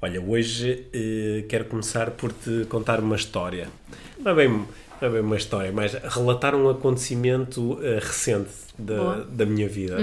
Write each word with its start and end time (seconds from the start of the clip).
Olha, 0.00 0.20
hoje 0.20 0.86
eh, 0.92 1.44
quero 1.48 1.64
começar 1.64 2.10
por 2.10 2.30
te 2.30 2.66
contar 2.66 3.00
uma 3.00 3.16
história. 3.16 3.66
Não 4.18 4.32
é 4.32 4.34
bem, 4.34 4.66
não 5.00 5.08
é 5.08 5.10
bem 5.12 5.20
uma 5.20 5.36
história, 5.36 5.70
mas 5.72 5.92
relatar 5.94 6.54
um 6.54 6.68
acontecimento 6.68 7.78
eh, 7.82 7.98
recente 8.00 8.50
da, 8.78 8.96
Boa. 8.96 9.26
da 9.30 9.46
minha 9.46 9.68
vida. 9.68 9.96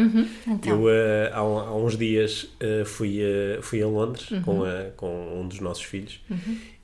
então. 0.47 0.71
Eu, 0.81 0.89
eh, 0.89 1.31
há, 1.33 1.43
um- 1.43 1.57
há 1.59 1.75
uns 1.75 1.97
dias, 1.97 2.47
eh, 2.59 2.83
fui, 2.85 3.19
a- 3.23 3.61
fui 3.61 3.81
a 3.81 3.87
Londres 3.87 4.29
Uhum. 4.31 4.41
com, 4.41 4.63
a- 4.63 4.89
com 4.97 5.41
um 5.41 5.47
dos 5.47 5.59
nossos 5.59 5.83
filhos 5.83 6.19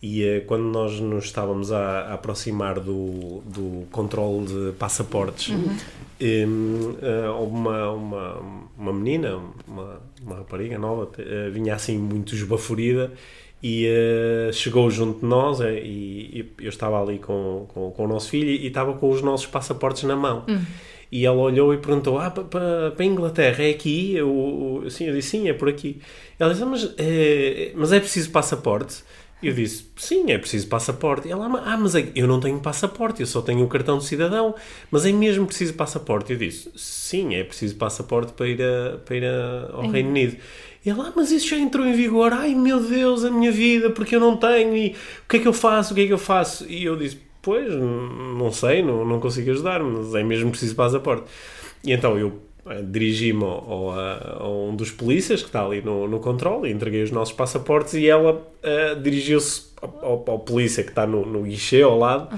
e 0.02 0.24
eh, 0.24 0.40
quando 0.42 0.64
nós 0.66 1.00
nos 1.00 1.26
estávamos 1.26 1.72
a, 1.72 1.80
a 2.02 2.14
aproximar 2.14 2.80
do, 2.80 3.42
do 3.46 3.86
controle 3.92 4.46
de 4.48 4.72
passaportes, 4.78 5.50
Uhum. 5.50 5.76
eh, 6.20 6.46
houve 7.30 7.54
uma, 7.56 7.92
uma, 7.92 8.42
uma 8.78 8.94
menina, 8.94 9.40
uma, 9.68 10.00
uma 10.22 10.36
rapariga 10.38 10.78
nova, 10.78 11.10
vinha 11.52 11.74
assim 11.76 11.98
muito 11.98 12.36
esbaforida 12.36 13.12
e 13.62 13.86
eh, 13.88 14.50
chegou 14.54 14.90
junto 14.90 15.20
de 15.20 15.26
nós 15.26 15.60
eh, 15.62 15.80
e, 15.84 16.46
e 16.60 16.64
eu 16.66 16.70
estava 16.70 17.02
ali 17.02 17.18
com, 17.20 17.66
com, 17.74 17.92
com 17.92 18.06
o 18.06 18.08
nosso 18.08 18.30
filho 18.30 18.50
e 18.50 18.68
estava 18.68 18.94
com 18.94 19.10
os 19.10 19.22
nossos 19.22 19.48
passaportes 19.48 20.04
na 20.04 20.16
mão. 20.16 20.44
E 21.12 21.26
ela 21.26 21.38
olhou 21.42 21.74
e 21.74 21.78
perguntou: 21.78 22.20
Ah, 22.20 22.30
para 22.30 22.94
a 22.98 23.04
Inglaterra 23.04 23.64
é 23.64 23.72
aqui? 23.72 24.14
Eu, 24.16 24.82
eu- 24.84 24.90
sim, 24.92 25.06
eu 25.06 25.14
disse: 25.16 25.30
Sim, 25.32 25.50
é 25.50 25.54
por 25.54 25.68
aqui. 25.68 26.00
Ela 26.38 26.52
disse: 26.52 26.64
"Ah, 26.64 26.68
mas, 26.68 26.94
é, 26.98 27.72
mas 27.76 27.92
é 27.92 28.00
preciso 28.00 28.30
passaporte? 28.32 29.04
Eu 29.42 29.54
disse: 29.54 29.86
Sim, 29.96 30.32
é 30.32 30.38
preciso 30.38 30.68
passaporte. 30.68 31.28
E 31.28 31.32
ela: 31.32 31.46
Ah, 31.66 31.78
mas 31.78 31.96
é- 31.96 32.12
eu 32.16 32.28
não 32.28 32.40
tenho 32.40 32.60
passaporte, 32.60 33.22
eu 33.22 33.28
só 33.28 33.42
tenho 33.42 33.64
o 33.64 33.68
cartão 33.68 33.98
de 33.98 34.06
cidadão. 34.06 34.54
Mas 34.92 35.06
é 35.06 35.12
mesmo 35.12 35.46
preciso 35.46 35.74
passaporte? 35.76 36.34
Eu 36.34 36.38
disse: 36.40 36.70
Sim, 36.76 37.36
é 37.36 37.44
preciso 37.44 37.76
passaporte 37.76 38.34
para 38.34 38.48
ir, 38.48 38.62
a- 38.62 38.98
para 39.06 39.16
ir 39.16 39.24
a- 39.26 39.70
ao 39.74 39.84
Reino 39.90 40.10
Unido. 40.10 40.38
E 40.86 40.90
ela: 40.90 41.08
ah, 41.08 41.14
mas 41.16 41.32
isso 41.32 41.48
já 41.48 41.58
entrou 41.58 41.86
em 41.86 41.94
vigor. 41.94 42.34
Ai 42.34 42.54
meu 42.54 42.82
Deus, 42.82 43.24
a 43.24 43.32
minha 43.32 43.52
vida, 43.52 43.90
porque 43.90 44.16
eu 44.16 44.20
não 44.20 44.36
tenho. 44.36 44.76
E 44.76 44.90
o 45.26 45.28
que 45.30 45.38
é 45.38 45.40
que 45.40 45.48
eu 45.48 45.54
faço? 45.54 45.94
O 45.94 45.96
que 45.96 46.02
é 46.02 46.08
que 46.08 46.14
eu 46.14 46.18
faço? 46.18 46.66
E 46.70 46.84
eu 46.84 46.98
disse: 46.98 47.20
Pois, 47.42 47.74
não 47.74 48.52
sei, 48.52 48.84
não, 48.84 49.06
não 49.06 49.20
consigo 49.22 49.50
ajudar, 49.52 49.82
mas 49.82 50.14
é 50.16 50.24
mesmo 50.24 50.50
preciso 50.52 50.76
passaporte. 50.76 51.24
E 51.84 51.94
então 51.94 52.18
eu 52.20 52.42
dirigi-me 52.90 53.44
ao, 53.44 53.72
ao, 53.72 53.92
a- 53.92 54.48
um 54.70 54.76
dos 54.76 54.92
polícias 54.92 55.42
que 55.42 55.48
está 55.48 55.66
ali 55.66 55.82
no, 55.82 56.08
no 56.08 56.20
controle, 56.20 56.72
entreguei 56.72 57.04
os 57.04 57.12
nossos 57.12 57.34
passaportes 57.34 57.94
e 57.96 58.08
ela 58.08 58.42
eh, 58.64 58.96
dirigiu-se 58.96 59.70
ao, 59.82 60.24
ao- 60.28 60.40
polícia 60.40 60.84
que 60.84 60.90
está 60.90 61.06
no, 61.08 61.26
no 61.26 61.44
guichê 61.44 61.82
ao 61.82 61.98
lado. 61.98 62.30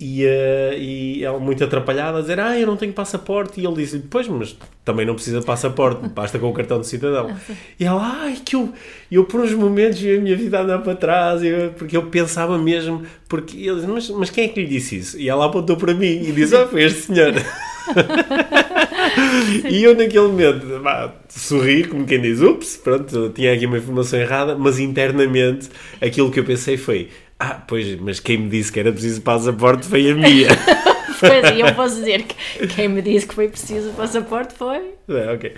E, 0.00 0.24
eh, 0.24 0.76
e 0.78 1.24
ela 1.24 1.40
muito 1.40 1.64
atrapalhada 1.64 2.18
a 2.18 2.20
dizer, 2.20 2.38
ah, 2.38 2.56
eu 2.56 2.64
não 2.68 2.76
tenho 2.76 2.92
passaporte. 2.92 3.60
E 3.60 3.66
ele 3.66 3.74
disse, 3.74 3.98
pois, 4.08 4.28
mas 4.28 4.56
também 4.84 5.04
não 5.04 5.14
precisa 5.16 5.40
de 5.40 5.44
passaporte, 5.46 6.06
basta 6.14 6.38
com 6.38 6.48
o 6.48 6.52
cartão 6.52 6.80
de 6.80 6.86
cidadão. 6.86 7.34
E 7.80 7.84
ela, 7.84 8.00
ai, 8.22 8.36
que 8.44 8.54
eu, 8.54 8.72
eu 9.10 9.24
por 9.24 9.40
uns 9.40 9.52
momentos 9.54 9.98
vi 9.98 10.16
a 10.16 10.20
minha 10.20 10.36
vida 10.36 10.60
andar 10.60 10.78
para 10.82 10.94
trás, 10.94 11.42
eu- 11.42 11.70
porque 11.72 11.96
eu 11.96 12.04
pensava 12.04 12.56
mesmo, 12.56 13.02
porque 13.28 13.56
ele 13.56 13.74
disse, 13.80 13.88
mas, 13.88 14.10
mas 14.10 14.30
quem 14.30 14.44
é 14.44 14.48
que 14.48 14.60
lhe 14.60 14.68
disse 14.68 14.98
isso? 14.98 15.18
E 15.18 15.28
ela 15.28 15.46
apontou 15.46 15.76
para 15.76 15.92
mim 15.92 16.06
e 16.22 16.30
disse, 16.30 16.54
ah, 16.54 16.68
foi 16.68 16.84
este 16.84 17.00
senhor. 17.00 17.32
e 19.68 19.82
eu 19.82 19.94
naquele 19.94 20.28
momento 20.28 20.80
pá, 20.82 21.14
sorri, 21.28 21.84
como 21.84 22.06
quem 22.06 22.20
diz, 22.20 22.40
ups, 22.40 22.76
pronto, 22.76 23.30
tinha 23.30 23.52
aqui 23.52 23.66
uma 23.66 23.78
informação 23.78 24.18
errada, 24.18 24.56
mas 24.56 24.78
internamente 24.78 25.68
aquilo 26.00 26.30
que 26.30 26.40
eu 26.40 26.44
pensei 26.44 26.76
foi, 26.76 27.08
ah, 27.38 27.62
pois, 27.66 27.98
mas 28.00 28.20
quem 28.20 28.38
me 28.38 28.48
disse 28.48 28.72
que 28.72 28.80
era 28.80 28.92
preciso 28.92 29.22
passaporte 29.22 29.86
foi 29.86 30.10
a 30.10 30.14
minha. 30.14 30.48
Pois, 31.20 31.56
e 31.56 31.60
eu 31.60 31.74
posso 31.74 31.96
dizer 31.96 32.22
que 32.22 32.66
quem 32.68 32.88
me 32.88 33.02
disse 33.02 33.26
que 33.26 33.34
foi 33.34 33.48
preciso 33.48 33.90
o 33.90 33.94
passaporte 33.94 34.54
foi. 34.54 34.94
É, 35.08 35.32
ok. 35.32 35.52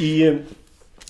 E, 0.00 0.38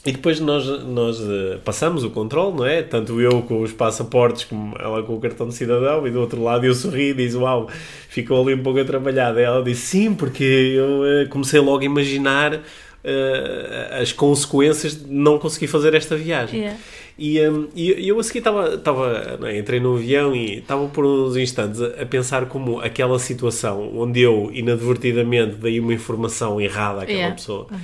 e 0.06 0.12
depois 0.12 0.38
nós, 0.38 0.64
nós 0.84 1.20
eh, 1.20 1.58
passamos 1.64 2.04
o 2.04 2.10
controle, 2.10 2.56
não 2.56 2.64
é? 2.64 2.80
Tanto 2.80 3.20
eu 3.20 3.42
com 3.42 3.60
os 3.60 3.72
passaportes 3.72 4.44
como 4.44 4.76
ela 4.78 5.02
com 5.02 5.14
o 5.14 5.20
cartão 5.20 5.48
de 5.48 5.54
cidadão 5.54 6.06
e 6.06 6.10
do 6.12 6.20
outro 6.20 6.40
lado 6.40 6.64
eu 6.64 6.72
sorri 6.74 7.10
e 7.10 7.14
diz, 7.14 7.34
uau, 7.34 7.68
ficou 8.08 8.40
ali 8.40 8.54
um 8.54 8.62
pouco 8.62 8.78
atrapalhada. 8.78 9.40
Ela 9.40 9.64
disse, 9.64 9.82
sim, 9.82 10.14
porque 10.14 10.44
eu 10.44 11.04
eh, 11.04 11.26
comecei 11.26 11.58
logo 11.58 11.80
a 11.80 11.84
imaginar 11.84 12.60
eh, 13.02 13.98
as 14.00 14.12
consequências 14.12 14.96
de 15.04 15.12
não 15.12 15.38
conseguir 15.38 15.66
fazer 15.66 15.94
esta 15.94 16.16
viagem. 16.16 16.60
Yeah. 16.60 16.78
E, 17.18 17.40
hum, 17.48 17.68
e 17.74 18.06
eu 18.06 18.18
a 18.20 18.22
seguir 18.22 18.40
estava, 18.40 18.74
estava 18.74 19.38
é, 19.44 19.58
entrei 19.58 19.80
no 19.80 19.94
avião 19.94 20.36
e 20.36 20.58
estava 20.58 20.86
por 20.88 21.06
uns 21.06 21.34
instantes 21.36 21.80
a, 21.80 22.02
a 22.02 22.06
pensar 22.06 22.46
como 22.46 22.78
aquela 22.80 23.18
situação 23.18 23.90
onde 23.96 24.20
eu 24.20 24.50
inadvertidamente 24.52 25.54
dei 25.54 25.80
uma 25.80 25.94
informação 25.94 26.60
errada 26.60 27.02
àquela 27.02 27.16
Yeah. 27.16 27.34
pessoa, 27.34 27.66
eh, 27.70 27.76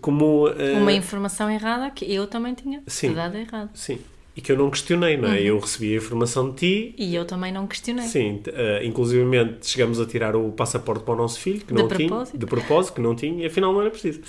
como 0.00 0.48
eh, 0.48 0.72
Uma 0.74 0.92
informação 0.92 1.50
errada 1.50 1.90
que 1.90 2.04
eu 2.12 2.26
também 2.26 2.54
tinha 2.54 2.82
Sim. 2.86 3.12
dado 3.14 3.36
errado. 3.36 3.70
sim, 3.74 3.98
e 4.36 4.40
que 4.40 4.52
eu 4.52 4.56
não 4.56 4.70
questionei, 4.70 5.16
não 5.16 5.28
Uhum. 5.28 5.34
é? 5.34 5.42
Eu 5.42 5.58
recebi 5.58 5.92
a 5.94 5.96
informação 5.96 6.50
de 6.50 6.56
ti. 6.56 6.94
E 6.96 7.12
eu 7.14 7.24
também 7.24 7.50
não 7.52 7.66
questionei. 7.66 8.06
Sim, 8.06 8.40
eh, 8.46 8.82
inclusivamente 8.84 9.66
chegamos 9.68 9.98
a 10.00 10.06
tirar 10.06 10.36
o 10.36 10.52
passaporte 10.52 11.02
para 11.04 11.14
o 11.14 11.16
nosso 11.16 11.40
filho, 11.40 11.60
que 11.60 11.74
De 11.74 11.82
não 11.82 11.88
tinha, 11.88 12.06
propósito. 12.08 12.38
de 12.38 12.46
propósito, 12.46 12.94
que 12.94 13.00
não 13.00 13.16
tinha, 13.16 13.42
e 13.42 13.46
afinal 13.46 13.72
não 13.72 13.80
era 13.80 13.90
preciso. 13.90 14.20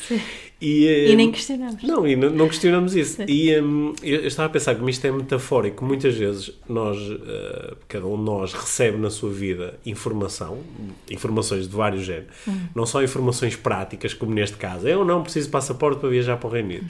E, 0.61 1.11
E 1.11 1.15
nem 1.15 1.31
questionamos. 1.31 1.81
Não, 1.83 2.05
e 2.05 2.15
não, 2.15 2.29
não 2.29 2.47
questionamos 2.47 2.95
isso. 2.95 3.15
Sim. 3.17 3.25
E 3.27 3.59
hum, 3.61 3.93
eu, 4.03 4.21
eu 4.21 4.27
estava 4.27 4.47
a 4.47 4.49
pensar 4.49 4.75
que 4.75 4.89
isto 4.89 5.05
é 5.05 5.11
metafórico. 5.11 5.85
Muitas 5.85 6.15
vezes 6.15 6.51
nós, 6.67 6.97
eh, 6.97 7.73
cada 7.87 8.05
um 8.05 8.17
de 8.17 8.23
nós 8.23 8.53
recebe 8.53 8.97
na 8.97 9.09
sua 9.09 9.31
vida 9.31 9.79
informação, 9.85 10.59
informações 11.09 11.67
de 11.67 11.75
vários 11.75 12.03
géneros. 12.03 12.27
Não 12.75 12.85
só 12.85 13.01
informações 13.01 13.55
práticas, 13.55 14.13
como 14.13 14.33
neste 14.33 14.57
caso. 14.57 14.87
Eu 14.87 15.05
não 15.05 15.23
preciso 15.23 15.45
de 15.47 15.51
passaporte 15.51 15.99
para 15.99 16.09
viajar 16.09 16.37
para 16.37 16.47
o 16.49 16.51
Reino 16.51 16.69
Unido. 16.69 16.85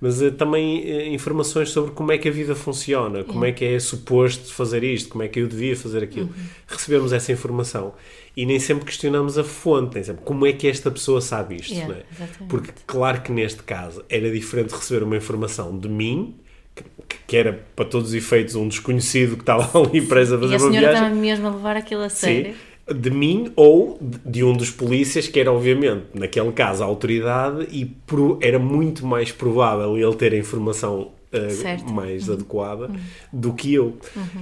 Mas 0.00 0.20
eh, 0.20 0.30
também 0.32 0.82
eh, 0.84 1.08
informações 1.08 1.70
sobre 1.70 1.92
como 1.92 2.10
é 2.10 2.18
que 2.18 2.28
a 2.28 2.32
vida 2.32 2.56
funciona, 2.56 3.22
como 3.22 3.44
é 3.44 3.52
que 3.52 3.64
é 3.64 3.78
suposto 3.78 4.52
fazer 4.52 4.82
isto, 4.82 5.08
como 5.08 5.22
é 5.22 5.28
que 5.28 5.38
eu 5.38 5.46
devia 5.46 5.76
fazer 5.76 6.02
aquilo. 6.02 6.28
Recebemos 6.66 7.12
essa 7.12 7.30
informação 7.30 7.94
e 8.36 8.46
nem 8.46 8.58
sempre 8.58 8.84
questionamos 8.86 9.36
a 9.38 9.44
fonte, 9.44 9.94
nem 9.96 10.04
sempre 10.04 10.24
como 10.24 10.46
é 10.46 10.52
que 10.52 10.66
esta 10.66 10.90
pessoa 10.90 11.20
sabe 11.20 11.56
isto. 11.56 11.72
Yeah, 11.74 11.94
é? 11.96 12.04
Porque 12.48 12.70
Claro 12.86 13.20
que 13.22 13.30
neste 13.32 13.62
caso 13.62 14.02
era 14.08 14.30
diferente 14.30 14.72
receber 14.74 15.02
uma 15.04 15.16
informação 15.16 15.76
de 15.78 15.88
mim, 15.88 16.34
que, 16.74 16.84
que 17.26 17.36
era 17.36 17.64
para 17.76 17.84
todos 17.84 18.08
os 18.08 18.14
efeitos 18.14 18.54
um 18.54 18.66
desconhecido 18.68 19.36
que 19.36 19.42
estava 19.42 19.68
ali 19.78 20.00
preso 20.00 20.36
a 20.36 20.38
fazer 20.38 20.52
E 20.54 20.56
a 20.56 20.58
uma 20.58 20.70
senhora 20.70 20.80
viagem. 20.88 21.02
estava 21.08 21.14
mesmo 21.20 21.46
a 21.46 21.50
levar 21.50 21.76
aquilo 21.76 22.02
a 22.02 22.08
sério. 22.08 22.54
Sim, 22.54 22.94
de 22.98 23.10
mim 23.10 23.52
ou 23.54 23.96
de- 24.00 24.42
um 24.42 24.52
dos 24.54 24.70
polícias, 24.70 25.28
que 25.28 25.38
era 25.38 25.52
obviamente, 25.52 26.06
naquele 26.14 26.50
caso, 26.52 26.82
a 26.82 26.86
autoridade, 26.86 27.68
e 27.70 27.84
pro- 27.84 28.38
era 28.42 28.58
muito 28.58 29.06
mais 29.06 29.30
provável 29.30 29.96
ele 29.96 30.14
ter 30.16 30.32
a 30.32 30.36
informação 30.36 31.12
eh, 31.30 31.48
Certo. 31.50 31.86
Uhum. 31.86 31.92
mais 31.94 32.28
adequada 32.28 32.90
do 33.32 33.52
que 33.54 33.72
eu. 33.72 33.96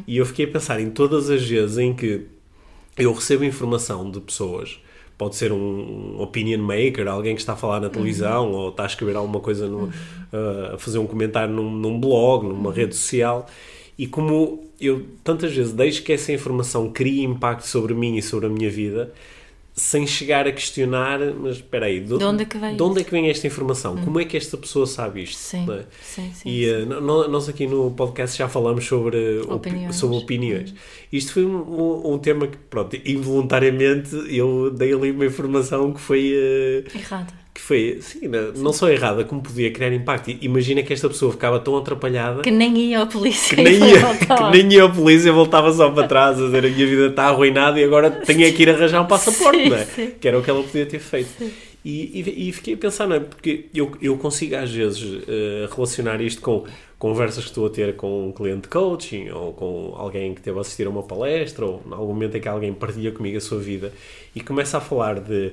E 0.06 0.16
eu 0.16 0.24
fiquei 0.26 0.46
a 0.46 0.48
pensar 0.48 0.80
em 0.80 0.90
todas 0.90 1.28
as 1.28 1.42
vezes 1.46 1.76
em 1.78 1.92
que 1.92 2.26
eu 2.96 3.12
recebo 3.12 3.44
informação 3.44 4.10
de 4.10 4.20
pessoas, 4.20 4.78
pode 5.16 5.36
ser 5.36 5.52
um 5.52 6.20
opinion 6.20 6.60
maker, 6.60 7.06
alguém 7.06 7.34
que 7.34 7.42
está 7.42 7.52
a 7.52 7.56
falar 7.56 7.80
na 7.80 7.90
televisão 7.90 8.52
ou 8.52 8.70
está 8.70 8.84
a 8.84 8.86
escrever 8.86 9.16
alguma 9.16 9.40
coisa, 9.40 9.68
no, 9.68 9.84
uh, 9.84 10.74
a 10.74 10.78
fazer 10.78 10.98
um 10.98 11.06
comentário 11.06 11.52
num, 11.52 11.70
num 11.70 12.00
blog, 12.00 12.46
numa 12.46 12.72
rede 12.72 12.96
social, 12.96 13.46
e 13.98 14.06
como 14.06 14.64
eu 14.80 15.06
tantas 15.22 15.54
vezes 15.54 15.72
deixo 15.72 16.02
que 16.02 16.12
essa 16.12 16.32
informação 16.32 16.90
crie 16.90 17.22
impacto 17.22 17.66
sobre 17.66 17.92
mim 17.92 18.16
e 18.16 18.22
sobre 18.22 18.46
a 18.46 18.48
minha 18.48 18.70
vida, 18.70 19.12
sem 19.74 20.06
chegar 20.06 20.46
a 20.46 20.52
questionar, 20.52 21.18
mas 21.34 21.56
espera 21.56 21.86
aí, 21.86 22.00
De 22.00 22.14
onde 22.14 22.42
é 22.42 22.44
que 22.46 22.58
vem 22.58 22.76
de 22.76 22.82
onde 22.82 23.00
é 23.00 23.04
que 23.04 23.10
vem 23.10 23.30
esta 23.30 23.46
informação? 23.46 23.96
Como 23.96 24.20
é 24.20 24.24
que 24.24 24.36
esta 24.36 24.56
pessoa 24.56 24.86
sabe 24.86 25.22
isto? 25.22 25.38
Sim, 25.38 25.66
é? 25.70 25.84
sim, 26.02 26.30
sim, 26.34 26.48
E 26.50 26.66
sim. 26.66 26.84
no- 26.86 27.28
nós 27.28 27.48
aqui 27.48 27.66
no 27.66 27.90
podcast 27.92 28.36
já 28.36 28.48
falamos 28.48 28.84
sobre 28.84 29.38
opi- 29.40 29.52
Opiniões. 29.70 29.96
sobre 29.96 30.16
opiniões. 30.18 30.74
Isto 31.12 31.32
foi 31.32 31.44
um, 31.44 32.12
um- 32.12 32.18
tema 32.18 32.46
que, 32.46 32.56
pronto, 32.58 32.94
involuntariamente 33.04 34.14
eu 34.28 34.70
dei 34.70 34.92
ali 34.92 35.10
uma 35.10 35.24
informação 35.26 35.92
que 35.92 36.00
foi. 36.00 36.32
eh, 36.34 36.84
Errada. 36.94 37.39
Foi, 37.70 37.98
sim, 38.00 38.26
não- 38.26 38.52
não 38.54 38.72
só 38.72 38.90
errada, 38.90 39.22
como 39.24 39.40
podia 39.40 39.70
criar 39.70 39.92
impacto. 39.92 40.36
Imagina 40.40 40.82
que 40.82 40.92
esta 40.92 41.08
pessoa 41.08 41.30
ficava 41.30 41.60
tão 41.60 41.76
atrapalhada 41.76 42.42
Que 42.42 42.50
nem 42.50 42.76
ia 42.76 42.98
ao 42.98 43.06
polícia 43.06 43.54
que 43.56 43.62
nem, 43.62 43.74
ia, 43.74 44.00
que 44.00 44.50
nem 44.50 44.72
ia 44.72 44.82
ao 44.82 44.92
polícia, 44.92 45.32
voltava 45.32 45.72
só 45.72 45.88
para 45.88 46.08
trás 46.08 46.36
a 46.36 46.46
dizer 46.46 46.66
a 46.66 46.68
minha 46.68 46.86
vida 46.86 47.06
está 47.06 47.26
arruinada 47.26 47.78
e 47.78 47.84
agora 47.84 48.10
tenho 48.26 48.44
é 48.44 48.50
que 48.50 48.62
ir 48.64 48.70
arranjar 48.70 49.00
um 49.00 49.06
passaporte, 49.06 49.62
Sim, 49.62 49.68
não 49.68 49.76
é? 49.76 49.84
sim. 49.84 50.10
Que 50.20 50.26
era 50.26 50.36
o 50.36 50.42
que 50.42 50.50
ela 50.50 50.62
podia 50.64 50.84
ter 50.84 50.98
feito. 50.98 51.30
E, 51.84 52.20
e, 52.20 52.48
e 52.48 52.52
fiquei 52.52 52.74
a 52.74 52.76
pensar, 52.76 53.06
não 53.06 53.14
é? 53.16 53.20
Porque 53.20 53.66
eu, 53.72 53.92
eu 54.02 54.16
consigo 54.18 54.56
às 54.56 54.70
vezes 54.70 55.00
uh, 55.02 55.72
relacionar 55.72 56.20
isto 56.20 56.42
com 56.42 56.64
conversas 56.98 57.44
que 57.44 57.50
estou 57.50 57.66
a 57.66 57.70
ter 57.70 57.94
com 57.94 58.28
um 58.28 58.32
cliente 58.32 58.62
de 58.62 58.68
coaching 58.68 59.30
ou 59.30 59.52
com 59.54 59.94
alguém 59.96 60.34
que 60.34 60.42
teve 60.42 60.58
a 60.58 60.60
assistir 60.60 60.86
a 60.86 60.90
uma 60.90 61.02
palestra 61.04 61.64
ou 61.64 61.80
em 61.86 61.92
algum 61.92 62.12
momento 62.12 62.36
em 62.36 62.40
que 62.40 62.48
alguém 62.48 62.74
partilha 62.74 63.12
comigo 63.12 63.38
a 63.38 63.40
sua 63.40 63.58
vida 63.58 63.92
e 64.34 64.40
começa 64.40 64.76
a 64.76 64.80
falar 64.80 65.20
de, 65.20 65.52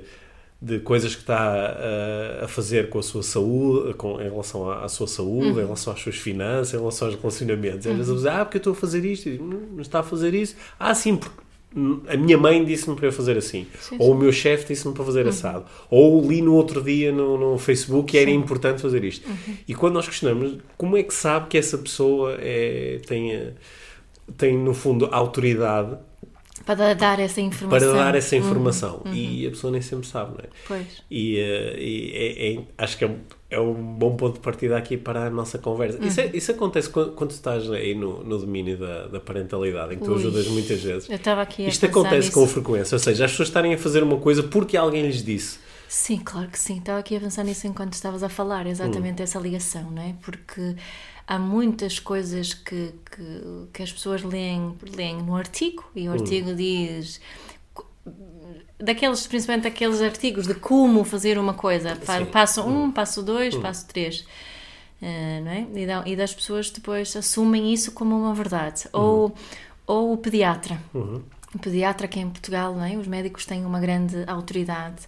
de 0.59 0.79
coisas 0.79 1.13
que 1.13 1.21
está 1.21 1.37
a, 1.37 2.45
a 2.45 2.47
fazer 2.47 2.89
com 2.89 2.97
a 2.97 3.03
sua 3.03 3.21
saúde, 3.21 3.93
com, 3.93 4.19
em 4.19 4.29
relação 4.29 4.69
à, 4.69 4.85
à 4.85 4.89
sua 4.89 5.07
saúde, 5.07 5.49
uhum. 5.49 5.59
em 5.59 5.63
relação 5.65 5.93
às 5.93 5.99
suas 5.99 6.15
finanças, 6.15 6.73
em 6.73 6.77
relação 6.77 7.07
aos 7.07 7.17
relacionamentos. 7.17 7.85
Uhum. 7.85 7.91
Às 7.91 7.97
vezes 7.97 8.15
digo, 8.15 8.29
ah, 8.29 8.43
porque 8.43 8.57
eu 8.57 8.59
estou 8.59 8.73
a 8.73 8.75
fazer 8.75 9.05
isto, 9.05 9.29
não 9.29 9.81
está 9.81 9.99
a 9.99 10.03
fazer 10.03 10.33
isso. 10.33 10.55
Ah, 10.79 10.95
sim, 10.95 11.15
porque 11.15 11.47
a 12.07 12.17
minha 12.17 12.37
mãe 12.37 12.63
disse-me 12.65 12.95
para 12.95 13.07
eu 13.07 13.11
fazer 13.11 13.37
assim, 13.37 13.67
sim, 13.79 13.97
ou 13.99 14.07
sim. 14.07 14.13
o 14.13 14.15
meu 14.15 14.31
chefe 14.31 14.73
disse-me 14.73 14.95
para 14.95 15.05
fazer 15.05 15.23
uhum. 15.23 15.29
assado, 15.29 15.65
ou 15.91 16.27
li 16.27 16.41
no 16.41 16.55
outro 16.55 16.81
dia 16.81 17.11
no, 17.11 17.37
no 17.37 17.57
Facebook 17.59 18.11
que 18.11 18.17
era 18.17 18.31
importante 18.31 18.81
fazer 18.81 19.03
isto. 19.03 19.29
Uhum. 19.29 19.57
E 19.67 19.75
quando 19.75 19.93
nós 19.93 20.07
questionamos, 20.07 20.57
como 20.75 20.97
é 20.97 21.03
que 21.03 21.13
sabe 21.13 21.47
que 21.49 21.57
essa 21.57 21.77
pessoa 21.77 22.35
é, 22.39 22.99
tem, 23.05 23.53
tem, 24.35 24.57
no 24.57 24.73
fundo, 24.73 25.07
autoridade 25.11 25.97
para 26.65 26.93
dar 26.93 27.19
essa 27.19 27.41
informação. 27.41 27.91
Para 27.91 28.03
dar 28.03 28.15
essa 28.15 28.35
uhum. 28.35 28.41
informação. 28.41 29.01
Uhum. 29.05 29.13
E 29.13 29.47
a 29.47 29.49
pessoa 29.49 29.71
nem 29.71 29.81
sempre 29.81 30.07
sabe, 30.07 30.31
não 30.31 30.39
é? 30.39 30.47
Pois. 30.67 30.87
E, 31.09 31.35
uh, 31.35 31.79
e 31.79 32.11
é, 32.13 32.53
é, 32.53 32.59
acho 32.77 32.97
que 32.97 33.03
é 33.03 33.07
um, 33.07 33.17
é 33.49 33.59
um 33.59 33.73
bom 33.73 34.15
ponto 34.15 34.35
de 34.35 34.39
partida 34.39 34.77
aqui 34.77 34.97
para 34.97 35.27
a 35.27 35.29
nossa 35.29 35.57
conversa. 35.57 35.99
Uhum. 35.99 36.07
Isso, 36.07 36.21
é, 36.21 36.31
isso 36.33 36.51
acontece 36.51 36.89
quando, 36.89 37.11
quando 37.13 37.31
estás 37.31 37.71
aí 37.71 37.95
no, 37.95 38.23
no 38.23 38.37
domínio 38.37 38.77
da, 38.77 39.07
da 39.07 39.19
parentalidade, 39.19 39.95
em 39.95 39.97
que 39.97 40.03
tu 40.03 40.11
Ui. 40.11 40.17
ajudas 40.17 40.47
muitas 40.47 40.81
vezes. 40.81 41.09
Eu 41.09 41.15
estava 41.15 41.41
aqui 41.41 41.65
a 41.65 41.69
Isto 41.69 41.85
acontece 41.85 42.31
com 42.31 42.45
frequência, 42.47 42.95
ou 42.95 42.99
seja, 42.99 43.25
as 43.25 43.31
pessoas 43.31 43.49
estarem 43.49 43.73
a 43.73 43.77
fazer 43.77 44.03
uma 44.03 44.17
coisa 44.17 44.43
porque 44.43 44.75
alguém 44.75 45.05
lhes 45.05 45.23
disse. 45.23 45.59
Sim, 45.87 46.19
claro 46.19 46.49
que 46.49 46.59
sim. 46.59 46.79
Estava 46.79 46.99
aqui 46.99 47.15
a 47.15 47.19
pensar 47.19 47.43
nisso 47.43 47.65
enquanto 47.65 47.93
estavas 47.93 48.21
a 48.21 48.29
falar, 48.29 48.67
exatamente 48.67 49.21
hum. 49.21 49.23
essa 49.23 49.39
ligação, 49.39 49.89
não 49.89 50.01
é? 50.01 50.15
Porque 50.21 50.75
há 51.27 51.37
muitas 51.37 51.99
coisas 51.99 52.53
que, 52.53 52.93
que, 53.11 53.67
que 53.73 53.83
as 53.83 53.91
pessoas 53.91 54.23
leem, 54.23 54.75
leem 54.95 55.17
no 55.17 55.35
artigo 55.35 55.83
e 55.93 56.07
o 56.07 56.11
hum. 56.11 56.13
artigo 56.13 56.51
hum. 56.51 56.55
diz 56.55 57.19
daqueles, 58.79 59.25
principalmente 59.27 59.67
aqueles 59.67 60.01
artigos 60.01 60.47
de 60.47 60.53
como 60.53 61.03
fazer 61.03 61.37
uma 61.37 61.53
coisa, 61.53 61.95
Sim. 61.95 62.25
passo 62.25 62.61
um, 62.61 62.85
hum. 62.85 62.91
passo 62.91 63.21
dois, 63.21 63.55
hum. 63.55 63.61
passo 63.61 63.87
três. 63.87 64.25
Uh, 64.99 65.43
não 65.43 65.51
é? 65.51 65.67
e, 66.07 66.15
das 66.15 66.33
pessoas 66.33 66.71
depois 66.71 67.15
assumem 67.15 67.71
isso 67.71 67.91
como 67.91 68.17
uma 68.17 68.33
verdade. 68.33 68.85
Uhum. 68.93 69.01
Ou, 69.01 69.35
ou 69.85 70.13
o 70.13 70.17
pediatra. 70.17 70.81
Uhum. 70.91 71.21
O 71.53 71.59
pediatra 71.59 72.07
que 72.07 72.17
é 72.17 72.21
em 72.23 72.29
Portugal, 72.29 72.75
é? 72.81 72.97
os 72.97 73.07
médicos 73.07 73.45
têm 73.45 73.63
uma 73.63 73.79
grande 73.79 74.23
autoridade 74.25 75.07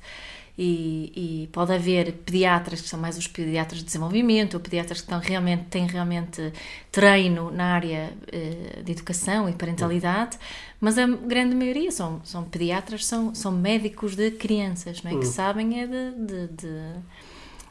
e, 0.61 1.43
e, 1.43 1.47
pode 1.53 1.71
haver 1.71 2.11
pediatras 2.25 2.81
que 2.81 2.89
são 2.89 2.99
mais 2.99 3.17
os 3.17 3.27
pediatras 3.27 3.79
de 3.79 3.85
desenvolvimento 3.85 4.55
ou 4.55 4.59
pediatras 4.59 4.99
que 4.99 5.05
estão 5.05 5.19
realmente, 5.19 5.63
têm 5.69 5.87
realmente 5.87 6.51
treino 6.91 7.49
na 7.49 7.75
área 7.75 8.11
uh, 8.11 8.83
de 8.83 8.91
educação 8.91 9.47
e 9.47 9.53
parentalidade, 9.53 10.37
mas 10.81 10.97
a 10.97 11.07
grande 11.07 11.55
maioria 11.55 11.91
são, 11.91 12.19
são 12.25 12.43
pediatras, 12.43 13.05
são, 13.05 13.33
são 13.33 13.53
médicos 13.53 14.17
de 14.17 14.31
crianças, 14.31 15.01
não 15.01 15.11
é? 15.11 15.13
que 15.13 15.25
hum. 15.25 15.31
sabem 15.31 15.81
é 15.81 15.87
de, 15.87 16.11
de, 16.11 16.47
de 16.47 16.93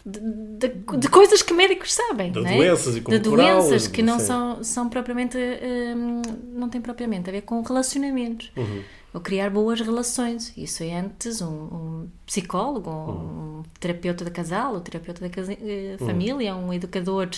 de, 0.07 0.21
de, 0.21 0.97
de, 0.97 1.09
coisas 1.11 1.43
que 1.43 1.53
médicos 1.53 1.93
sabem, 1.93 2.33
de 2.33 2.39
é? 2.39 2.57
doenças 2.57 2.97
e 2.97 3.01
de 3.01 3.19
doenças 3.19 3.87
que 3.87 4.01
não 4.01 4.19
são, 4.19 4.65
são 4.65 4.89
propriamente 4.89 5.37
um, 5.37 6.23
não 6.59 6.71
tem 6.71 6.81
propriamente 6.81 7.29
a 7.29 7.33
ver 7.33 7.43
com 7.43 7.61
relacionamentos. 7.61 8.51
Uhum 8.57 8.83
ou 9.19 9.21
criar 9.21 9.51
boas 9.51 9.81
relações. 9.81 10.53
Isso 10.57 10.83
é 10.85 10.99
antes 10.99 11.43
um, 11.43 11.47
um 11.49 12.09
psicólogo, 12.25 12.89
um, 12.89 13.59
um 13.59 13.63
terapeuta 13.81 14.25
de 14.25 14.31
casal, 14.31 14.77
um 14.77 14.81
terapeuta 14.81 15.21
da 15.21 15.29
casa, 15.29 15.53
eh, 15.53 15.97
família, 15.99 16.55
um 16.55 16.73
educador 16.73 17.29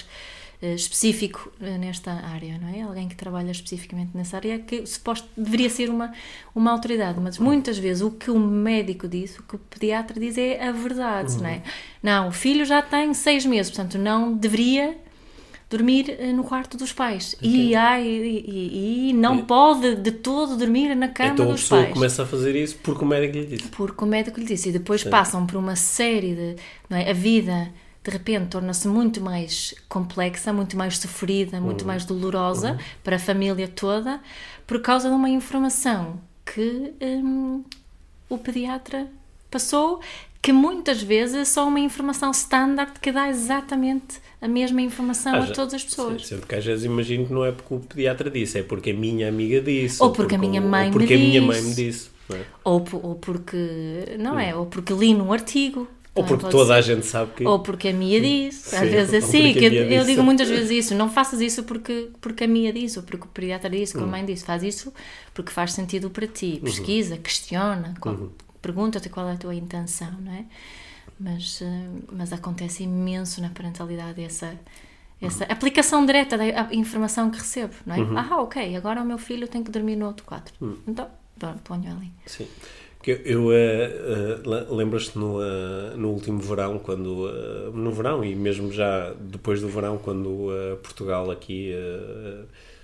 eh, 0.60 0.74
específico 0.74 1.50
eh, 1.58 1.78
nesta 1.78 2.12
área, 2.12 2.58
não 2.58 2.68
é? 2.68 2.82
Alguém 2.82 3.08
que 3.08 3.16
trabalha 3.16 3.50
especificamente 3.50 4.10
nessa 4.14 4.36
área 4.36 4.58
que 4.58 4.84
suposto 4.84 5.26
deveria 5.34 5.70
ser 5.70 5.88
uma 5.88 6.12
uma 6.54 6.70
autoridade, 6.70 7.18
mas 7.18 7.38
muitas 7.38 7.78
vezes 7.78 8.02
o 8.02 8.10
que 8.10 8.30
o 8.30 8.38
médico 8.38 9.08
diz, 9.08 9.38
o 9.38 9.42
que 9.42 9.56
o 9.56 9.58
pediatra 9.58 10.20
diz 10.20 10.36
é 10.36 10.62
a 10.62 10.72
verdade, 10.72 11.32
uhum. 11.32 11.40
não 11.40 11.48
é? 11.48 11.62
Não, 12.02 12.28
o 12.28 12.32
filho 12.32 12.64
já 12.66 12.82
tem 12.82 13.14
seis 13.14 13.46
meses, 13.46 13.72
portanto 13.72 13.96
não 13.96 14.34
deveria 14.34 14.98
dormir 15.70 16.16
eh, 16.18 16.32
no 16.32 16.42
quarto 16.42 16.76
dos 16.76 16.92
pais. 16.92 17.36
Okay. 17.38 17.68
E, 17.68 17.74
ai, 17.76 18.04
e, 18.04 19.10
e, 19.10 19.12
não 19.12 19.44
pode 19.44 19.94
de 19.94 20.10
todo 20.10 20.56
dormir 20.56 20.94
na 20.96 21.08
cama 21.08 21.30
então, 21.30 21.46
dos 21.46 21.62
pais. 21.62 21.66
Então 21.66 21.78
a 21.78 21.82
pessoa 21.82 21.94
começa 21.94 22.22
a 22.24 22.26
fazer 22.26 22.56
isso 22.56 22.76
porque 22.82 23.04
o 23.04 23.06
médico 23.06 23.38
lhe 23.38 23.46
disse. 23.46 23.68
Porque 23.68 24.04
o 24.04 24.06
médico 24.06 24.40
lhe 24.40 24.46
disse. 24.46 24.68
E 24.68 24.72
depois 24.72 25.04
passam 25.04 25.46
por 25.46 25.56
uma 25.56 25.76
série 25.76 26.34
de... 26.34 26.56
Não 26.88 26.98
é? 26.98 27.08
A 27.08 27.14
vida, 27.14 27.72
de 28.02 28.10
repente, 28.10 28.48
torna-se 28.48 28.88
muito 28.88 29.20
mais 29.20 29.72
complexa, 29.88 30.52
muito 30.52 30.76
mais 30.76 30.98
sofrida, 30.98 31.60
muito 31.60 31.82
uhum. 31.82 31.86
mais 31.86 32.04
dolorosa 32.04 32.72
uhum. 32.72 32.78
para 33.04 33.16
a 33.16 33.20
família 33.20 33.68
toda, 33.68 34.20
por 34.66 34.82
causa 34.82 35.08
de 35.08 35.14
uma 35.14 35.30
informação 35.30 36.20
que 36.44 36.92
hum, 37.00 37.62
o 38.28 38.36
pediatra 38.36 39.06
passou, 39.48 40.00
que 40.42 40.52
muitas 40.52 41.02
vezes 41.02 41.34
é 41.34 41.44
só 41.44 41.68
uma 41.68 41.80
informação 41.80 42.30
standard 42.30 42.92
que 43.00 43.12
dá 43.12 43.28
exatamente 43.28 44.20
a 44.40 44.48
mesma 44.48 44.80
informação 44.80 45.34
ah, 45.34 45.44
a 45.44 45.46
todas 45.48 45.74
as 45.74 45.84
pessoas. 45.84 46.26
Sendo 46.26 46.46
que 46.46 46.54
às 46.54 46.64
vezes 46.64 46.84
imagino 46.84 47.26
que 47.26 47.32
não 47.32 47.44
é 47.44 47.52
porque 47.52 47.74
o 47.74 47.80
pediatra 47.80 48.30
disse, 48.30 48.58
é 48.58 48.62
porque 48.62 48.90
a 48.90 48.94
minha 48.94 49.28
amiga 49.28 49.60
disse. 49.60 50.02
Ou, 50.02 50.08
ou 50.08 50.14
porque, 50.14 50.34
a 50.34 50.38
minha 50.38 50.60
mãe 50.60 50.86
ou 50.86 50.92
porque 50.92 51.16
me 51.16 51.22
a 51.22 51.26
minha 51.26 51.40
disse. 51.40 51.62
mãe 51.62 51.62
me 51.62 51.74
disse. 51.74 52.10
Não 52.28 52.36
é? 52.36 52.44
ou, 52.64 52.84
ou 53.02 53.14
porque, 53.16 54.16
não 54.18 54.38
é? 54.38 54.54
Ou 54.54 54.66
porque 54.66 54.94
li 54.94 55.12
num 55.12 55.32
artigo. 55.32 55.86
Ou 56.14 56.24
porque 56.24 56.48
toda 56.48 56.66
ser. 56.66 56.72
a 56.72 56.80
gente 56.80 57.06
sabe 57.06 57.32
que. 57.36 57.46
Ou 57.46 57.60
porque 57.60 57.88
a 57.88 57.92
Mia 57.92 58.20
disse. 58.20 58.74
Às 58.74 58.88
vezes 58.88 59.14
é 59.14 59.18
assim. 59.18 59.52
Que 59.52 59.64
eu, 59.64 59.72
eu, 59.72 60.04
digo 60.04 60.22
muitas 60.22 60.48
vezes 60.48 60.70
isso. 60.70 60.94
Não 60.94 61.08
faças 61.08 61.40
isso 61.40 61.62
porque, 61.64 62.08
porque 62.20 62.44
a 62.44 62.48
Mia 62.48 62.72
disse, 62.72 62.98
ou 62.98 63.04
porque 63.04 63.24
o 63.24 63.28
pediatra 63.28 63.70
disse, 63.70 63.92
como 63.92 64.06
a 64.06 64.08
mãe 64.08 64.24
disse. 64.24 64.44
Faz 64.44 64.62
isso 64.62 64.92
porque 65.32 65.52
faz 65.52 65.72
sentido 65.72 66.10
para 66.10 66.26
ti. 66.26 66.54
Uhum. 66.54 66.60
Pesquisa, 66.62 67.14
uhum. 67.14 67.20
questiona, 67.20 67.94
uhum. 68.04 68.30
Pergunta-te 68.60 69.08
qual 69.08 69.28
é 69.28 69.32
a 69.32 69.36
tua 69.36 69.54
intenção, 69.54 70.12
não 70.20 70.32
é? 70.32 70.44
Mas, 71.18 71.60
eh, 71.62 71.88
mas 72.12 72.32
acontece 72.32 72.84
imenso 72.84 73.40
na 73.42 73.50
parentalidade 73.50 74.22
essa 74.22 74.58
essa 75.20 75.44
aplicação 75.44 76.06
direta 76.06 76.38
da 76.38 76.72
informação 76.72 77.30
que 77.30 77.36
recebo, 77.36 77.74
não 77.84 77.94
é? 77.94 77.98
Uhum. 77.98 78.18
Ah, 78.18 78.40
ok, 78.40 78.74
agora 78.74 79.02
o 79.02 79.04
meu 79.04 79.18
filho 79.18 79.46
tem 79.46 79.62
que 79.62 79.70
dormir 79.70 79.94
no 79.94 80.06
outro 80.06 80.24
quadro. 80.24 80.54
Uhum. 80.58 80.78
Então, 80.88 81.10
ponho 81.62 81.90
ali. 81.90 82.10
Sim. 82.24 82.46
Eu, 83.06 83.16
eu 83.16 83.44
uh, 83.46 84.70
uh, 84.70 84.74
lembras-te 84.74 85.18
no, 85.18 85.38
uh, 85.38 85.96
no 85.96 86.10
último 86.10 86.38
verão, 86.38 86.78
quando 86.78 87.30
no 87.72 87.90
verão 87.92 88.22
e 88.24 88.34
mesmo 88.34 88.70
já 88.70 89.14
depois 89.18 89.60
do 89.60 89.68
verão, 89.68 89.98
quando 89.98 90.48
Portugal 90.82 91.30
aqui 91.30 91.72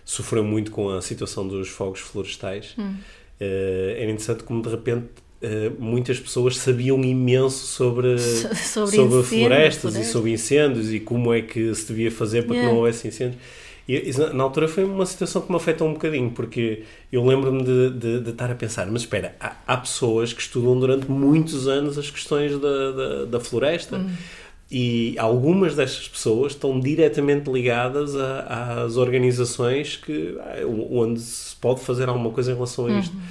sofreu 0.04 0.44
muito 0.44 0.70
com 0.70 0.90
a 0.90 1.02
situação 1.02 1.46
dos 1.46 1.68
fogos 1.68 2.00
florestais, 2.00 2.74
hum. 2.78 2.96
era 3.38 4.04
interessante 4.04 4.42
como 4.44 4.62
de 4.62 4.70
repente 4.70 5.08
Uh, 5.46 5.72
muitas 5.78 6.18
pessoas 6.18 6.56
sabiam 6.56 7.04
imenso 7.04 7.66
sobre, 7.66 8.18
sobre, 8.18 8.96
sobre 8.96 9.22
florestas 9.22 9.94
e 9.94 10.04
sobre 10.04 10.32
incêndios 10.32 10.92
e 10.92 10.98
como 10.98 11.32
é 11.32 11.40
que 11.40 11.72
se 11.72 11.86
devia 11.86 12.10
fazer 12.10 12.42
para 12.42 12.54
yeah. 12.56 12.68
que 12.68 12.74
não 12.74 12.80
houvesse 12.80 13.06
incêndios. 13.06 13.40
E, 13.88 14.10
e, 14.10 14.34
na 14.34 14.42
altura 14.42 14.66
foi 14.66 14.82
uma 14.82 15.06
situação 15.06 15.42
que 15.42 15.50
me 15.50 15.56
afetou 15.56 15.86
um 15.86 15.92
bocadinho, 15.92 16.30
porque 16.30 16.82
eu 17.12 17.24
lembro-me 17.24 17.62
de, 17.62 17.90
de, 17.90 18.20
de, 18.20 18.30
estar 18.30 18.50
a 18.50 18.54
pensar: 18.56 18.86
mas 18.90 19.02
espera, 19.02 19.36
há, 19.38 19.56
há, 19.64 19.76
pessoas 19.76 20.32
que 20.32 20.40
estudam 20.40 20.76
durante 20.78 21.08
muitos 21.08 21.68
anos 21.68 21.96
as 21.96 22.10
questões 22.10 22.58
da, 22.58 22.90
da, 22.90 23.24
da 23.26 23.40
floresta. 23.40 23.98
Hum. 23.98 24.10
E 24.68 25.14
algumas 25.16 25.76
destas 25.76 26.08
pessoas 26.08 26.52
estão 26.52 26.80
diretamente 26.80 27.48
ligadas 27.48 28.16
a, 28.16 28.82
às 28.82 28.96
organizações 28.96 29.96
que, 29.96 30.36
onde 30.90 31.20
se 31.20 31.54
pode 31.54 31.80
fazer 31.82 32.08
alguma 32.08 32.30
coisa 32.30 32.50
em 32.50 32.54
relação 32.54 32.86
a 32.86 32.98
isto. 32.98 33.14
Uhum. 33.14 33.22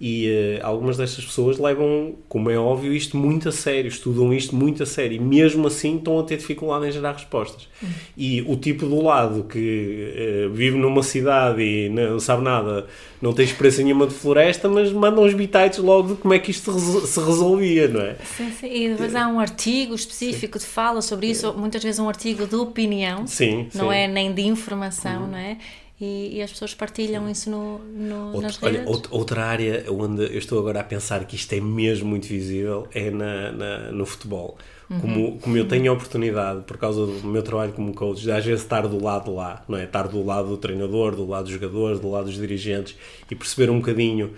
E 0.00 0.58
uh, 0.60 0.66
algumas 0.66 0.96
destas 0.96 1.24
pessoas 1.24 1.56
levam, 1.56 2.16
como 2.28 2.50
é 2.50 2.58
óbvio, 2.58 2.92
isto 2.92 3.16
muito 3.16 3.48
a 3.48 3.52
sério, 3.52 3.88
estudam 3.88 4.34
isto 4.34 4.54
muito 4.54 4.82
a 4.82 4.86
sério 4.86 5.16
e 5.16 5.20
mesmo 5.20 5.66
assim 5.68 5.96
estão 5.96 6.18
a 6.18 6.24
ter 6.24 6.36
dificuldade 6.36 6.88
em 6.88 6.92
gerar 6.92 7.12
respostas. 7.12 7.68
Uhum. 7.80 7.88
E 8.16 8.42
o 8.42 8.56
tipo 8.56 8.86
do 8.86 9.00
lado 9.00 9.44
que 9.44 10.48
uh, 10.48 10.52
vive 10.52 10.76
numa 10.76 11.02
cidade 11.02 11.62
e 11.62 11.88
não 11.88 12.18
sabe 12.18 12.42
nada, 12.42 12.86
não 13.22 13.32
tem 13.32 13.44
experiência 13.44 13.84
nenhuma 13.84 14.06
de 14.08 14.14
floresta, 14.14 14.68
mas 14.68 14.92
manda 14.92 15.20
uns 15.20 15.32
bitites 15.32 15.78
logo 15.78 16.14
de 16.14 16.20
como 16.20 16.34
é 16.34 16.40
que 16.40 16.50
isto 16.50 16.72
se 17.06 17.20
resolvia, 17.20 17.86
não 17.86 18.00
é? 18.00 18.16
Sim, 18.36 18.50
sim. 18.50 18.66
E 18.66 18.88
depois 18.90 19.14
há 19.14 19.28
um 19.28 19.38
artigo 19.38 19.94
específico 19.94 20.58
sim. 20.58 20.66
de 20.66 20.70
fala 20.70 21.02
sobre 21.02 21.28
isso, 21.28 21.54
muitas 21.56 21.82
vezes 21.82 22.00
um 22.00 22.08
artigo 22.08 22.46
de 22.46 22.56
opinião, 22.56 23.28
sim, 23.28 23.68
não 23.72 23.90
sim. 23.90 23.96
é 23.96 24.08
nem 24.08 24.34
de 24.34 24.42
informação, 24.42 25.22
uhum. 25.22 25.28
não 25.28 25.38
é? 25.38 25.56
E, 26.04 26.36
e 26.36 26.42
as 26.42 26.50
pessoas 26.50 26.74
partilham 26.74 27.28
isso 27.30 27.50
no, 27.50 27.78
no 27.78 28.26
Outro, 28.26 28.42
nas 28.42 28.56
redes. 28.56 28.86
Olha, 28.86 29.02
outra 29.10 29.44
área 29.44 29.84
onde 29.88 30.22
eu 30.22 30.38
estou 30.38 30.58
agora 30.58 30.80
a 30.80 30.84
pensar 30.84 31.24
que 31.24 31.36
isto 31.36 31.52
é 31.52 31.60
mesmo 31.60 32.08
muito 32.08 32.26
visível 32.26 32.86
é 32.92 33.10
na, 33.10 33.52
na 33.52 33.78
no 33.92 34.04
futebol. 34.04 34.58
Uhum. 34.90 35.00
Como, 35.00 35.38
como 35.38 35.56
eu 35.56 35.66
tenho 35.66 35.90
a 35.90 35.94
oportunidade, 35.94 36.62
por 36.62 36.76
causa 36.76 37.06
do 37.06 37.26
meu 37.26 37.42
trabalho 37.42 37.72
como 37.72 37.94
coach, 37.94 38.22
de 38.22 38.30
às 38.30 38.44
vezes 38.44 38.62
estar 38.62 38.86
do 38.86 39.02
lado 39.02 39.34
lá, 39.34 39.64
não 39.66 39.78
é? 39.78 39.84
Estar 39.84 40.06
do 40.08 40.22
lado 40.22 40.48
do 40.48 40.56
treinador, 40.58 41.16
do 41.16 41.26
lado 41.26 41.44
dos 41.44 41.52
jogadores, 41.52 41.98
do 42.00 42.10
lado 42.10 42.26
dos 42.26 42.34
dirigentes 42.34 42.94
e 43.30 43.34
perceber 43.34 43.70
um 43.70 43.78
bocadinho, 43.78 44.34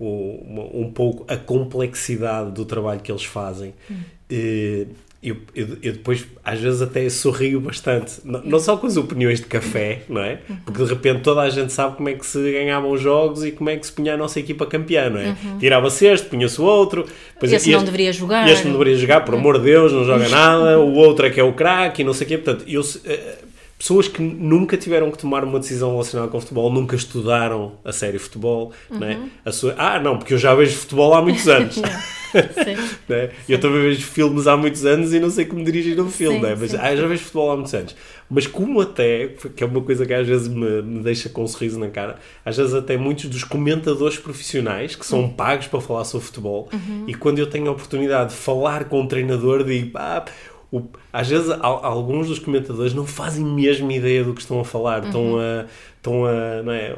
um 0.00 0.90
pouco 0.94 1.26
a 1.28 1.36
complexidade 1.36 2.52
do 2.52 2.64
trabalho 2.64 3.00
que 3.00 3.12
eles 3.12 3.24
fazem. 3.24 3.74
Uhum 3.90 4.20
eh, 4.30 4.86
eu, 5.22 5.36
eu, 5.54 5.68
eu, 5.82 5.92
depois 5.92 6.26
às 6.42 6.58
vezes 6.58 6.80
até 6.80 7.06
sorrio 7.10 7.60
bastante, 7.60 8.14
não, 8.24 8.40
não, 8.42 8.58
só 8.58 8.74
com 8.78 8.86
as 8.86 8.96
opiniões 8.96 9.38
de 9.38 9.46
café, 9.46 10.02
não 10.08 10.22
é? 10.22 10.38
Porque 10.64 10.82
de 10.82 10.88
repente 10.88 11.20
toda 11.20 11.42
a 11.42 11.50
gente 11.50 11.74
sabe 11.74 11.96
como 11.96 12.08
é 12.08 12.14
que 12.14 12.24
se 12.24 12.38
ganhavam 12.50 12.90
os 12.90 13.02
jogos 13.02 13.44
e 13.44 13.52
como 13.52 13.68
é 13.68 13.76
que 13.76 13.86
se 13.86 13.92
punha 13.92 14.14
a 14.14 14.16
nossa 14.16 14.40
equipa 14.40 14.64
campeã, 14.64 15.10
não 15.10 15.20
é? 15.20 15.36
Uhum. 15.44 15.58
Tirava-se 15.58 16.06
este, 16.06 16.26
punha-se 16.26 16.58
o 16.58 16.64
outro, 16.64 17.04
depois 17.34 17.52
este, 17.52 17.68
este 17.68 17.76
não 17.76 17.84
deveria 17.84 18.12
jogar, 18.14 18.48
este 18.48 18.64
não 18.64 18.72
deveria 18.72 18.96
jogar, 18.96 19.20
por 19.22 19.34
amor 19.34 19.58
de 19.58 19.64
Deus, 19.64 19.92
não 19.92 20.04
joga 20.06 20.26
nada, 20.30 20.80
o 20.80 20.94
outro 20.94 21.26
é 21.26 21.30
que 21.30 21.38
é 21.38 21.44
o 21.44 21.52
craque 21.52 22.00
e 22.00 22.04
não 22.04 22.14
sei 22.14 22.24
o 22.24 22.28
quê. 22.28 22.38
Portanto, 22.38 22.64
eu, 22.66 22.80
eh, 23.04 23.38
pessoas 23.76 24.08
que 24.08 24.22
nunca 24.22 24.78
tiveram 24.78 25.10
que 25.10 25.18
tomar 25.18 25.44
uma 25.44 25.58
decisão 25.58 25.90
relacionada 25.90 26.30
com 26.30 26.40
futebol, 26.40 26.72
nunca 26.72 26.96
estudaram 26.96 27.72
a 27.84 27.92
sério 27.92 28.18
futebol, 28.18 28.72
uhum. 28.90 28.98
né? 28.98 29.28
a 29.44 29.52
sua, 29.52 29.74
ah, 29.76 29.98
não, 29.98 30.16
porque 30.16 30.32
eu 30.32 30.38
já 30.38 30.54
vejo 30.54 30.76
futebol 30.76 31.12
há 31.12 31.20
muitos 31.20 31.46
anos. 31.46 31.76
né? 33.08 33.30
Eu 33.48 33.58
também 33.58 33.82
vejo 33.82 34.02
filmes 34.02 34.46
há 34.46 34.56
muitos 34.56 34.84
anos 34.84 35.12
e 35.12 35.20
não 35.20 35.30
sei 35.30 35.44
como 35.44 35.64
dirigir 35.64 36.00
um 36.00 36.10
filme, 36.10 36.38
sim, 36.38 36.42
né? 36.42 36.56
mas 36.58 36.74
ah, 36.74 36.94
já 36.94 37.06
vejo 37.06 37.22
futebol 37.22 37.50
há 37.50 37.56
muitos 37.56 37.74
anos. 37.74 37.96
Mas 38.28 38.46
como 38.46 38.80
até, 38.80 39.28
que 39.56 39.64
é 39.64 39.66
uma 39.66 39.80
coisa 39.80 40.06
que 40.06 40.14
às 40.14 40.26
vezes 40.26 40.48
me, 40.48 40.82
me 40.82 41.02
deixa 41.02 41.28
com 41.28 41.42
um 41.42 41.46
sorriso 41.46 41.78
na 41.78 41.88
cara, 41.88 42.16
às 42.44 42.56
vezes 42.56 42.74
até 42.74 42.96
muitos 42.96 43.26
dos 43.26 43.42
comentadores 43.44 44.18
profissionais 44.18 44.94
que 44.94 45.04
são 45.04 45.22
uhum. 45.22 45.30
pagos 45.30 45.66
para 45.66 45.80
falar 45.80 46.04
sobre 46.04 46.26
futebol 46.26 46.68
uhum. 46.72 47.04
e 47.08 47.14
quando 47.14 47.38
eu 47.38 47.46
tenho 47.46 47.68
a 47.68 47.72
oportunidade 47.72 48.30
de 48.30 48.36
falar 48.36 48.84
com 48.84 49.00
um 49.00 49.06
treinador, 49.06 49.64
digo, 49.64 49.98
ah, 49.98 50.24
o, 50.72 50.84
às 51.12 51.28
vezes 51.28 51.50
alguns 51.60 52.28
dos 52.28 52.38
comentadores 52.38 52.94
não 52.94 53.04
fazem 53.04 53.44
mesmo 53.44 53.90
ideia 53.90 54.22
do 54.22 54.32
que 54.32 54.40
estão 54.40 54.60
a 54.60 54.64
falar, 54.64 55.00
uhum. 55.00 55.06
estão 55.06 55.38
a 55.40 55.66
estão 56.00 56.24
a, 56.24 56.74
é, 56.74 56.96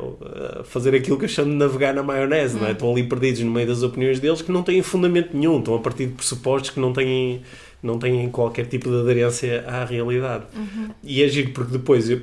a, 0.60 0.64
fazer 0.64 0.94
aquilo 0.94 1.18
que 1.18 1.24
eu 1.24 1.28
chamo 1.28 1.50
de 1.50 1.56
navegar 1.56 1.92
na 1.92 2.02
maionese, 2.02 2.54
não 2.54 2.62
é? 2.62 2.66
Uhum. 2.66 2.72
estão 2.72 2.92
ali 2.92 3.02
perdidos 3.02 3.40
no 3.40 3.50
meio 3.50 3.66
das 3.66 3.82
opiniões 3.82 4.20
deles 4.20 4.40
que 4.40 4.52
não 4.52 4.62
têm 4.62 4.80
fundamento 4.80 5.36
nenhum, 5.36 5.58
estão 5.58 5.74
a 5.74 5.80
partir 5.80 6.06
de 6.06 6.12
pressupostos 6.12 6.70
que 6.70 6.78
não 6.78 6.92
têm, 6.92 7.42
não 7.82 7.98
têm 7.98 8.30
qualquer 8.30 8.66
tipo 8.66 8.88
de 8.88 9.00
aderência 9.00 9.64
à 9.66 9.84
realidade. 9.84 10.44
Uhum. 10.56 10.90
E 11.02 11.22
é 11.22 11.28
giro 11.28 11.50
porque 11.50 11.72
depois 11.72 12.08
eu, 12.08 12.22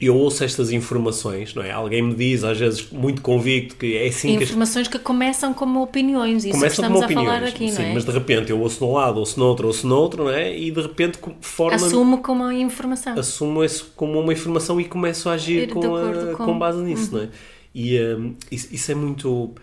eu 0.00 0.16
ouço 0.16 0.42
estas 0.42 0.72
informações, 0.72 1.54
não 1.54 1.62
é? 1.62 1.70
Alguém 1.70 2.02
me 2.02 2.14
diz, 2.14 2.42
às 2.42 2.58
vezes 2.58 2.90
muito 2.90 3.22
convicto, 3.22 3.76
que 3.76 3.96
é 3.96 4.08
assim 4.08 4.34
Informações 4.34 4.88
que, 4.88 4.96
as... 4.96 5.00
que 5.00 5.06
começam 5.06 5.54
como 5.54 5.82
opiniões, 5.82 6.44
isso 6.44 6.52
começam 6.52 6.68
que 6.68 6.72
estamos 6.74 7.00
como 7.00 7.04
opiniões, 7.04 7.28
a 7.28 7.38
falar 7.38 7.48
aqui, 7.48 7.70
sim, 7.70 7.82
não 7.82 7.88
é? 7.90 7.94
mas 7.94 8.04
de 8.04 8.10
repente 8.10 8.50
eu 8.50 8.60
ouço 8.60 8.78
de 8.78 8.84
um 8.84 8.92
lado, 8.92 9.20
ouço 9.20 9.38
no 9.38 9.46
outro, 9.46 9.66
ouço 9.68 9.86
no 9.86 9.96
outro, 9.96 10.24
não 10.24 10.30
é? 10.30 10.56
E 10.56 10.70
de 10.70 10.80
repente 10.80 11.18
forma... 11.40 11.76
Assumo 11.76 12.18
como 12.18 12.42
uma 12.42 12.54
informação. 12.54 13.18
Assumo 13.18 13.64
isso 13.64 13.92
como 13.94 14.18
uma 14.18 14.32
informação 14.32 14.80
e 14.80 14.84
começo 14.84 15.28
a 15.28 15.34
agir 15.34 15.68
com, 15.68 15.96
a, 15.96 16.34
com... 16.36 16.44
com, 16.44 16.58
base 16.58 16.82
nisso, 16.82 17.14
uhum. 17.14 17.22
não 17.22 17.24
é? 17.24 17.28
E 17.74 18.00
um, 18.00 18.34
isso, 18.50 18.68
isso 18.72 18.92
é 18.92 18.94
muito 18.94 19.54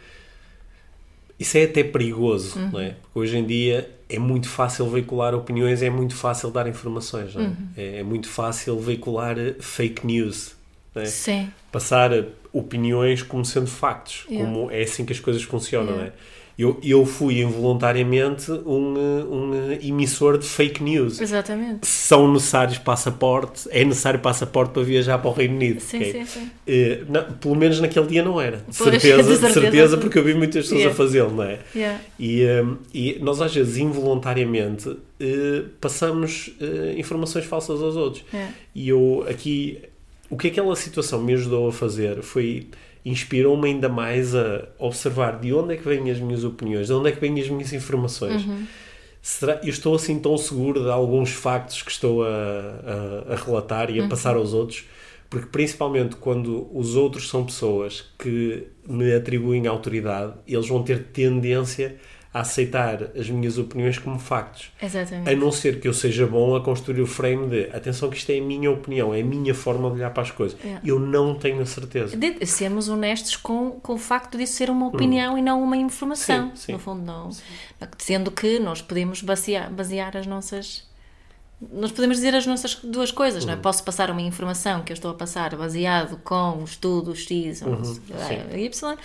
isso 1.42 1.58
é 1.58 1.64
até 1.64 1.84
perigoso, 1.84 2.60
uhum. 2.60 2.70
não 2.70 2.80
é? 2.80 2.90
Porque 3.02 3.18
hoje 3.18 3.36
em 3.36 3.44
dia 3.44 3.90
é 4.08 4.20
muito 4.20 4.48
fácil 4.48 4.88
veicular 4.88 5.34
opiniões, 5.34 5.82
é 5.82 5.90
muito 5.90 6.16
fácil 6.16 6.52
dar 6.52 6.68
informações, 6.68 7.34
não 7.34 7.42
é? 7.42 7.48
Uhum. 7.48 7.56
É, 7.76 7.98
é, 7.98 8.04
muito 8.04 8.30
fácil 8.30 8.80
veicular 8.80 9.36
fake 9.60 10.06
news, 10.06 10.56
não 10.94 11.02
é? 11.02 11.06
Sim. 11.06 11.52
Passar 11.72 12.12
opiniões 12.54 13.24
como 13.24 13.44
sendo 13.44 13.66
factos, 13.66 14.24
yeah. 14.30 14.46
como 14.46 14.70
é 14.70 14.84
assim 14.84 15.04
que 15.04 15.14
as 15.14 15.20
coisas 15.20 15.42
funcionam, 15.42 15.94
yeah. 15.94 16.04
não 16.04 16.10
é? 16.10 16.14
Eu, 16.58 16.80
eu 16.84 17.06
fui 17.06 17.42
involuntariamente 17.42 18.52
um, 18.52 18.94
um 19.30 19.72
emissor 19.82 20.38
de 20.38 20.46
fake 20.46 20.84
news. 20.84 21.20
Exatamente. 21.20 21.88
São 21.88 22.32
necessários 22.32 22.78
passaporte, 22.78 23.68
é 23.72 23.84
necessário 23.84 24.20
passaporte 24.20 24.74
para 24.74 24.84
viajar 24.84 25.18
para 25.18 25.30
o 25.30 25.34
Reino 25.34 25.56
Unido. 25.56 25.80
Sim, 25.80 25.98
okay? 25.98 26.12
sim, 26.12 26.26
sim. 26.26 26.52
Uh, 26.68 27.12
não, 27.12 27.24
pelo 27.34 27.56
menos 27.56 27.80
naquele 27.80 28.08
dia 28.08 28.24
não 28.24 28.40
era. 28.40 28.58
De 28.68 28.76
certeza, 28.76 29.24
de 29.24 29.38
certeza, 29.38 29.62
certeza, 29.62 29.98
porque 29.98 30.20
eu 30.20 30.24
vi 30.24 30.34
muitas 30.34 30.66
pessoas 30.66 30.82
yeah. 30.82 30.94
a 30.94 30.96
fazê-lo, 30.96 31.32
não 31.32 31.44
é? 31.44 31.60
Yeah. 31.76 32.00
E, 32.20 32.44
um, 32.44 32.74
eh, 32.74 32.78
e 32.94 33.20
nós 33.22 33.42
às 33.42 33.54
vezes 33.54 33.78
involuntariamente 33.78 34.90
uh, 34.90 35.00
passamos 35.80 36.52
uh, 36.60 36.98
informações 36.98 37.46
falsas 37.46 37.82
aos 37.82 37.96
outros. 37.96 38.24
Yeah. 38.34 38.54
E 38.76 38.90
eu 38.90 39.26
aqui, 39.30 39.80
o 40.30 40.38
que 40.38 40.48
aquela 40.48 40.76
situação 40.76 41.22
me 41.22 41.34
ajudou 41.34 41.70
a 41.70 41.74
fazer 41.74 42.22
foi 42.22 42.68
inspirou-me 43.04 43.70
ainda 43.70 43.90
mais 43.90 44.36
a 44.36 44.68
observar 44.78 45.40
de 45.40 45.54
onde 45.54 45.74
é 45.74 45.78
que 45.78 45.84
vêm 45.84 46.10
as 46.12 46.20
minhas 46.20 46.44
opiniões, 46.44 46.88
de 46.88 46.94
onde 46.94 47.10
é 47.10 47.12
que 47.12 47.20
vêm 47.20 47.40
as 47.40 47.50
minhas 47.50 47.74
informações. 47.74 48.46
Uhum. 48.46 48.66
Será, 49.22 49.60
eu 49.64 49.70
estou 49.70 49.96
assim 49.96 50.20
tão 50.20 50.38
seguro 50.38 50.84
de 50.84 50.90
alguns 50.90 51.32
factos 51.32 51.84
que 51.84 51.92
estou 51.92 52.24
a, 52.24 52.28
a, 52.28 53.34
a 53.34 53.36
relatar 53.36 53.90
e 53.92 54.00
a 54.00 54.04
uhum. 54.04 54.10
passar 54.10 54.36
aos 54.36 54.54
outros, 54.54 54.86
porque 55.30 55.48
principalmente 55.48 56.16
quando 56.16 56.68
os 56.76 56.96
outros 56.96 57.30
são 57.30 57.46
pessoas 57.46 58.06
que 58.18 58.68
me 58.88 59.14
atribuem 59.14 59.68
autoridade, 59.68 60.34
eles 60.48 60.68
vão 60.68 60.84
ter 60.84 61.04
tendência 61.06 61.98
a 61.98 62.21
aceitar 62.34 63.12
as 63.18 63.30
minhas 63.30 63.58
opiniões 63.58 63.98
como 63.98 64.18
factos. 64.18 64.72
Exatamente. 64.82 65.30
A 65.30 65.36
não 65.36 65.52
ser 65.52 65.82
que 65.82 65.88
eu 65.88 65.94
seja 65.94 66.26
bom 66.26 66.56
a 66.56 66.64
construir 66.64 67.02
o 67.02 67.08
frame 67.08 67.50
de 67.50 67.76
atenção 67.76 68.10
que 68.10 68.16
isto 68.16 68.30
é 68.32 68.38
a 68.38 68.42
minha 68.42 68.72
opinião, 68.72 69.14
é 69.14 69.20
a 69.20 69.24
minha 69.24 69.54
forma 69.54 69.90
de 69.90 69.96
olhar 69.96 70.12
para 70.12 70.24
as 70.24 70.32
coisas. 70.32 70.58
É. 70.64 70.80
Eu 70.84 70.98
não 70.98 71.36
tenho 71.36 71.62
a 71.62 71.66
certeza. 71.66 72.16
De 72.16 72.46
sermos 72.46 72.88
honestos 72.88 73.36
com, 73.36 73.72
com 73.72 73.94
o 73.96 73.98
facto 73.98 74.38
de 74.38 74.48
ser 74.48 74.70
uma 74.70 74.88
opinião 74.88 75.34
hum. 75.34 75.38
e 75.38 75.42
não 75.42 75.62
uma 75.62 75.76
informação. 75.76 76.52
Sim, 76.52 76.56
sim. 76.56 76.72
No 76.72 76.80
fundo, 76.80 77.02
não. 77.02 77.32
Sim. 77.32 77.44
Sendo 77.98 78.32
que 78.32 78.60
nós 78.60 78.82
podemos 78.82 79.22
basear, 79.22 79.70
basear 79.70 80.16
as 80.16 80.26
nossas 80.26 80.90
nós 81.72 81.92
podemos 81.92 82.18
dizer 82.18 82.34
as 82.34 82.48
nossas 82.48 82.76
duas 82.76 83.12
coisas, 83.12 83.44
uhum. 83.44 83.48
não 83.48 83.54
é? 83.54 83.56
Uhum. 83.58 83.62
Posso 83.62 83.84
passar 83.84 84.10
uma 84.10 84.22
informação 84.22 84.82
que 84.82 84.92
eu 84.92 84.96
estou 84.96 85.12
a 85.12 85.14
passar 85.14 85.56
baseado 85.56 86.18
com 86.24 86.58
o 86.58 86.64
estudo 86.64 87.16
X 87.16 87.62
ou 87.62 87.74
uhum. 87.74 88.58
Y, 88.58 88.98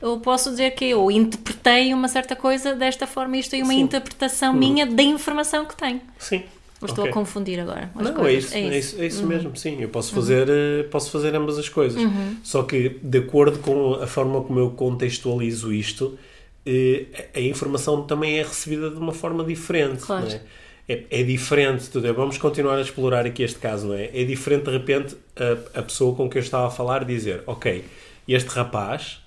eu 0.00 0.18
posso 0.20 0.50
dizer 0.50 0.72
que 0.72 0.86
eu 0.86 1.10
interpretei 1.10 1.92
uma 1.94 2.08
certa 2.08 2.36
coisa 2.36 2.74
desta 2.74 3.06
forma 3.06 3.36
isto 3.36 3.54
é 3.54 3.62
uma 3.62 3.72
Sim. 3.72 3.80
interpretação 3.80 4.52
uhum. 4.52 4.58
minha 4.58 4.86
da 4.86 5.02
informação 5.02 5.64
que 5.64 5.76
tenho. 5.76 6.00
Sim. 6.18 6.42
Ou 6.80 6.86
estou 6.86 7.04
okay. 7.04 7.10
a 7.10 7.14
confundir 7.14 7.58
agora? 7.58 7.90
Não, 7.94 8.26
é 8.26 8.34
isso, 8.34 8.54
é 8.54 8.60
isso, 8.60 8.72
é 8.72 8.78
isso, 8.78 9.02
é 9.02 9.06
isso 9.06 9.22
uhum. 9.22 9.28
mesmo, 9.28 9.56
sim. 9.56 9.80
Eu 9.80 9.88
posso 9.88 10.12
fazer, 10.12 10.46
uhum. 10.48 10.88
posso 10.90 11.10
fazer 11.10 11.34
ambas 11.34 11.58
as 11.58 11.68
coisas. 11.68 12.02
Uhum. 12.02 12.36
Só 12.42 12.62
que, 12.62 12.98
de 13.02 13.18
acordo 13.18 13.58
com 13.60 13.94
a 13.94 14.06
forma 14.06 14.42
como 14.42 14.58
eu 14.58 14.70
contextualizo 14.70 15.72
isto, 15.72 16.18
eh, 16.66 17.30
a 17.34 17.40
informação 17.40 18.02
também 18.02 18.38
é 18.38 18.42
recebida 18.42 18.90
de 18.90 18.98
uma 18.98 19.12
forma 19.12 19.42
diferente. 19.42 20.02
Claro. 20.02 20.26
É? 20.26 20.40
É, 20.88 21.04
é? 21.10 21.22
diferente, 21.22 21.88
tudo 21.88 22.06
é, 22.06 22.12
vamos 22.12 22.38
continuar 22.38 22.76
a 22.76 22.80
explorar 22.80 23.26
aqui 23.26 23.42
este 23.42 23.58
caso, 23.58 23.88
não 23.88 23.94
é? 23.94 24.10
É 24.12 24.22
diferente 24.24 24.66
de 24.66 24.70
repente 24.70 25.16
a, 25.34 25.80
a 25.80 25.82
pessoa 25.82 26.14
com 26.14 26.28
quem 26.28 26.40
eu 26.40 26.44
estava 26.44 26.68
a 26.68 26.70
falar 26.70 27.04
dizer, 27.04 27.42
ok, 27.46 27.84
este 28.28 28.48
rapaz 28.50 29.20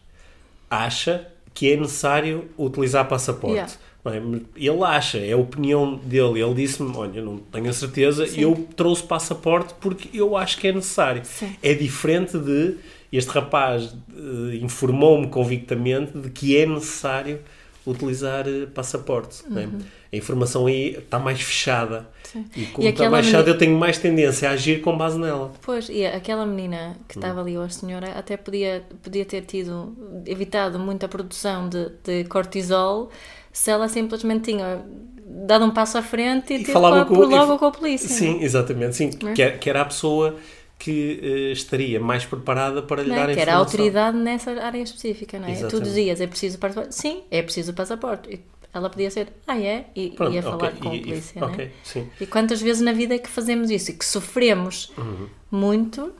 acha 0.69 1.27
que 1.53 1.71
é 1.71 1.75
necessário 1.75 2.49
utilizar 2.57 3.07
passaporte. 3.07 3.55
Yeah. 3.55 3.73
É? 4.05 4.17
Ele 4.55 4.83
acha, 4.83 5.17
é 5.17 5.33
a 5.33 5.37
opinião 5.37 5.95
dele. 5.95 6.41
Ele 6.41 6.53
disse-me: 6.53 6.95
Olha, 6.95 7.21
não 7.21 7.37
tenho 7.37 7.69
a 7.69 7.73
certeza, 7.73 8.25
Sim. 8.25 8.41
eu 8.41 8.67
trouxe 8.75 9.03
passaporte 9.03 9.73
porque 9.79 10.09
eu 10.17 10.37
acho 10.37 10.57
que 10.57 10.67
é 10.67 10.71
necessário. 10.71 11.21
Sim. 11.25 11.55
É 11.61 11.73
diferente 11.73 12.37
de 12.37 12.75
este 13.11 13.29
rapaz 13.31 13.85
uh, 13.85 14.53
informou-me 14.61 15.27
convictamente 15.27 16.17
de 16.17 16.29
que 16.29 16.55
é 16.55 16.65
necessário 16.65 17.39
utilizar 17.85 18.47
uh, 18.47 18.67
passaporte. 18.67 19.43
É? 19.55 19.65
Uhum. 19.65 19.79
A 20.11 20.15
informação 20.15 20.65
aí 20.65 20.95
está 20.95 21.19
mais 21.19 21.39
fechada. 21.39 22.09
Sim. 22.23 22.45
E 22.55 22.65
como 22.67 22.87
e 22.87 22.89
está 22.89 23.09
mais 23.09 23.25
fechada, 23.25 23.49
eu 23.49 23.57
tenho 23.57 23.77
mais 23.77 23.97
tendência 23.97 24.49
a 24.49 24.53
agir 24.53 24.81
com 24.81 24.97
base 24.97 25.19
nela. 25.19 25.51
Pois, 25.61 25.87
e 25.89 26.05
aquela 26.05 26.45
menina 26.45 26.97
que 27.07 27.17
hum. 27.17 27.21
estava 27.21 27.41
ali, 27.41 27.57
ou 27.57 27.63
a 27.63 27.69
senhora, 27.69 28.11
até 28.17 28.35
podia, 28.35 28.83
podia 29.03 29.23
ter 29.23 29.41
tido, 29.41 29.95
evitado 30.25 30.79
muita 30.79 31.07
produção 31.07 31.69
de, 31.69 31.91
de 32.03 32.23
cortisol 32.25 33.09
se 33.51 33.69
ela 33.71 33.87
simplesmente 33.87 34.51
tinha 34.51 34.83
dado 35.25 35.65
um 35.65 35.71
passo 35.71 35.97
à 35.97 36.01
frente 36.01 36.53
e, 36.53 36.61
e 36.61 36.65
falava 36.65 37.05
com, 37.05 37.13
logo 37.15 37.57
com 37.59 37.65
a 37.65 37.71
polícia. 37.71 38.09
Sim, 38.09 38.41
exatamente. 38.41 38.95
Sim, 38.95 39.11
é? 39.27 39.33
que, 39.33 39.51
que 39.51 39.69
era 39.69 39.81
a 39.81 39.85
pessoa 39.85 40.35
que 40.77 41.19
uh, 41.21 41.51
estaria 41.51 41.99
mais 41.99 42.25
preparada 42.25 42.81
para 42.81 43.03
lhe 43.03 43.09
não, 43.09 43.15
dar 43.15 43.25
que 43.25 43.31
informação. 43.33 43.41
era 43.41 43.53
a 43.53 43.57
autoridade 43.57 44.17
nessa 44.17 44.51
área 44.51 44.81
específica, 44.81 45.37
não 45.37 45.47
é? 45.47 45.51
Exatamente. 45.51 45.77
Tu 45.77 45.83
dizias, 45.83 46.21
é 46.21 46.27
preciso 46.27 46.57
passaporte? 46.57 46.95
Sim, 46.95 47.23
é 47.29 47.41
preciso 47.41 47.73
passaporte. 47.73 48.39
Ela 48.73 48.89
podia 48.89 49.09
ser, 49.09 49.29
ah 49.47 49.59
é? 49.59 49.87
E 49.95 50.11
Pronto, 50.11 50.33
ia 50.33 50.43
falar 50.43 50.55
okay. 50.55 50.79
com 50.79 50.87
a 50.89 50.91
polícia, 50.91 51.37
e, 51.37 51.41
não 51.41 51.49
é? 51.49 51.71
sim. 51.83 52.07
E 52.21 52.27
quantas 52.27 52.61
vezes 52.61 52.81
na 52.81 52.93
vida 52.93 53.15
é 53.15 53.17
que 53.17 53.29
fazemos 53.29 53.71
isso? 53.71 53.91
E 53.91 53.93
que 53.95 54.05
sofremos 54.05 54.91
uhum. 54.97 55.27
muito 55.49 56.13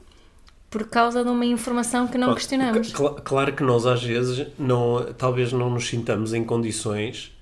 por 0.68 0.88
causa 0.88 1.24
de 1.24 1.30
uma 1.30 1.44
informação 1.44 2.06
que 2.06 2.16
não 2.16 2.34
questionamos. 2.34 2.92
Claro 3.24 3.52
que 3.52 3.62
nós 3.62 3.86
às 3.86 4.02
vezes 4.02 4.46
não, 4.58 5.12
talvez 5.18 5.52
não 5.52 5.68
nos 5.68 5.88
sintamos 5.88 6.32
em 6.32 6.44
condições 6.44 7.36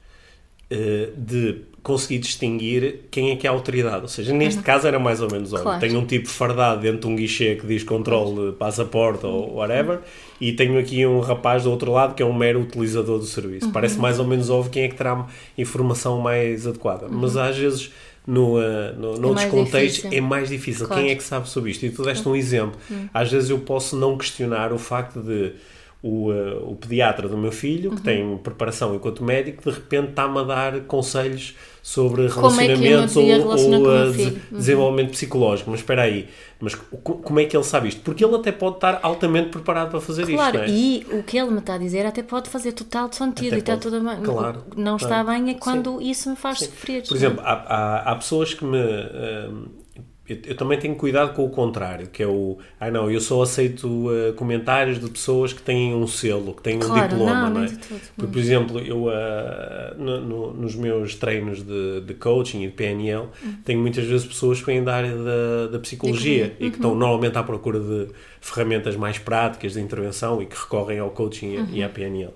uh, 0.70 1.12
de 1.16 1.62
conseguir 1.88 2.18
distinguir 2.18 3.00
quem 3.10 3.30
é 3.30 3.36
que 3.36 3.46
é 3.46 3.50
a 3.50 3.52
autoridade. 3.52 4.02
Ou 4.02 4.08
seja, 4.08 4.30
neste 4.34 4.58
uhum. 4.58 4.62
caso 4.62 4.86
era 4.86 4.98
mais 4.98 5.22
ou 5.22 5.30
menos 5.30 5.50
óbvio. 5.54 5.64
Claro. 5.64 5.80
Tenho 5.80 5.98
um 5.98 6.04
tipo 6.04 6.28
fardado 6.28 6.82
dentro 6.82 7.00
de 7.00 7.06
um 7.06 7.16
guichê 7.16 7.56
que 7.56 7.66
diz 7.66 7.82
controle, 7.82 8.52
passaporte 8.52 9.24
ou 9.24 9.54
whatever, 9.54 9.96
uhum. 9.96 10.02
e 10.38 10.52
tenho 10.52 10.78
aqui 10.78 11.06
um 11.06 11.20
rapaz 11.20 11.64
do 11.64 11.70
outro 11.70 11.90
lado 11.90 12.14
que 12.14 12.22
é 12.22 12.26
um 12.26 12.32
mero 12.34 12.60
utilizador 12.60 13.18
do 13.18 13.24
serviço. 13.24 13.66
Uhum. 13.66 13.72
Parece 13.72 13.98
mais 13.98 14.20
ou 14.20 14.26
menos 14.26 14.50
óbvio 14.50 14.70
quem 14.70 14.82
é 14.82 14.88
que 14.88 14.96
terá 14.96 15.26
informação 15.56 16.20
mais 16.20 16.66
adequada. 16.66 17.06
Uhum. 17.06 17.18
Mas 17.18 17.38
às 17.38 17.56
vezes 17.56 17.90
no, 18.26 18.58
uh, 18.58 18.94
no, 18.98 19.14
é 19.14 19.18
noutros 19.18 19.46
contextos 19.46 20.02
difícil. 20.02 20.18
é 20.18 20.20
mais 20.20 20.48
difícil. 20.50 20.86
Claro. 20.86 21.02
Quem 21.02 21.10
é 21.10 21.14
que 21.14 21.22
sabe 21.22 21.48
sobre 21.48 21.70
isto? 21.70 21.86
E 21.86 21.90
tu 21.90 22.02
deste 22.02 22.28
um 22.28 22.36
exemplo. 22.36 22.78
Uhum. 22.90 23.08
Às 23.14 23.32
vezes 23.32 23.48
eu 23.48 23.58
posso 23.60 23.96
não 23.96 24.18
questionar 24.18 24.74
o 24.74 24.78
facto 24.78 25.22
de 25.22 25.54
o, 26.02 26.30
uh, 26.30 26.70
o 26.70 26.76
pediatra 26.76 27.28
do 27.28 27.36
meu 27.36 27.50
filho, 27.50 27.90
que 27.90 27.96
uhum. 27.96 28.02
tem 28.02 28.38
preparação 28.38 28.94
enquanto 28.94 29.24
médico, 29.24 29.68
de 29.68 29.76
repente 29.76 30.10
está-me 30.10 30.38
a 30.38 30.42
dar 30.42 30.80
conselhos 30.82 31.56
sobre 31.82 32.26
relacionamentos 32.28 33.16
é 33.16 33.20
ou, 33.20 33.46
ou 33.46 34.08
uh, 34.08 34.12
de, 34.12 34.22
uhum. 34.22 34.38
desenvolvimento 34.52 35.10
psicológico. 35.10 35.70
Mas 35.70 35.80
espera 35.80 36.02
aí, 36.02 36.28
mas 36.60 36.74
como 36.74 37.40
é 37.40 37.46
que 37.46 37.56
ele 37.56 37.64
sabe 37.64 37.88
isto? 37.88 38.02
Porque 38.02 38.24
ele 38.24 38.34
até 38.36 38.52
pode 38.52 38.76
estar 38.76 39.00
altamente 39.02 39.48
preparado 39.48 39.90
para 39.90 40.00
fazer 40.00 40.26
claro, 40.26 40.36
isto. 40.36 40.52
Claro, 40.52 40.70
é? 40.70 40.74
e 40.74 41.06
o 41.18 41.22
que 41.22 41.38
ele 41.38 41.50
me 41.50 41.58
está 41.58 41.74
a 41.74 41.78
dizer 41.78 42.06
até 42.06 42.22
pode 42.22 42.48
fazer 42.48 42.72
total 42.72 43.12
sentido 43.12 43.48
até 43.48 43.56
e 43.56 43.58
está 43.60 43.76
tudo 43.76 44.00
bem. 44.00 44.20
Claro, 44.22 44.64
não 44.76 44.96
está 44.96 45.24
bem 45.24 45.50
é 45.50 45.54
quando 45.54 45.98
Sim. 45.98 46.10
isso 46.10 46.30
me 46.30 46.36
faz 46.36 46.58
Sim. 46.58 46.66
sofrer. 46.66 47.08
Por 47.08 47.16
exemplo, 47.16 47.40
há, 47.42 47.52
há, 47.52 48.12
há, 48.12 48.14
pessoas 48.16 48.54
que 48.54 48.64
me. 48.64 48.78
Uh, 48.78 49.77
eu, 50.28 50.38
eu, 50.44 50.56
também 50.56 50.78
tenho 50.78 50.94
cuidado 50.94 51.34
com 51.34 51.44
o 51.44 51.48
contrário, 51.48 52.08
que 52.08 52.22
é 52.22 52.26
o. 52.26 52.58
Ah, 52.78 52.90
não, 52.90 53.10
eu 53.10 53.20
só 53.20 53.42
aceito 53.42 53.86
uh, 53.86 54.34
comentários 54.34 55.00
de 55.00 55.08
pessoas 55.08 55.52
que 55.52 55.62
têm 55.62 55.94
um 55.94 56.06
selo, 56.06 56.54
que 56.54 56.62
têm 56.62 56.78
claro, 56.78 57.00
um 57.00 57.08
diploma, 57.08 57.50
não, 57.50 57.50
não 57.50 57.64
é? 57.64 57.68
Porque, 57.68 58.32
por 58.32 58.38
exemplo, 58.38 58.78
eu 58.78 59.06
uh, 59.06 59.96
no, 59.96 60.20
no, 60.20 60.52
nos 60.52 60.74
meus 60.74 61.14
treinos 61.14 61.62
de, 61.62 62.02
de 62.02 62.14
coaching 62.14 62.62
e 62.64 62.66
de 62.66 62.74
PNL, 62.74 63.28
uhum. 63.42 63.54
tenho 63.64 63.80
muitas 63.80 64.04
vezes 64.04 64.26
pessoas 64.26 64.60
que 64.60 64.66
vêm 64.66 64.84
da 64.84 64.94
área 64.94 65.16
da, 65.16 65.66
da 65.72 65.78
psicologia 65.78 66.54
uhum. 66.60 66.66
e 66.66 66.70
que 66.70 66.76
estão 66.76 66.94
normalmente 66.94 67.38
à 67.38 67.42
procura 67.42 67.80
de 67.80 68.08
ferramentas 68.40 68.96
mais 68.96 69.18
práticas 69.18 69.72
de 69.72 69.80
intervenção 69.80 70.42
e 70.42 70.46
que 70.46 70.56
recorrem 70.56 70.98
ao 70.98 71.10
coaching 71.10 71.56
uhum. 71.56 71.68
e 71.72 71.82
à 71.82 71.88
PNL. 71.88 72.34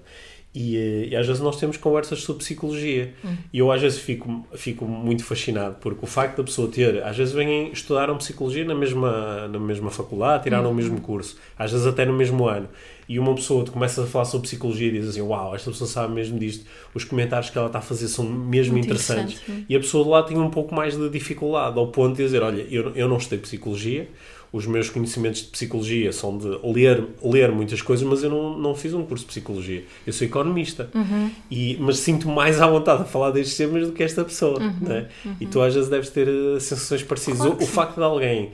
E, 0.54 0.76
eh, 0.76 1.08
e, 1.10 1.16
às 1.16 1.26
vezes 1.26 1.40
nós 1.40 1.58
temos 1.58 1.78
conversas 1.78 2.20
sobre 2.20 2.44
psicologia 2.44 3.14
uhum. 3.24 3.36
e 3.50 3.58
eu 3.58 3.72
às 3.72 3.80
vezes 3.80 3.98
fico, 3.98 4.46
fico 4.54 4.84
muito 4.84 5.24
fascinado 5.24 5.76
porque 5.80 6.04
o 6.04 6.06
facto 6.06 6.36
da 6.36 6.44
pessoa 6.44 6.68
ter, 6.68 7.02
às 7.02 7.16
vezes 7.16 7.32
vêm 7.32 7.72
estudaram 7.72 8.18
psicologia 8.18 8.62
na 8.62 8.74
mesma, 8.74 9.48
na 9.48 9.58
mesma 9.58 9.90
faculdade, 9.90 10.44
tiraram 10.44 10.66
uhum. 10.66 10.72
o 10.72 10.74
mesmo 10.74 11.00
curso, 11.00 11.38
às 11.58 11.72
vezes 11.72 11.86
até 11.86 12.04
no 12.04 12.12
mesmo 12.12 12.46
ano 12.46 12.68
e 13.08 13.18
uma 13.18 13.34
pessoa 13.34 13.64
começa 13.64 14.04
a 14.04 14.06
falar 14.06 14.26
sobre 14.26 14.46
psicologia 14.46 14.88
e 14.88 14.92
diz 14.92 15.08
assim, 15.08 15.22
uau, 15.22 15.54
esta 15.54 15.70
pessoa 15.70 15.88
sabe 15.88 16.12
mesmo 16.12 16.38
disto, 16.38 16.66
os 16.92 17.04
comentários 17.04 17.48
que 17.48 17.56
ela 17.56 17.68
está 17.68 17.78
a 17.78 17.82
fazer 17.82 18.08
são 18.08 18.24
mesmo 18.24 18.72
muito 18.72 18.84
interessantes 18.84 19.40
e 19.68 19.74
a 19.74 19.80
pessoa 19.80 20.04
de 20.04 20.10
lá 20.10 20.22
tem 20.22 20.36
um 20.36 20.50
pouco 20.50 20.74
mais 20.74 20.96
de 20.96 21.08
dificuldade 21.08 21.78
ao 21.78 21.88
ponto 21.88 22.16
de 22.16 22.24
dizer, 22.24 22.42
olha, 22.42 22.66
eu, 22.70 22.94
eu 22.94 23.08
não 23.08 23.16
estudei 23.16 23.38
psicologia 23.38 24.06
os 24.52 24.66
meus 24.66 24.90
conhecimentos 24.90 25.40
de 25.40 25.48
psicologia 25.48 26.12
são 26.12 26.36
de 26.36 26.46
ler, 26.62 27.06
ler 27.24 27.50
muitas 27.50 27.80
coisas, 27.80 28.06
mas 28.06 28.22
eu 28.22 28.28
não, 28.28 28.58
não 28.58 28.74
fiz 28.74 28.92
um 28.92 29.02
curso 29.02 29.24
de 29.24 29.28
psicologia. 29.28 29.82
Eu 30.06 30.12
sou 30.12 30.26
economista. 30.26 30.90
Uhum. 30.94 31.30
E, 31.50 31.78
mas 31.80 31.98
sinto 31.98 32.28
mais 32.28 32.60
à 32.60 32.66
vontade 32.66 33.02
a 33.02 33.04
falar 33.06 33.30
destes 33.30 33.56
temas 33.56 33.86
do 33.86 33.94
que 33.94 34.02
esta 34.02 34.22
pessoa. 34.22 34.60
Uhum. 34.60 34.74
Né? 34.82 35.08
Uhum. 35.24 35.36
E 35.40 35.46
tu 35.46 35.62
às 35.62 35.74
vezes 35.74 35.88
deves 35.88 36.10
ter 36.10 36.28
uh, 36.28 36.60
sensações 36.60 37.02
parecidas. 37.02 37.40
Claro 37.40 37.56
o, 37.58 37.62
o 37.64 37.66
facto 37.66 37.96
de 37.96 38.02
alguém 38.02 38.50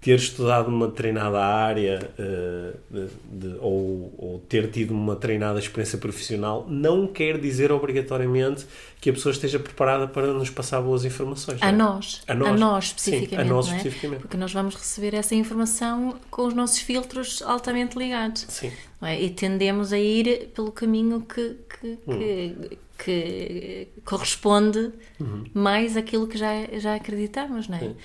ter 0.00 0.14
estudado 0.14 0.68
uma 0.68 0.88
treinada 0.88 1.44
área 1.44 2.10
uh, 2.18 2.78
de, 2.90 3.08
de, 3.32 3.56
ou, 3.58 4.14
ou, 4.16 4.42
ter 4.48 4.70
tido 4.70 4.92
uma 4.92 5.16
treinada 5.16 5.58
experiência 5.58 5.98
profissional 5.98 6.66
não 6.68 7.06
quer 7.06 7.38
dizer 7.38 7.72
obrigatoriamente 7.72 8.64
que 9.00 9.10
a 9.10 9.12
pessoa 9.12 9.32
esteja 9.32 9.58
preparada 9.58 10.06
para 10.06 10.32
nos 10.32 10.50
passar 10.50 10.80
boas 10.80 11.04
informações. 11.04 11.60
A, 11.60 11.68
é? 11.68 11.72
nós, 11.72 12.22
a 12.28 12.34
nós, 12.34 12.48
a 12.48 12.56
nós 12.56 12.84
especificamente. 12.86 13.30
Sim, 13.30 13.36
a 13.36 13.44
nós 13.44 13.68
é? 13.68 13.76
especificamente. 13.76 14.20
Porque 14.20 14.36
nós 14.36 14.52
vamos 14.52 14.74
receber 14.76 15.14
essa 15.14 15.34
informação 15.34 16.16
com 16.30 16.46
os 16.46 16.54
nossos 16.54 16.78
filtros 16.78 17.42
altamente 17.42 17.98
ligados. 17.98 18.46
Sim. 18.48 18.72
É? 19.02 19.20
E 19.20 19.30
tendemos 19.30 19.92
a 19.92 19.98
ir 19.98 20.50
pelo 20.54 20.70
caminho 20.70 21.20
que, 21.22 21.56
que, 21.80 21.98
hum. 22.06 22.18
que, 22.18 22.78
que 23.04 23.88
corresponde 24.04 24.92
uhum. 25.20 25.44
mais 25.54 25.96
àquilo 25.96 26.26
que 26.26 26.38
já, 26.38 26.52
já 26.78 26.94
acreditamos, 26.94 27.68
não 27.68 27.76
é? 27.76 27.80
Sim. 27.80 27.96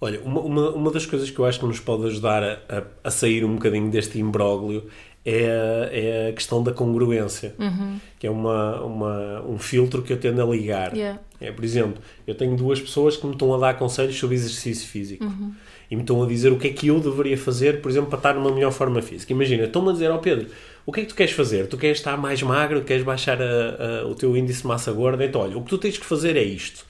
Olha, 0.00 0.20
uma, 0.20 0.40
uma, 0.40 0.70
uma 0.70 0.90
das 0.92 1.04
coisas 1.04 1.28
que 1.30 1.38
eu 1.38 1.44
acho 1.44 1.58
que 1.58 1.66
nos 1.66 1.80
pode 1.80 2.06
ajudar 2.06 2.42
a, 2.42 2.58
a, 2.68 2.82
a 3.04 3.10
sair 3.10 3.44
um 3.44 3.54
bocadinho 3.54 3.90
deste 3.90 4.18
imbróglio 4.18 4.86
é 5.24 5.46
a, 5.46 5.94
é 5.94 6.28
a 6.28 6.32
questão 6.32 6.62
da 6.62 6.72
congruência, 6.72 7.54
uhum. 7.58 7.98
que 8.18 8.26
é 8.26 8.30
uma, 8.30 8.80
uma, 8.82 9.42
um 9.42 9.58
filtro 9.58 10.00
que 10.02 10.12
eu 10.12 10.16
tendo 10.16 10.40
a 10.40 10.44
ligar. 10.44 10.94
Yeah. 10.94 11.20
É, 11.40 11.52
por 11.52 11.64
exemplo, 11.64 12.00
eu 12.26 12.34
tenho 12.34 12.56
duas 12.56 12.80
pessoas 12.80 13.16
que 13.16 13.26
me 13.26 13.32
estão 13.32 13.52
a 13.54 13.58
dar 13.58 13.76
conselhos 13.76 14.16
sobre 14.16 14.36
exercício 14.36 14.88
físico 14.88 15.24
uhum. 15.24 15.52
e 15.90 15.96
me 15.96 16.02
estão 16.02 16.22
a 16.22 16.26
dizer 16.26 16.52
o 16.52 16.58
que 16.58 16.68
é 16.68 16.72
que 16.72 16.88
eu 16.88 17.00
deveria 17.00 17.36
fazer, 17.36 17.82
por 17.82 17.90
exemplo, 17.90 18.08
para 18.08 18.18
estar 18.18 18.34
numa 18.34 18.52
melhor 18.52 18.72
forma 18.72 19.02
física. 19.02 19.32
Imagina, 19.32 19.64
estão-me 19.64 19.90
a 19.90 19.92
dizer, 19.92 20.10
ó 20.10 20.16
oh 20.16 20.18
Pedro, 20.18 20.46
o 20.86 20.92
que 20.92 21.00
é 21.00 21.02
que 21.02 21.10
tu 21.10 21.14
queres 21.14 21.32
fazer? 21.32 21.66
Tu 21.66 21.76
queres 21.76 21.98
estar 21.98 22.16
mais 22.16 22.42
magro, 22.42 22.82
queres 22.82 23.04
baixar 23.04 23.38
a, 23.42 23.44
a, 23.44 24.06
o 24.06 24.14
teu 24.14 24.36
índice 24.36 24.62
de 24.62 24.68
massa 24.68 24.92
gorda? 24.92 25.24
Então, 25.24 25.42
olha, 25.42 25.58
o 25.58 25.62
que 25.62 25.68
tu 25.68 25.76
tens 25.76 25.98
que 25.98 26.06
fazer 26.06 26.36
é 26.36 26.42
isto. 26.42 26.86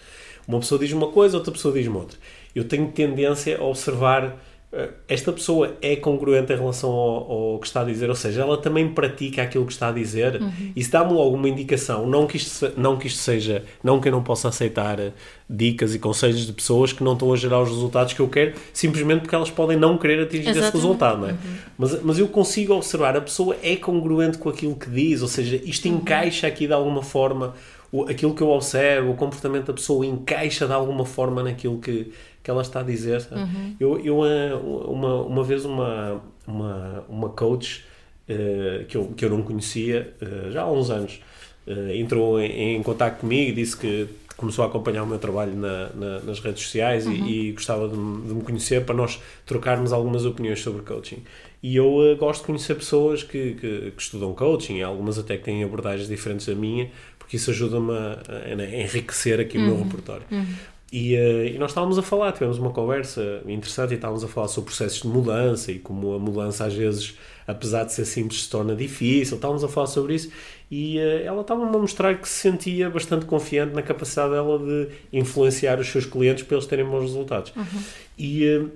Uma 0.49 0.61
pessoa 0.61 0.79
diz 0.81 0.91
uma 0.93 1.09
coisa, 1.09 1.37
outra 1.37 1.53
pessoa 1.53 1.75
diz 1.75 1.87
outra 1.87 2.19
eu 2.55 2.65
tenho 2.65 2.89
tendência 2.89 3.59
a 3.59 3.65
observar 3.65 4.37
uh, 4.73 4.93
esta 5.07 5.33
pessoa 5.33 5.77
é 5.81 5.95
congruente 5.95 6.53
em 6.53 6.57
relação 6.57 6.91
ao, 6.91 7.31
ao, 7.31 7.59
que 7.59 7.67
está 7.67 7.83
a 7.83 7.85
dizer, 7.85 8.09
ou 8.09 8.17
seja, 8.17 8.43
ela 8.43 8.57
também 8.57 8.89
pratica 8.89 9.43
aquilo 9.43 9.65
que 9.65 9.73
está 9.73 9.89
a 9.89 9.93
dizer 9.93 10.41
uhum. 10.41 10.73
e 10.75 10.83
se 10.83 10.91
dá-me 10.91 11.13
logo 11.13 11.37
uma 11.37 11.49
indicação, 11.49 12.07
não 12.07 12.27
que, 12.27 12.37
isto, 12.37 12.73
não 12.77 12.97
que 12.97 13.07
isto 13.07 13.21
seja, 13.21 13.65
não 13.83 14.01
que 14.01 14.09
eu 14.09 14.13
não 14.13 14.23
possa 14.23 14.49
aceitar 14.49 14.99
uh, 14.99 15.13
dicas 15.49 15.95
e 15.95 15.99
conselhos 15.99 16.47
de 16.47 16.53
pessoas 16.53 16.93
que 16.93 17.05
não 17.05 17.13
estão 17.13 17.33
a 17.33 17.37
gerar 17.37 17.61
os 17.61 17.69
resultados 17.69 18.13
que 18.13 18.21
eu 18.21 18.29
quero, 18.29 18.55
simplesmente 18.73 19.21
porque 19.21 19.35
elas 19.35 19.51
podem 19.51 19.77
não 19.77 19.97
querer 19.97 20.23
atingir 20.23 20.51
Exatamente. 20.51 20.69
esse 20.69 20.77
resultado, 20.77 21.21
não 21.21 21.29
é? 21.29 21.33
Uhum. 21.33 21.39
Mas, 21.79 22.03
mas 22.03 22.19
eu 22.19 22.27
consigo 22.27 22.75
observar, 22.75 23.17
a 23.17 23.21
pessoa 23.21 23.57
é 23.63 23.77
congruente 23.77 24.39
com 24.39 24.49
aquilo 24.49 24.75
que 24.75 24.91
diz, 24.91 25.23
ou 25.23 25.29
seja, 25.29 25.61
isto 25.65 25.89
uhum. 25.89 25.97
encaixa 25.97 26.47
aqui 26.47 26.67
de 26.67 26.73
alguma 26.73 27.03
forma 27.03 27.55
o, 27.91 28.03
aquilo 28.05 28.35
que 28.35 28.43
eu 28.43 28.51
observo, 28.51 29.11
o 29.11 29.15
comportamento 29.15 29.67
da 29.67 29.73
pessoa 29.73 30.05
encaixa 30.05 30.67
de 30.67 30.73
alguma 30.73 31.05
forma 31.05 31.43
naquilo 31.43 31.79
que, 31.79 32.13
que 32.43 32.51
ela 32.51 32.63
está 32.63 32.81
a 32.81 32.83
dizer. 32.83 33.27
Uhum. 33.31 33.77
Eu, 33.79 33.99
eu 34.01 34.25
eh, 34.25 34.55
uma, 34.55 35.23
uma 35.23 35.45
vez 35.45 35.65
uma, 35.65 36.21
uma, 36.47 37.05
uma 37.09 37.29
coach 37.31 37.85
uh, 38.29 38.85
que, 38.87 38.97
eu, 38.97 39.07
que 39.17 39.25
eu 39.25 39.31
não 39.31 39.43
conhecia 39.43 40.15
uh, 40.21 40.51
já 40.51 40.63
há 40.63 40.71
uns 40.71 40.91
anos 40.91 41.21
uh, 41.67 41.93
entrou 41.93 42.41
em, 42.41 42.77
em 42.77 42.83
contato 42.83 43.21
comigo 43.21 43.51
e 43.51 43.55
disse 43.55 43.77
que 43.77 44.09
começou 44.39 44.65
a 44.65 44.69
acompanhar 44.69 45.03
o 45.03 45.07
meu 45.07 45.19
trabalho 45.19 45.55
na, 45.57 45.89
na, 45.91 46.21
nas 46.21 46.39
redes 46.39 46.63
sociais 46.63 47.07
uhum. 47.07 47.13
e, 47.13 47.49
e, 47.49 47.53
gostava 47.53 47.89
de, 47.89 47.95
de, 47.95 48.35
me 48.35 48.43
conhecer 48.43 48.85
para 48.85 48.95
nós 48.95 49.21
trocarmos 49.45 49.93
algumas 49.93 50.25
opiniões 50.25 50.61
sobre 50.61 50.83
coaching. 50.83 51.25
E 51.61 51.75
eu 51.75 51.97
uh, 51.97 52.17
gosto 52.17 52.43
de 52.43 52.47
conhecer 52.47 52.77
pessoas 52.77 53.25
que, 53.25 53.55
que, 53.55 53.91
que, 53.91 54.01
estudam 54.01 54.33
coaching, 54.33 54.81
algumas 54.81 55.19
até 55.19 55.37
que 55.37 55.43
têm 55.43 55.65
abordagens 55.65 56.09
diferentes 56.09 56.47
da 56.47 56.55
minha, 56.55 56.89
porque 57.29 57.37
isso 57.37 57.51
ajuda-me 57.51 57.93
a, 57.93 58.23
a, 58.27 58.65
enriquecer 58.81 59.39
aqui 59.39 59.59
uhum. 59.59 59.65
o 59.65 59.67
meu 59.67 59.77
uhum. 59.77 59.83
repertório. 59.85 60.25
Uhum. 60.31 60.47
E, 60.91 61.15
uh, 61.15 61.45
e, 61.45 61.59
nós 61.59 61.73
estávamos 61.73 61.99
a 61.99 62.03
falar, 62.03 62.33
tivemos 62.33 62.57
uma 62.57 62.71
conversa 62.71 63.43
interessante 63.47 63.91
e 63.91 63.95
estávamos 63.97 64.25
a 64.25 64.29
falar 64.29 64.49
sobre 64.49 64.71
processos 64.71 65.03
de 65.03 65.09
mudança 65.09 65.71
e 65.71 65.79
como 65.79 66.15
a 66.15 66.19
mudança 66.19 66.65
às 66.65 66.73
vezes, 66.73 67.19
apesar 67.47 67.85
de 67.85 67.93
ser 67.93 68.07
simples, 68.07 68.45
se 68.45 68.49
torna 68.49 68.75
difícil. 68.75 69.37
Estávamos 69.37 69.63
a 69.63 69.69
falar 69.69 69.89
sobre 69.89 70.15
isso 70.15 70.33
e 70.71 70.97
uh, 70.97 71.27
ela 71.27 71.43
estava-me 71.43 71.69
a 71.77 71.79
mostrar 71.79 72.19
que 72.19 72.27
se 72.27 72.41
sentia 72.41 72.89
bastante 72.89 73.27
confiante 73.27 73.75
na 73.75 73.83
capacidade 73.83 74.31
dela 74.31 74.59
de 74.59 74.89
influenciar 75.13 75.79
os 75.79 75.87
seus 75.87 76.07
clientes 76.07 76.45
para 76.45 76.57
eles 76.57 76.67
terem 76.67 76.87
bons 76.87 77.03
resultados. 77.03 77.53
Uhum. 77.55 77.83
E, 78.17 78.57
uh, 78.57 78.71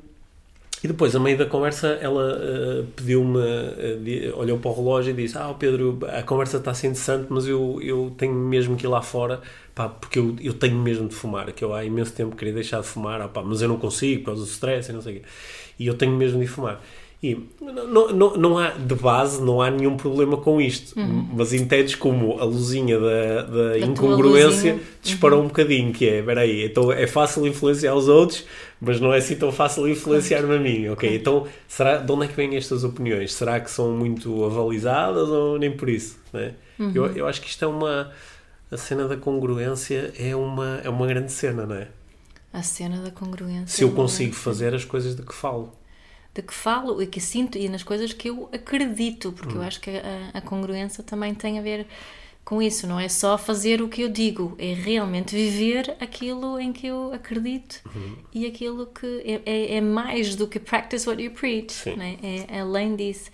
e 0.83 0.89
depois, 0.89 1.15
a 1.15 1.21
meio 1.21 1.39
da 1.39 1.47
conversa, 1.47 1.99
ela 2.01 2.87
pediu-me, 2.97 3.39
olhou 4.35 4.59
para 4.59 4.71
o 4.71 4.75
relógio 4.75 5.13
e 5.13 5.15
disse: 5.15 5.39
Ah, 5.39 5.55
Pedro, 5.57 5.99
a 6.09 6.23
conversa 6.23 6.57
está 6.57 6.73
assim 6.73 6.89
interessante, 6.89 7.27
mas 7.31 7.47
eu, 7.47 7.79
eu 7.81 8.13
tenho 8.19 8.35
mesmo 8.35 8.77
que 8.77 8.87
ir 8.87 8.89
lá 8.89 9.01
fora 9.01 9.41
pá, 9.75 9.89
porque 9.89 10.19
eu, 10.19 10.37
eu 10.41 10.55
tenho 10.55 10.77
mesmo 10.77 11.09
de 11.09 11.15
fumar, 11.15 11.51
que 11.53 11.65
eu 11.65 11.75
há 11.75 11.85
imenso 11.85 12.13
tempo 12.13 12.37
queria 12.37 12.55
deixar 12.55 12.81
de 12.81 12.87
fumar, 12.87 13.21
ah, 13.21 13.29
pá, 13.29 13.43
mas 13.43 13.63
eu 13.63 13.69
não 13.69 13.79
consigo 13.79 14.21
por 14.21 14.27
causa 14.27 14.43
do 14.43 14.49
stress 14.49 14.91
e 14.91 14.95
não 14.95 15.03
sei 15.03 15.17
o 15.17 15.21
quê. 15.21 15.27
E 15.79 15.87
eu 15.87 15.95
tenho 15.95 16.13
mesmo 16.13 16.41
de 16.41 16.47
fumar. 16.47 16.81
E 17.23 17.39
não, 17.61 18.13
não, 18.13 18.37
não 18.37 18.59
há, 18.59 18.71
de 18.71 18.97
base, 18.97 19.41
não 19.41 19.63
há 19.63 19.71
nenhum 19.71 19.97
problema 19.97 20.37
com 20.37 20.61
isto, 20.61 20.99
uhum. 20.99 21.29
mas 21.35 21.53
entendes 21.53 21.95
como 21.95 22.41
a 22.41 22.45
luzinha 22.45 22.99
da, 22.99 23.43
da 23.43 23.79
incongruência 23.79 24.81
disparou 25.01 25.39
uhum. 25.39 25.45
um 25.45 25.49
bocadinho, 25.49 25.93
que 25.93 26.09
é, 26.09 26.19
espera 26.19 26.41
aí, 26.41 26.65
então 26.65 26.91
é 26.91 27.07
fácil 27.07 27.47
influenciar 27.47 27.95
os 27.95 28.09
outros, 28.09 28.45
mas 28.81 29.01
não 29.01 29.13
é 29.13 29.19
assim 29.19 29.37
tão 29.37 29.53
fácil 29.53 29.89
influenciar-me 29.89 30.57
a 30.57 30.59
mim, 30.59 30.89
ok? 30.89 31.09
Uhum. 31.09 31.15
Então, 31.15 31.47
será, 31.69 31.99
de 31.99 32.11
onde 32.11 32.25
é 32.25 32.29
que 32.29 32.35
vêm 32.35 32.57
estas 32.57 32.83
opiniões? 32.83 33.33
Será 33.33 33.61
que 33.61 33.71
são 33.71 33.93
muito 33.93 34.45
avalizadas 34.45 35.29
ou 35.29 35.57
nem 35.61 35.71
por 35.71 35.89
isso? 35.89 36.19
Né? 36.33 36.55
Eu, 36.93 37.07
eu 37.07 37.29
acho 37.29 37.41
que 37.41 37.47
isto 37.47 37.65
é 37.65 37.69
uma 37.69 38.11
a 38.73 38.77
cena 38.79 39.07
da 39.07 39.19
congruência 39.19 40.15
é 40.19 40.35
uma, 40.35 40.81
é 40.83 40.89
uma 40.89 41.07
grande 41.07 41.31
cena, 41.31 41.67
não 41.67 41.77
é? 41.77 41.89
A 42.51 42.63
cena 42.63 43.03
da 43.03 43.11
congruência. 43.11 43.67
Se 43.67 43.83
eu 43.83 43.93
consigo 43.93 44.35
fazer 44.35 44.75
as 44.75 44.83
coisas 44.83 45.15
de 45.15 45.23
que 45.23 45.35
falo. 45.35 45.77
De 46.35 46.43
que 46.43 46.55
falo 46.55 47.03
e 47.03 47.07
que 47.07 47.21
sinto 47.21 47.59
e 47.59 47.69
nas 47.69 47.83
coisas 47.83 48.13
que 48.13 48.31
eu 48.31 48.49
acredito, 48.53 49.33
porque 49.33 49.55
hum. 49.55 49.59
eu 49.59 49.63
acho 49.63 49.81
que 49.81 49.91
a, 49.91 50.31
a 50.39 50.41
congruência 50.41 51.05
também 51.05 51.35
tem 51.35 51.59
a 51.59 51.63
ver 51.63 51.87
com 52.45 52.61
isso, 52.61 52.87
não 52.87 52.99
é 52.99 53.09
só 53.09 53.39
fazer 53.39 53.81
o 53.81 53.89
que 53.89 54.03
eu 54.03 54.09
digo, 54.09 54.57
é 54.59 54.75
realmente 54.75 55.35
viver 55.35 55.97
aquilo 56.01 56.59
em 56.59 56.73
que 56.73 56.89
eu 56.89 57.13
acredito 57.13 57.81
uhum. 57.87 58.17
e 58.35 58.47
aquilo 58.47 58.87
que 58.87 59.23
é, 59.25 59.43
é, 59.47 59.77
é, 59.77 59.81
mais 59.81 60.35
do 60.35 60.49
que 60.49 60.59
practice 60.59 61.09
what 61.09 61.23
you 61.23 61.31
preach, 61.31 61.89
é? 61.89 62.47
é? 62.53 62.61
além 62.61 62.97
disso. 62.97 63.31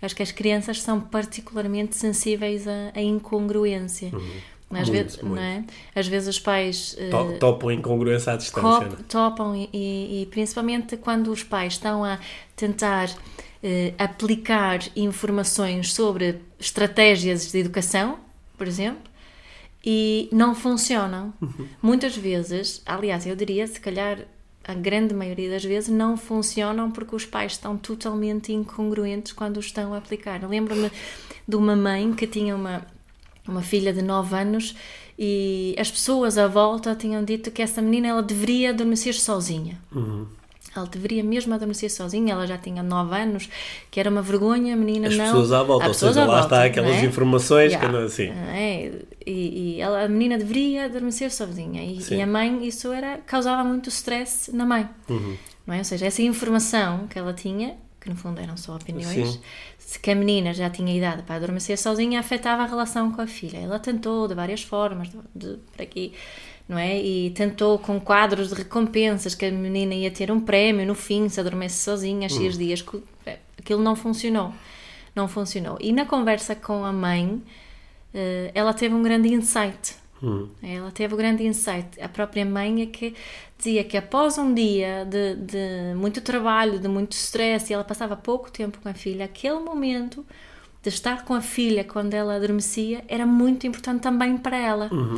Eu 0.00 0.06
acho 0.06 0.14
que 0.14 0.22
as 0.22 0.32
crianças 0.32 0.80
são 0.80 1.00
particularmente 1.00 1.96
sensíveis 1.96 2.66
à, 2.66 2.92
à 2.94 3.02
incongruência. 3.02 4.10
Uhum. 4.12 4.30
Às, 4.72 4.88
muito, 4.88 4.92
vezes, 4.92 5.22
muito. 5.22 5.34
Não 5.34 5.42
é? 5.42 5.64
Às 5.94 6.06
vezes 6.06 6.28
os 6.28 6.40
pais 6.40 6.96
uh, 6.98 7.38
topam 7.38 7.70
incongruência 7.70 8.32
à 8.32 8.36
distância. 8.36 8.88
Cop, 8.88 9.02
topam 9.04 9.54
e, 9.54 10.22
e, 10.22 10.26
principalmente 10.30 10.96
quando 10.96 11.30
os 11.30 11.42
pais 11.44 11.74
estão 11.74 12.04
a 12.04 12.18
tentar 12.56 13.10
eh, 13.62 13.94
aplicar 13.98 14.80
informações 14.96 15.92
sobre 15.92 16.40
estratégias 16.58 17.52
de 17.52 17.58
educação, 17.58 18.18
por 18.56 18.66
exemplo, 18.66 19.02
e 19.84 20.28
não 20.32 20.54
funcionam. 20.54 21.32
Uhum. 21.40 21.68
Muitas 21.80 22.16
vezes, 22.16 22.82
aliás, 22.86 23.26
eu 23.26 23.36
diria, 23.36 23.66
se 23.66 23.80
calhar 23.80 24.26
a 24.64 24.74
grande 24.74 25.14
maioria 25.14 25.50
das 25.50 25.64
vezes 25.64 25.88
não 25.88 26.16
funcionam 26.16 26.90
porque 26.90 27.14
os 27.16 27.24
pais 27.24 27.52
estão 27.52 27.76
totalmente 27.76 28.52
incongruentes 28.52 29.32
quando 29.32 29.56
os 29.58 29.66
estão 29.66 29.92
a 29.94 29.98
aplicar. 29.98 30.40
Lembro-me 30.48 30.90
de 31.46 31.56
uma 31.56 31.74
mãe 31.74 32.12
que 32.12 32.26
tinha 32.26 32.54
uma, 32.54 32.86
uma 33.46 33.62
filha 33.62 33.92
de 33.92 34.02
9 34.02 34.36
anos 34.36 34.76
e 35.18 35.74
as 35.78 35.90
pessoas 35.90 36.38
à 36.38 36.46
volta 36.46 36.94
tinham 36.94 37.24
dito 37.24 37.50
que 37.50 37.62
essa 37.62 37.82
menina 37.82 38.08
ela 38.08 38.22
deveria 38.22 38.70
adormecer 38.70 39.14
sozinha. 39.14 39.78
Uhum. 39.94 40.26
Ela 40.74 40.86
deveria 40.86 41.22
mesmo 41.22 41.52
adormecer 41.52 41.90
sozinha, 41.90 42.32
ela 42.32 42.46
já 42.46 42.56
tinha 42.56 42.82
9 42.82 43.14
anos, 43.14 43.48
que 43.90 44.00
era 44.00 44.08
uma 44.08 44.22
vergonha, 44.22 44.72
a 44.72 44.76
menina 44.76 45.08
As 45.08 45.16
não. 45.16 45.26
Pessoas 45.26 45.52
à 45.52 45.62
volta, 45.62 45.88
ou 45.88 45.94
seja, 45.94 46.20
lá 46.20 46.26
volta, 46.26 46.42
está 46.42 46.64
aquelas 46.64 46.96
é? 46.96 47.04
informações 47.04 47.72
yeah. 47.72 47.86
que 47.86 47.92
não 47.92 48.04
assim. 48.04 48.28
É, 48.28 48.90
e, 49.26 49.76
e 49.76 49.80
ela, 49.80 50.04
a 50.04 50.08
menina 50.08 50.38
deveria 50.38 50.86
adormecer 50.86 51.30
sozinha. 51.30 51.82
E, 51.82 51.98
e, 52.14 52.22
a 52.22 52.26
mãe, 52.26 52.66
isso 52.66 52.90
era, 52.90 53.18
causava 53.18 53.62
muito 53.62 53.90
stress 53.90 54.50
na 54.54 54.64
mãe. 54.64 54.88
Uhum. 55.10 55.36
Não 55.66 55.74
é? 55.74 55.78
Ou 55.78 55.84
seja, 55.84 56.06
essa 56.06 56.22
informação 56.22 57.06
que 57.06 57.18
ela 57.18 57.34
tinha, 57.34 57.76
que 58.00 58.08
no 58.08 58.16
fundo 58.16 58.40
eram 58.40 58.56
só 58.56 58.74
opiniões, 58.74 59.28
Sim. 59.28 59.40
Se 59.92 59.98
que 59.98 60.10
a 60.10 60.14
menina 60.14 60.54
já 60.54 60.70
tinha 60.70 60.96
idade 60.96 61.22
para 61.22 61.34
adormecer 61.36 61.76
sozinha, 61.76 62.18
afetava 62.18 62.62
a 62.62 62.66
relação 62.66 63.12
com 63.12 63.20
a 63.20 63.26
filha. 63.26 63.58
Ela 63.58 63.78
tentou 63.78 64.26
de 64.26 64.34
várias 64.34 64.62
formas, 64.62 65.10
de, 65.10 65.18
de, 65.34 65.58
por 65.70 65.82
aqui 65.82 66.14
não 66.66 66.78
é? 66.78 66.98
E 66.98 67.30
tentou 67.30 67.78
com 67.78 68.00
quadros 68.00 68.48
de 68.48 68.54
recompensas 68.54 69.34
que 69.34 69.44
a 69.44 69.50
menina 69.50 69.94
ia 69.94 70.10
ter 70.10 70.30
um 70.30 70.40
prémio 70.40 70.86
no 70.86 70.94
fim, 70.94 71.28
se 71.28 71.38
adormece 71.38 71.76
sozinha, 71.82 72.26
X 72.26 72.54
hum. 72.54 72.58
dias. 72.58 72.84
É, 73.26 73.38
aquilo 73.58 73.82
não 73.82 73.94
funcionou. 73.94 74.54
Não 75.14 75.28
funcionou. 75.28 75.76
E 75.80 75.92
na 75.92 76.06
conversa 76.06 76.54
com 76.54 76.82
a 76.86 76.92
mãe, 76.92 77.42
eh, 78.14 78.50
ela 78.54 78.72
teve 78.72 78.94
um 78.94 79.02
grande 79.02 79.28
insight. 79.28 79.96
Hum. 80.22 80.48
Ela 80.62 80.90
teve 80.90 81.14
um 81.14 81.16
grande 81.16 81.44
insight. 81.44 82.00
A 82.00 82.08
própria 82.08 82.44
mãe 82.44 82.82
é 82.82 82.86
que 82.86 83.14
dizia 83.58 83.82
que 83.82 83.96
após 83.96 84.38
um 84.38 84.54
dia 84.54 85.04
de, 85.04 85.34
de 85.36 85.94
muito 85.96 86.20
trabalho, 86.20 86.78
de 86.78 86.88
muito 86.88 87.12
stress, 87.12 87.70
e 87.70 87.74
ela 87.74 87.84
passava 87.84 88.16
pouco 88.16 88.50
tempo 88.50 88.78
com 88.80 88.88
a 88.88 88.94
filha, 88.94 89.24
aquele 89.24 89.58
momento 89.58 90.24
de 90.82 90.88
estar 90.88 91.24
com 91.24 91.34
a 91.34 91.40
filha 91.40 91.84
quando 91.84 92.14
ela 92.14 92.36
adormecia 92.36 93.04
era 93.08 93.26
muito 93.26 93.66
importante 93.66 94.02
também 94.02 94.36
para 94.36 94.56
ela. 94.56 94.88
Uhum. 94.92 95.16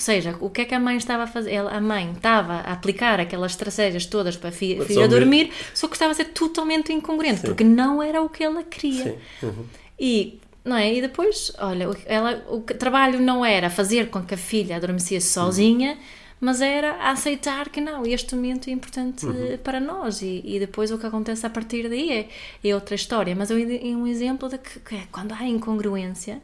Ou 0.00 0.02
seja, 0.02 0.34
o 0.40 0.48
que 0.48 0.62
é 0.62 0.64
que 0.64 0.74
a 0.74 0.80
mãe 0.80 0.96
estava 0.96 1.24
a 1.24 1.26
fazer? 1.26 1.52
Ela, 1.52 1.72
a 1.72 1.80
mãe 1.80 2.10
estava 2.12 2.54
a 2.54 2.72
aplicar 2.72 3.20
aquelas 3.20 3.52
estratégias 3.52 4.06
todas 4.06 4.36
para 4.36 4.48
a 4.48 4.52
filha, 4.52 4.82
filha 4.84 5.06
dormir, 5.06 5.52
só 5.74 5.86
que 5.88 5.94
estava 5.94 6.12
a 6.12 6.14
ser 6.14 6.26
totalmente 6.26 6.92
incongruente, 6.92 7.40
Sim. 7.40 7.48
porque 7.48 7.64
não 7.64 8.02
era 8.02 8.22
o 8.22 8.28
que 8.28 8.42
ela 8.42 8.62
queria. 8.62 9.18
Uhum. 9.42 9.66
E 9.98 10.40
não 10.64 10.76
é? 10.76 10.92
E 10.94 11.00
depois, 11.00 11.52
olha, 11.58 11.88
ela, 12.06 12.44
o 12.48 12.60
trabalho 12.60 13.20
não 13.20 13.44
era 13.44 13.70
fazer 13.70 14.10
com 14.10 14.22
que 14.22 14.34
a 14.34 14.36
filha 14.36 14.76
adormecesse 14.76 15.28
sozinha, 15.28 15.92
uhum. 15.92 15.98
mas 16.40 16.60
era 16.60 17.10
aceitar 17.10 17.68
que 17.70 17.80
não, 17.80 18.04
este 18.04 18.34
momento 18.34 18.68
é 18.68 18.72
importante 18.72 19.24
uhum. 19.24 19.58
para 19.64 19.80
nós. 19.80 20.20
E, 20.22 20.42
e, 20.44 20.58
depois 20.58 20.90
o 20.90 20.98
que 20.98 21.06
acontece 21.06 21.46
a 21.46 21.50
partir 21.50 21.88
daí 21.88 22.10
é, 22.10 22.28
é 22.62 22.74
outra 22.74 22.94
história. 22.94 23.34
Mas 23.34 23.50
é 23.50 23.54
um 23.54 24.06
exemplo 24.06 24.48
de 24.48 24.58
que, 24.58 24.80
que 24.80 24.94
é 24.96 25.02
quando 25.10 25.32
há 25.32 25.44
incongruência, 25.44 26.42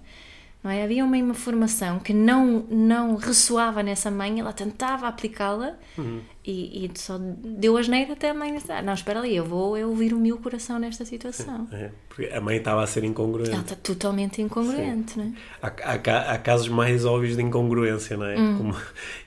não 0.65 0.71
é? 0.71 0.83
Havia 0.83 1.05
uma 1.05 1.19
informação 1.19 1.99
que 1.99 2.13
não, 2.13 2.65
não 2.71 3.17
ressoava 3.17 3.83
nessa 3.83 4.11
mãe, 4.11 4.41
ela 4.41 4.53
tentava 4.53 5.07
aplicá-la 5.07 5.75
uhum. 5.97 6.21
E, 6.47 6.87
e, 6.87 6.91
só 6.95 7.19
deu 7.19 7.77
asneira 7.77 8.13
até 8.13 8.31
a 8.31 8.35
mãe 8.35 8.57
ah, 8.69 8.83
não, 8.83 8.93
espera 8.93 9.19
ali, 9.19 9.35
eu 9.35 9.45
vou 9.45 9.77
eu 9.77 9.89
ouvir 9.89 10.13
o 10.13 10.19
meu 10.19 10.39
coração 10.39 10.79
nesta 10.79 11.05
situação. 11.05 11.67
É, 11.73 11.91
porque 12.09 12.33
a 12.33 12.41
mãe 12.41 12.59
estava 12.59 12.85
a 12.85 12.87
ser 12.87 13.03
incongruente. 13.03 13.51
Ela 13.51 13.63
está 13.63 13.75
totalmente 13.75 14.41
incongruente, 14.41 15.19
não 15.19 15.25
é? 15.25 15.33
Há, 15.61 15.67
há, 15.67 16.33
há, 16.35 16.39
casos 16.39 16.69
mais 16.69 17.05
óbvios 17.05 17.37
de 17.37 17.43
incongruência, 17.43 18.17
não 18.17 18.27
é? 18.27 18.39
Hum. 18.39 18.59
Como 18.59 18.77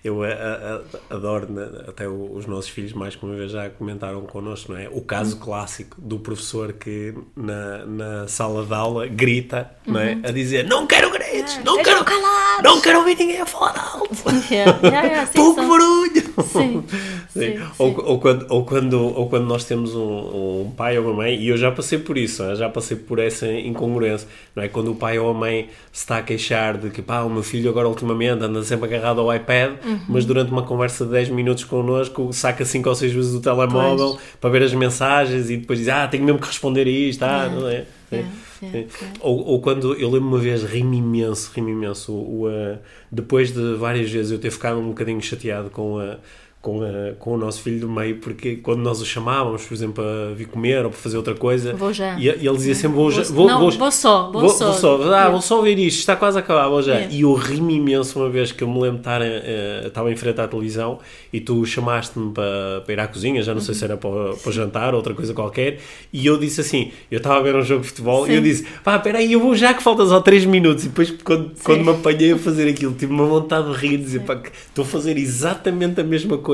eu 0.04 0.24
a, 0.24 0.28
a, 0.30 1.16
adoro, 1.16 1.52
né? 1.52 1.68
até 1.88 2.08
os 2.08 2.46
nossos 2.46 2.70
filhos 2.70 2.94
mais 2.94 3.18
que 3.18 3.26
uma 3.26 3.36
vez 3.36 3.52
já 3.52 3.70
comentaram 3.70 4.22
connosco, 4.22 4.72
não 4.72 4.80
é? 4.80 4.88
O 4.88 5.02
caso 5.02 5.36
hum. 5.36 5.40
clássico 5.40 6.00
do 6.00 6.20
professor 6.20 6.72
que 6.74 7.14
na, 7.36 7.86
na 7.86 8.28
sala 8.30 8.66
de 8.66 8.74
aula 8.74 9.08
grita, 9.08 9.70
não 9.86 10.00
é? 10.00 10.14
Uhum. 10.14 10.22
A 10.24 10.32
dizer, 10.32 10.66
não 10.66 10.88
quero 10.88 11.12
gritos, 11.12 11.58
é, 11.58 11.64
não 11.64 11.84
quero 11.84 12.06
calar, 12.06 12.64
não 12.64 12.80
quero 12.80 13.00
ouvir 13.00 13.18
ninguém 13.18 13.42
a 13.42 13.46
falar 13.46 13.78
alto. 13.78 14.10
Yeah, 14.50 14.80
yeah, 14.82 15.08
yeah, 15.08 15.30
Pouco 15.36 15.62
barulho. 15.62 15.99
Sim. 16.43 16.84
sim. 17.30 17.39
sim. 17.58 17.60
Ou, 17.78 18.06
ou, 18.06 18.19
quando, 18.19 18.45
ou, 18.49 18.65
quando, 18.65 18.93
ou 18.93 19.30
quando 19.30 19.45
nós 19.45 19.63
temos 19.63 19.95
um, 19.95 20.63
um 20.63 20.73
pai 20.75 20.97
ou 20.97 21.06
uma 21.06 21.13
mãe, 21.13 21.36
e 21.36 21.47
eu 21.47 21.58
já 21.58 21.71
passei 21.71 21.97
por 21.99 22.17
isso, 22.17 22.56
já 22.56 22.69
passei 22.69 22.97
por 22.97 23.19
essa 23.19 23.52
incongruência, 23.52 24.28
não 24.56 24.63
é? 24.63 24.67
Quando 24.67 24.91
o 24.91 24.95
pai 24.95 25.19
ou 25.19 25.30
a 25.30 25.34
mãe 25.34 25.69
se 25.91 26.02
está 26.02 26.17
a 26.17 26.21
queixar 26.21 26.78
de 26.78 26.89
que, 26.89 27.02
pá, 27.02 27.21
o 27.21 27.30
meu 27.30 27.43
filho 27.43 27.69
agora 27.69 27.88
ultimamente 27.88 28.43
anda 28.43 28.63
sempre 28.63 28.86
agarrado 28.86 29.21
ao 29.21 29.34
iPad, 29.36 29.73
uhum. 29.86 29.99
mas 30.08 30.25
durante 30.25 30.52
uma 30.52 30.63
conversa 30.63 31.06
de 31.06 31.12
10 31.12 31.30
minutos 31.30 31.63
connosco 31.63 32.32
saca 32.34 32.65
5 32.65 32.88
ou 32.88 32.95
6 32.95 33.12
vezes 33.13 33.34
o 33.34 33.41
telemóvel 33.41 34.12
pois. 34.12 34.21
para 34.39 34.49
ver 34.49 34.63
as 34.63 34.73
mensagens 34.73 35.49
e 35.49 35.58
depois 35.58 35.80
diz, 35.80 35.89
ah, 35.89 36.08
tenho 36.08 36.23
mesmo 36.23 36.39
que 36.39 36.47
responder 36.47 36.88
a 36.88 36.89
isto, 36.89 37.23
ah, 37.23 37.45
é. 37.45 37.56
não 37.56 37.69
é? 37.69 37.86
É, 38.12 38.23
é, 38.62 38.86
ou, 39.19 39.45
ou, 39.45 39.62
quando 39.62 39.93
eu 39.95 40.10
lembro 40.10 40.28
uma 40.28 40.39
vez, 40.39 40.63
rimo 40.63 40.93
imenso, 40.93 41.52
rimo 41.54 41.69
imenso, 41.69 42.12
o, 42.12 42.41
o, 42.41 42.48
uh, 42.48 42.78
depois 43.12 43.52
de 43.52 43.76
várias 43.76 44.12
vezes 44.12 44.32
eu 44.32 44.39
ter 44.39 44.52
ficado 44.52 44.80
um 44.80 44.89
bocadinho 44.89 45.22
chateado 45.22 45.69
com 45.69 46.00
a 46.00 46.17
com, 46.62 46.82
a, 46.84 47.13
com 47.17 47.36
o 47.36 47.38
nosso 47.38 47.62
filho 47.62 47.80
do 47.80 47.89
meio, 47.89 48.17
porque 48.17 48.58
quando 48.58 48.80
nós 48.82 49.00
o 49.00 49.06
chamávamos, 49.06 49.63
por 49.65 49.74
exemplo, 49.74 50.04
a 50.04 50.34
vir 50.34 50.45
comer 50.48 50.84
ou 50.84 50.91
para 50.91 51.00
fazer 51.00 51.15
outra 51.15 51.34
coisa, 51.34 51.74
vou 51.74 51.93
já. 51.93 52.19
E, 52.19 52.26
e 52.26 52.48
ele 52.48 52.58
dizia 52.58 52.76
sempre: 52.76 52.98
Vou, 52.98 53.10
já, 53.10 53.24
vou, 53.24 53.48
não, 53.48 53.60
vou, 53.62 53.72
vou 53.72 53.91
só, 53.91 54.30
vou, 54.30 54.41
vou, 54.41 54.50
só. 54.50 54.65
Vou 54.65 54.74
só, 54.74 55.13
ah, 55.13 55.30
vou 55.30 55.41
só 55.41 55.62
ver 55.62 55.80
isto, 55.80 56.00
está 56.00 56.17
quase 56.17 56.38
a 56.38 56.41
acabar, 56.41 56.67
vou 56.67 56.82
já. 56.82 56.95
É. 56.95 57.08
E 57.10 57.22
eu 57.22 57.34
ri-me 57.34 57.76
imenso 57.76 58.19
uma 58.19 58.30
vez 58.30 58.52
que 58.52 58.62
eu 58.62 58.67
me 58.67 58.74
lembro 58.74 58.98
de 58.98 59.00
estar, 59.00 59.22
uh, 59.22 59.88
estava 59.88 60.12
em 60.12 60.17
frente 60.17 60.41
à 60.41 60.48
televisão 60.50 61.00
e 61.32 61.39
tu 61.39 61.65
chamaste-me 61.65 62.34
para, 62.34 62.82
para 62.84 62.93
ir 62.93 63.00
à 63.00 63.08
cozinha, 63.08 63.41
já 63.41 63.54
não 63.54 63.62
uhum. 63.62 63.65
sei 63.65 63.76
se 63.76 63.86
era 63.86 63.95
para, 63.95 64.34
para 64.34 64.52
jantar 64.52 64.89
ou 64.89 64.98
outra 64.98 65.13
coisa 65.13 65.34
qualquer, 65.34 65.80
e 66.12 66.26
eu 66.26 66.38
disse 66.38 66.60
assim: 66.60 66.91
Eu 67.10 67.19
estava 67.19 67.38
a 67.38 67.41
ver 67.41 67.56
um 67.56 67.63
jogo 67.63 67.84
de 67.84 67.88
futebol 67.88 68.26
Sim. 68.26 68.34
e 68.34 68.36
eu 68.36 68.41
disse: 68.41 68.65
Pá, 68.84 68.98
espera 68.98 69.19
aí, 69.19 69.32
eu 69.32 69.39
vou 69.39 69.56
já 69.56 69.74
que 69.74 69.82
falta 69.82 70.06
só 70.06 70.19
3 70.19 70.43
minutos. 70.43 70.84
E 70.84 70.89
depois, 70.89 71.10
quando, 71.24 71.54
quando 71.63 71.86
me 71.86 71.91
apanhei 71.91 72.34
a 72.34 72.38
fazer 72.38 72.67
aquilo, 72.67 72.93
tive 72.93 73.13
uma 73.13 73.26
vontade 73.26 73.72
de 73.72 73.78
rir, 73.78 73.98
dizer: 73.98 74.19
Pá, 74.24 74.41
estou 74.67 74.84
a 74.84 74.88
fazer 74.88 75.17
exatamente 75.17 76.02
a 76.02 76.04
mesma 76.04 76.38
coisa 76.38 76.49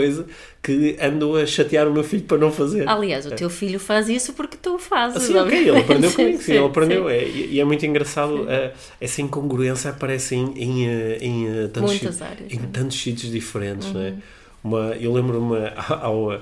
que 0.62 0.98
ando 1.02 1.36
a 1.38 1.46
chatear 1.46 1.88
o 1.88 1.94
meu 1.94 2.04
filho 2.04 2.24
para 2.24 2.38
não 2.38 2.52
fazer. 2.52 2.88
Aliás, 2.88 3.26
o 3.26 3.32
teu 3.32 3.50
filho 3.50 3.80
faz 3.80 4.10
isso 4.10 4.34
porque 4.34 4.58
tu 4.58 4.78
fazes. 4.80 5.24
Sim, 5.24 5.36
ok, 5.38 5.70
ele 5.70 5.78
aprendeu 5.78 6.12
comigo, 6.14 6.38
sim, 6.38 6.44
sim, 6.44 6.52
ele 6.54 6.66
aprendeu. 6.66 7.10
É, 7.10 7.24
e 7.28 7.60
é 7.60 7.64
muito 7.64 7.86
engraçado, 7.86 8.44
uh, 8.44 8.72
essa 9.00 9.22
incongruência 9.22 9.92
aparece 9.92 10.36
em, 10.36 10.54
em, 10.58 10.88
eh, 10.88 11.18
em, 11.22 11.48
uh, 11.48 11.70
tantos, 11.70 11.92
Muitas 11.92 12.22
áreas, 12.22 12.52
em 12.52 12.60
tantos 12.60 13.02
sítios 13.02 13.32
diferentes. 13.32 13.88
Uhum. 13.88 13.94
Não 13.94 14.02
é? 14.02 14.10
Uhum. 14.10 14.20
uma, 14.64 14.80
eu 14.96 15.14
lembro-me 15.14 15.58
ao, 16.02 16.42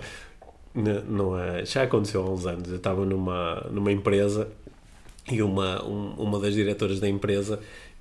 não, 0.73 1.33
já 1.65 1.83
aconteceu 1.83 2.21
há 2.21 2.29
uns 2.29 2.45
anos, 2.45 2.69
eu 2.69 2.77
estava 2.77 3.05
numa, 3.05 3.67
numa 3.71 3.91
empresa 3.91 4.47
e 5.31 5.41
uma, 5.41 5.83
um, 5.85 6.13
uma 6.17 6.39
das 6.39 6.53
diretoras 6.53 6.99
da 6.99 7.07
empresa 7.07 7.59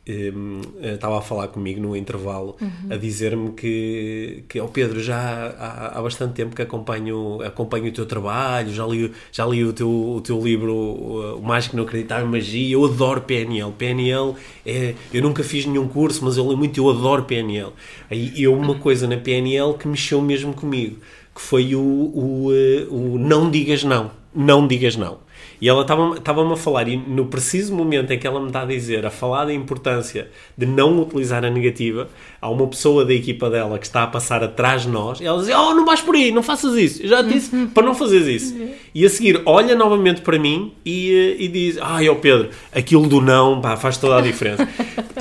um, 0.09 0.61
estava 0.83 1.19
a 1.19 1.23
falar 1.23 1.49
comigo 1.49 1.81
no 1.81 1.97
intervalo 1.97 2.57
uhum. 2.61 2.71
a 2.91 2.97
dizer-me 2.97 3.53
que, 3.53 4.45
que 4.49 4.61
oh 4.61 4.69
Pedro, 4.69 5.01
já 5.01 5.17
há, 5.59 5.99
há, 5.99 6.03
bastante 6.03 6.35
tempo 6.35 6.57
que 6.57 6.63
acompanho, 6.63 7.41
acompanho 7.43 7.87
o 7.87 7.93
teu 7.93 8.07
trabalho, 8.07 8.73
já 8.73 8.85
li, 8.87 9.13
já 9.31 9.47
li 9.47 9.65
o, 9.65 9.73
teu, 9.73 9.89
o 9.89 10.21
teu 10.21 10.41
livro 10.43 10.75
O 10.75 11.43
Mágico 11.43 11.77
Não 11.77 11.85
Acreditar 11.85 12.25
Magia, 12.25 12.75
eu 12.75 12.85
adoro 12.85 13.21
PNL. 13.23 13.73
PNL 13.73 14.35
é, 14.67 14.95
eu 15.13 15.23
nunca 15.23 15.45
fiz 15.45 15.67
nenhum 15.67 15.87
curso, 15.87 16.25
mas 16.25 16.37
eu 16.37 16.49
li 16.51 16.57
muito, 16.57 16.79
eu 16.79 16.91
adoro 16.91 17.25
PNL. 17.25 17.71
Aí 18.11 18.33
eu 18.43 18.55
uma 18.55 18.75
coisa 18.75 19.07
na 19.07 19.17
PNL 19.17 19.75
que 19.75 19.87
mexeu 19.87 20.21
mesmo 20.21 20.53
comigo, 20.53 20.97
que 21.35 21.41
foi 21.41 21.75
o, 21.75 21.81
o, 21.81 22.51
eh, 22.53 22.87
o 22.91 23.19
não 23.19 23.51
digas 23.51 23.85
não. 23.85 24.11
Não 24.35 24.67
digas 24.67 24.97
não 24.97 25.22
e 25.63 25.69
ela 25.69 25.83
estava-me 25.83 26.53
a 26.53 26.57
falar, 26.57 26.89
e 26.89 26.97
no 26.97 27.27
preciso 27.27 27.73
momento 27.73 28.11
em 28.11 28.19
que 28.19 28.27
ela 28.27 28.41
me 28.41 28.49
está 28.49 28.63
a 28.63 28.65
dizer, 28.65 29.07
a 29.07 29.13
falar 29.13 29.45
da 29.45 29.55
importância 29.55 30.29
de 30.59 30.67
não 30.67 31.01
utilizar 31.01 31.45
a 31.45 31.51
negativa, 31.51 32.09
há 32.41 32.51
uma 32.51 32.67
pessoa 32.67 33.05
da 33.05 33.15
equipa 33.15 33.49
dela 33.49 33.79
que 33.79 33.87
está 33.87 34.03
a 34.03 34.09
passar 34.09 34.43
atrás 34.43 34.83
de 34.83 34.89
nós, 34.89 35.21
e 35.21 35.25
ela 35.25 35.41
diz: 35.41 35.55
Oh, 35.55 35.73
não 35.73 35.87
vais 35.87 36.01
por 36.01 36.17
aí, 36.17 36.33
não 36.33 36.43
faças 36.43 36.75
isso. 36.75 37.05
Eu 37.05 37.09
já 37.09 37.23
te 37.23 37.35
disse 37.35 37.55
uhum. 37.55 37.69
para 37.69 37.85
não 37.85 37.95
fazeres 37.95 38.43
isso. 38.43 38.57
Uhum. 38.57 38.75
E 38.93 39.07
a 39.07 39.09
seguir, 39.09 39.41
olha 39.47 39.77
novamente 39.77 40.23
para 40.23 40.37
mim 40.37 40.73
e, 40.85 41.37
e 41.39 41.47
diz: 41.47 41.79
Ai, 41.81 42.09
ó 42.09 42.15
oh 42.15 42.17
Pedro, 42.17 42.51
aquilo 42.75 43.07
do 43.07 43.21
não 43.21 43.61
pá, 43.61 43.77
faz 43.77 43.97
toda 43.97 44.19
a 44.19 44.21
diferença. 44.21 44.69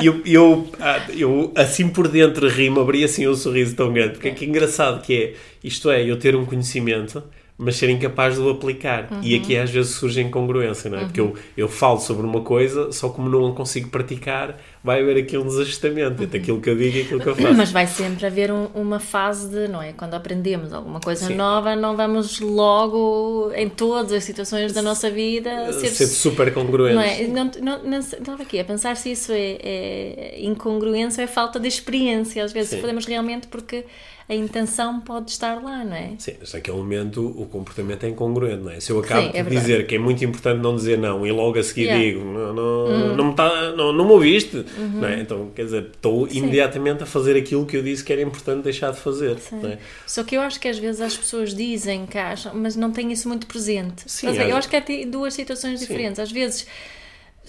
e 0.02 0.08
eu, 0.08 0.22
eu, 0.26 0.68
ah, 0.80 1.06
eu, 1.16 1.52
assim 1.56 1.88
por 1.88 2.08
dentro, 2.08 2.48
rimo, 2.48 2.80
abri 2.80 3.04
assim 3.04 3.28
um 3.28 3.36
sorriso 3.36 3.76
tão 3.76 3.94
grande, 3.94 4.14
porque 4.14 4.30
é 4.30 4.32
que 4.32 4.44
engraçado 4.46 5.04
que 5.04 5.14
é, 5.14 5.34
isto 5.64 5.92
é, 5.92 6.04
eu 6.04 6.18
ter 6.18 6.36
um 6.36 6.46
conhecimento 6.46 7.22
mas 7.62 7.76
ser 7.76 7.92
incapaz 7.92 8.36
de 8.36 8.42
o 8.42 8.50
aplicar. 8.50 9.08
Uhum. 9.12 9.20
E 9.22 9.36
aqui 9.36 9.56
às 9.56 9.70
vezes 9.70 9.92
surge 9.92 10.20
incongruência, 10.20 10.90
não 10.90 10.98
é? 10.98 11.02
Uhum. 11.02 11.06
Porque 11.06 11.22
eu, 11.22 11.36
eu 11.56 11.68
falo 11.68 12.00
sobre 12.00 12.26
uma 12.26 12.42
coisa, 12.42 12.92
só 12.92 13.08
como 13.10 13.30
não 13.30 13.54
consigo 13.54 13.90
praticar, 13.90 14.58
vai 14.84 15.00
haver 15.00 15.18
aqui 15.18 15.38
um 15.38 15.46
desajustamento 15.46 16.24
entre 16.24 16.40
aquilo 16.40 16.60
que 16.60 16.68
eu 16.68 16.76
digo 16.76 16.98
e 16.98 17.02
aquilo 17.02 17.20
que 17.22 17.30
eu 17.30 17.36
faço. 17.38 17.54
Mas 17.54 17.72
vai 17.72 17.86
sempre 17.86 18.26
haver 18.26 18.52
um, 18.52 18.66
uma 18.74 19.00
fase 19.00 19.48
de, 19.48 19.68
não 19.68 19.80
é? 19.80 19.94
Quando 19.94 20.16
aprendemos 20.16 20.74
alguma 20.74 21.00
coisa 21.00 21.28
Sim. 21.28 21.36
nova, 21.36 21.76
não 21.76 21.96
vamos 21.96 22.40
logo, 22.40 23.52
em 23.56 23.70
todas 23.70 24.12
as 24.12 24.24
situações 24.24 24.74
da 24.74 24.82
nossa 24.82 25.12
vida, 25.12 25.72
ser, 25.74 25.90
ser 25.90 26.08
super 26.08 26.52
congruentes. 26.52 26.96
Não 26.96 27.04
é? 27.04 27.28
Não, 27.28 27.52
não, 27.62 27.84
não, 27.84 28.00
estava 28.00 28.42
aqui 28.42 28.60
a 28.60 28.66
pensar 28.66 28.98
se 28.98 29.12
isso 29.12 29.32
é, 29.32 29.58
é 29.62 30.40
incongruência 30.42 31.22
ou 31.22 31.26
é 31.26 31.28
falta 31.28 31.60
de 31.60 31.68
experiência. 31.68 32.44
Às 32.44 32.52
vezes 32.52 32.72
Sim. 32.72 32.82
podemos 32.82 33.06
realmente 33.06 33.48
porque 33.48 33.86
a 34.32 34.36
intenção 34.36 35.02
pode 35.02 35.30
estar 35.30 35.62
lá, 35.62 35.84
não 35.84 35.94
é? 35.94 36.14
Sim, 36.18 36.36
mas 36.40 36.54
naquele 36.54 36.78
momento 36.78 37.22
o 37.38 37.46
comportamento 37.48 38.06
é 38.06 38.10
incongruente, 38.10 38.64
não 38.64 38.72
é? 38.72 38.80
Se 38.80 38.90
eu 38.90 39.00
acabo 39.00 39.24
Sim, 39.24 39.32
é 39.34 39.44
de 39.44 39.50
dizer 39.50 39.86
que 39.86 39.96
é 39.96 40.00
muito 40.00 40.24
importante 40.24 40.62
não 40.62 40.74
dizer 40.74 40.98
não 40.98 41.28
e 41.28 41.32
logo 41.34 41.60
a 41.60 41.64
seguir 41.64 41.88
yeah. 41.88 42.02
digo 42.02 42.24
não, 42.24 42.54
não, 42.54 42.86
uhum. 42.86 43.16
não, 43.18 43.26
me 43.26 43.36
tá, 43.36 43.74
não, 43.76 43.92
não 43.92 44.06
me 44.06 44.12
ouviste, 44.12 44.56
uhum. 44.56 45.02
não 45.02 45.08
é? 45.10 45.20
Então, 45.20 45.52
quer 45.54 45.66
dizer, 45.66 45.90
estou 45.94 46.30
Sim. 46.30 46.38
imediatamente 46.38 47.04
a 47.04 47.06
fazer 47.06 47.36
aquilo 47.36 47.66
que 47.66 47.76
eu 47.76 47.84
disse 47.84 48.06
que 48.06 48.14
era 48.14 48.22
importante 48.22 48.64
deixar 48.64 48.92
de 48.92 49.00
fazer. 49.00 49.36
É? 49.66 49.78
Só 50.08 50.24
que 50.24 50.38
eu 50.38 50.42
acho 50.42 50.62
que 50.62 50.70
às 50.70 50.80
vezes 50.80 51.02
as 51.02 51.18
pessoas 51.18 51.54
dizem 51.54 52.06
que 52.06 52.18
acham, 52.18 52.54
mas 52.56 52.78
não 52.78 52.90
têm 52.90 53.12
isso 53.12 53.28
muito 53.28 53.46
presente. 53.48 54.04
Sim, 54.10 54.28
mas, 54.28 54.38
é, 54.38 54.50
eu 54.50 54.56
acho 54.56 54.70
que 54.70 54.78
há 54.78 54.84
duas 55.10 55.34
situações 55.34 55.82
diferentes. 55.82 56.20
Às 56.20 56.32
vezes 56.32 56.66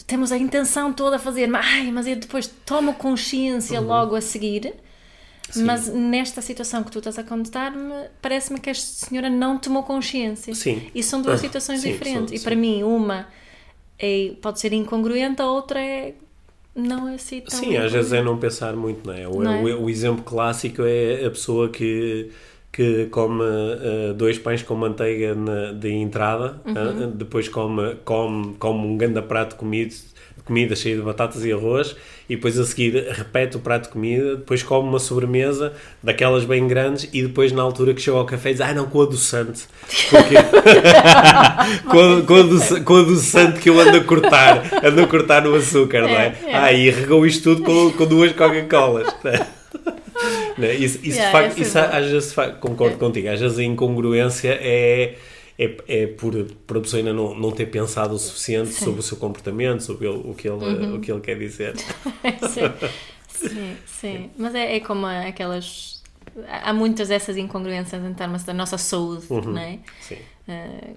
temos 0.05 0.33
a 0.33 0.37
intenção 0.37 0.93
toda 0.93 1.15
a 1.15 1.19
fazer, 1.21 1.47
mas, 1.47 1.65
ai, 1.65 1.93
mas 1.93 2.09
eu 2.09 2.17
depois 2.17 2.53
tomo 2.67 2.95
consciência 2.95 3.81
uhum. 3.81 3.87
logo 3.87 4.17
a 4.17 4.21
seguir 4.21 4.75
Sim. 5.53 5.65
Mas 5.65 5.89
nesta 5.89 6.41
situação 6.41 6.83
que 6.83 6.91
tu 6.91 6.99
estás 6.99 7.19
a 7.19 7.23
contar-me, 7.23 7.93
parece-me 8.21 8.59
que 8.59 8.71
esta 8.71 9.07
senhora 9.07 9.29
não 9.29 9.59
tomou 9.59 9.83
consciência. 9.83 10.55
Sim. 10.55 10.91
E 10.95 11.03
são 11.03 11.21
duas 11.21 11.41
ah, 11.41 11.43
situações 11.43 11.81
sim, 11.81 11.93
diferentes. 11.93 12.31
São, 12.31 12.37
e 12.37 12.41
para 12.41 12.57
mim, 12.57 12.83
uma 12.83 13.27
é, 13.99 14.33
pode 14.41 14.61
ser 14.61 14.73
incongruente, 14.73 15.43
a 15.43 15.47
outra 15.47 15.81
é 15.81 16.15
não 16.75 17.07
é 17.07 17.17
assim 17.17 17.41
tão. 17.43 17.59
Sim, 17.59 17.77
às 17.77 17.93
vezes 17.93 18.13
é 18.15 18.23
não 18.23 18.39
pensar 18.39 18.75
muito, 18.75 19.07
não 19.07 19.15
é? 19.15 19.29
O, 19.29 19.43
não 19.43 19.53
é? 19.53 19.75
o, 19.75 19.85
o 19.85 19.91
exemplo 19.91 20.25
clássico 20.25 20.83
é 20.83 21.25
a 21.27 21.31
pessoa 21.31 21.69
que 21.69 22.31
que 22.73 23.07
come 23.11 23.43
uh, 23.43 24.15
dois 24.15 24.39
pães 24.39 24.63
com 24.63 24.75
manteiga 24.75 25.35
na, 25.35 25.73
de 25.73 25.91
entrada, 25.91 26.59
uhum. 26.65 27.05
uh, 27.05 27.07
depois 27.09 27.47
come, 27.47 27.97
come, 27.97 28.55
come 28.59 28.87
um 28.87 28.97
grande 28.97 29.21
prato 29.21 29.57
comido 29.57 29.95
comida 30.45 30.75
cheia 30.75 30.97
de 30.97 31.03
batatas 31.03 31.45
e 31.45 31.53
arroz 31.53 31.97
e 32.29 32.37
depois 32.37 32.59
a 32.59 32.65
seguir 32.65 32.95
repete 33.11 33.57
o 33.57 33.61
prato 33.61 33.85
de 33.85 33.89
comida, 33.91 34.37
depois 34.37 34.63
come 34.63 34.89
uma 34.89 34.99
sobremesa 34.99 35.73
daquelas 36.03 36.45
bem 36.45 36.67
grandes 36.67 37.09
e 37.13 37.23
depois 37.23 37.53
na 37.53 37.63
altura 37.63 37.95
que 37.95 38.01
chega 38.01 38.17
ao 38.17 38.25
café 38.25 38.53
diz, 38.53 38.61
ah 38.61 38.73
não, 38.73 38.87
com 38.87 39.03
adoçante 39.03 39.65
porque 40.11 40.35
com, 41.89 42.27
com, 42.27 42.35
adoçante, 42.35 42.81
com 42.83 42.97
adoçante 42.97 43.61
que 43.61 43.71
eu 43.71 43.81
ando 43.81 43.97
a 43.97 44.05
cortar 44.05 44.63
ando 44.83 45.03
a 45.03 45.07
cortar 45.07 45.43
no 45.43 45.55
açúcar, 45.55 45.99
é, 45.99 46.01
não 46.01 46.09
é? 46.09 46.37
é? 46.47 46.55
Ah, 46.55 46.73
e 46.73 46.91
regou 46.91 47.27
isto 47.27 47.55
tudo 47.55 47.63
com, 47.63 47.93
com 47.93 48.07
duas 48.07 48.33
Coca-Colas 48.33 49.09
é? 49.25 50.75
isso, 50.75 50.99
isso, 51.03 51.19
yeah, 51.19 51.31
facto, 51.33 51.59
isso 51.59 51.79
às 51.79 52.11
vezes 52.11 52.35
concordo 52.61 52.97
é. 52.97 52.99
contigo, 52.99 53.29
às 53.29 53.41
vezes 53.41 53.59
a 53.59 53.65
incongruência 53.65 54.59
é 54.61 55.15
é, 55.59 55.77
é 55.89 56.07
por, 56.07 56.33
por 56.67 56.79
a 56.79 56.81
pessoa 56.81 57.01
ainda 57.01 57.13
não, 57.13 57.35
não 57.35 57.51
ter 57.51 57.67
pensado 57.67 58.15
o 58.15 58.19
suficiente 58.19 58.71
sim. 58.71 58.85
sobre 58.85 59.01
o 59.01 59.03
seu 59.03 59.17
comportamento, 59.17 59.83
sobre 59.83 60.09
ele, 60.09 60.23
o, 60.25 60.35
que 60.35 60.49
ele, 60.49 60.65
uhum. 60.65 60.97
o 60.97 61.01
que 61.01 61.11
ele 61.11 61.21
quer 61.21 61.39
dizer. 61.39 61.77
sim, 62.49 62.89
sim, 63.29 63.77
sim. 63.87 64.31
Mas 64.37 64.55
é, 64.55 64.77
é 64.77 64.81
como 64.81 65.07
aquelas. 65.07 66.03
Há 66.49 66.73
muitas 66.73 67.09
dessas 67.09 67.37
incongruências 67.37 68.03
em 68.03 68.15
termos 68.15 68.45
da 68.45 68.55
nossa 68.55 68.79
saúde, 68.79 69.27
uhum. 69.29 69.53
não 69.53 69.59
é? 69.59 69.81
Sim. 70.01 70.19
Uh, 70.49 70.97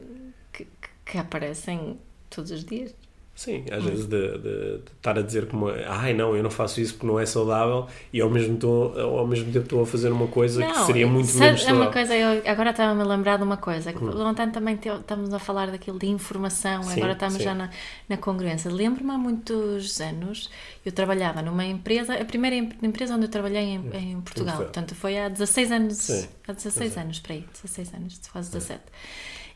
que, 0.54 0.68
que 1.06 1.18
aparecem 1.18 2.00
todos 2.30 2.52
os 2.52 2.64
dias. 2.64 2.94
Sim, 3.36 3.66
às 3.70 3.84
vezes 3.84 4.06
de, 4.06 4.38
de, 4.38 4.38
de, 4.38 4.82
estar 4.96 5.20
a 5.20 5.22
dizer 5.22 5.48
como 5.48 5.68
ai 5.68 6.14
não, 6.14 6.34
eu 6.34 6.42
não 6.42 6.50
faço 6.50 6.80
isso 6.80 6.94
porque 6.94 7.06
não 7.06 7.20
é 7.20 7.26
saudável 7.26 7.86
e 8.14 8.22
ao 8.22 8.30
mesmo, 8.30 8.56
tô, 8.56 8.98
ao 8.98 9.28
mesmo 9.28 9.52
tempo 9.52 9.66
estou 9.66 9.82
a 9.82 9.86
fazer 9.86 10.10
uma 10.10 10.28
coisa 10.28 10.62
não, 10.62 10.72
que 10.72 10.80
seria 10.86 11.06
muito 11.06 11.28
sabe, 11.28 11.46
menos 11.48 11.62
saudável. 11.64 11.84
É 11.84 11.86
uma 11.86 11.92
coisa, 11.92 12.16
eu 12.16 12.44
agora 12.50 12.70
estava-me 12.70 13.02
a 13.02 13.06
lembrar 13.06 13.36
de 13.36 13.44
uma 13.44 13.58
coisa, 13.58 13.92
que 13.92 14.02
hum. 14.02 14.26
ontem 14.26 14.50
também 14.52 14.78
te, 14.78 14.88
estamos 14.88 15.34
a 15.34 15.38
falar 15.38 15.70
daquilo 15.70 16.00
de 16.00 16.08
informação, 16.08 16.82
sim, 16.84 16.94
agora 16.94 17.12
estamos 17.12 17.36
sim. 17.36 17.44
já 17.44 17.54
na, 17.54 17.70
na 18.08 18.16
congruência. 18.16 18.72
Lembro-me 18.72 19.12
há 19.12 19.18
muitos 19.18 20.00
anos, 20.00 20.50
eu 20.86 20.94
trabalhava 20.94 21.42
numa 21.42 21.66
empresa, 21.66 22.14
a 22.16 22.24
primeira 22.24 22.56
empresa 22.56 23.16
onde 23.16 23.26
eu 23.26 23.30
trabalhei 23.30 23.64
em, 23.64 23.80
hum, 23.80 23.92
em 23.94 24.22
Portugal, 24.22 24.56
portanto 24.56 24.96
foi 24.96 25.20
há 25.20 25.28
16 25.28 25.72
anos, 25.74 25.98
sim, 25.98 26.26
há 26.48 26.54
16 26.54 26.86
Exato. 26.86 27.06
anos, 27.06 27.20
para 27.20 27.34
aí, 27.34 27.46
16 27.52 27.94
anos, 27.96 28.22
quase 28.32 28.50
17. 28.50 28.82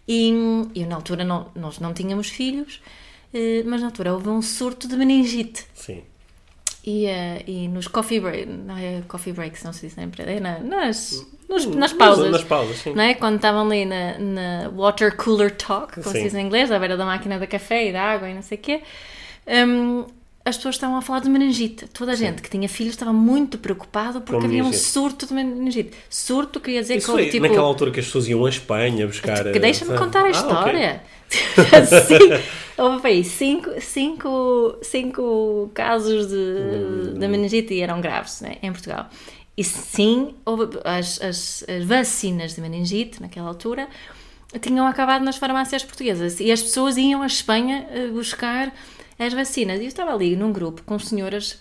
E 0.06 0.34
eu 0.76 0.86
na 0.86 0.96
altura 0.96 1.24
não, 1.24 1.50
nós 1.56 1.80
não 1.80 1.94
tínhamos 1.94 2.28
filhos, 2.28 2.82
mas 3.66 3.82
na 3.82 3.88
altura 3.88 4.14
houve 4.14 4.30
um 4.30 4.42
surto 4.42 4.88
de 4.88 4.96
meningite. 4.96 5.66
Sim. 5.74 6.04
E, 6.84 7.06
uh, 7.06 7.44
e 7.46 7.68
nos 7.68 7.88
coffee 7.88 8.20
breaks, 8.20 8.48
não 8.48 8.78
é 8.78 9.04
coffee 9.08 9.34
breaks, 9.34 9.64
não 9.64 9.74
se 9.74 9.88
diz 9.88 9.94
sempre, 9.94 10.24
é 10.24 10.40
na, 10.40 10.60
nas, 10.60 11.26
nos, 11.48 11.66
hum, 11.66 11.76
nas 11.76 11.92
pausas. 11.92 12.32
Nas 12.32 12.44
pausas, 12.44 12.78
sim. 12.78 12.94
Não 12.94 13.04
é? 13.04 13.14
Quando 13.14 13.36
estavam 13.36 13.68
ali 13.68 13.86
na, 13.86 14.18
na 14.18 14.70
water 14.70 15.16
cooler 15.16 15.52
talk, 15.52 15.94
como 15.94 16.06
sim. 16.06 16.14
se 16.14 16.24
diz 16.24 16.34
em 16.36 16.46
inglês, 16.46 16.72
à 16.72 16.80
beira 16.80 16.96
da 16.96 17.06
máquina 17.06 17.38
de 17.38 17.48
café 17.48 17.90
e 17.90 17.94
da 17.94 18.02
água 18.02 18.30
e 18.30 18.34
não 18.34 18.42
sei 18.42 18.58
o 18.58 18.62
quê, 18.62 18.82
um, 19.68 20.06
as 20.46 20.58
pessoas 20.58 20.76
estavam 20.76 20.98
a 20.98 21.02
falar 21.02 21.20
de 21.20 21.30
meningite. 21.30 21.86
Toda 21.88 22.14
a 22.14 22.16
Sim. 22.16 22.26
gente 22.26 22.42
que 22.42 22.50
tinha 22.50 22.68
filhos 22.68 22.94
estava 22.94 23.14
muito 23.14 23.58
preocupado 23.58 24.22
porque 24.22 24.46
havia 24.46 24.64
um 24.64 24.74
surto 24.74 25.28
de 25.28 25.34
meningite. 25.34 25.92
Surto 26.10 26.60
queria 26.60 26.82
dizer 26.82 26.98
Isso 26.98 27.16
que 27.16 27.30
tipo, 27.30 27.46
naquela 27.46 27.68
altura 27.68 27.92
que 27.92 28.00
as 28.00 28.06
pessoas 28.06 28.28
iam 28.28 28.46
à 28.46 28.50
Espanha 28.50 29.06
buscar. 29.06 29.52
Que 29.52 29.60
deixa-me 29.60 29.98
contar 29.98 30.26
a 30.26 30.30
história. 30.30 30.92
Ah, 30.92 30.96
okay. 30.96 31.19
Sim, 32.08 32.44
houve 32.78 33.08
aí 33.08 33.24
cinco, 33.24 33.70
cinco, 33.80 34.78
cinco 34.82 35.70
casos 35.74 36.28
de, 36.28 37.20
de 37.20 37.28
meningite 37.28 37.74
e 37.74 37.82
eram 37.82 38.02
graves 38.02 38.42
né, 38.42 38.58
em 38.62 38.72
Portugal. 38.72 39.10
E 39.56 39.64
sim, 39.64 40.36
houve 40.46 40.80
as, 40.86 41.22
as, 41.22 41.66
as 41.68 41.84
vacinas 41.84 42.56
de 42.56 42.62
meningite 42.62 43.22
naquela 43.22 43.50
altura 43.50 43.88
tinham 44.62 44.88
acabado 44.88 45.24
nas 45.24 45.36
farmácias 45.36 45.84
portuguesas 45.84 46.40
e 46.40 46.52
as 46.52 46.62
pessoas 46.62 46.98
iam 46.98 47.22
à 47.22 47.28
Espanha 47.28 47.88
eh, 47.92 48.08
buscar 48.08 48.74
as 49.20 49.34
vacinas. 49.34 49.80
E 49.80 49.84
eu 49.84 49.88
estava 49.88 50.12
ali 50.14 50.36
num 50.36 50.52
grupo 50.52 50.82
com 50.84 50.98
senhoras 50.98 51.60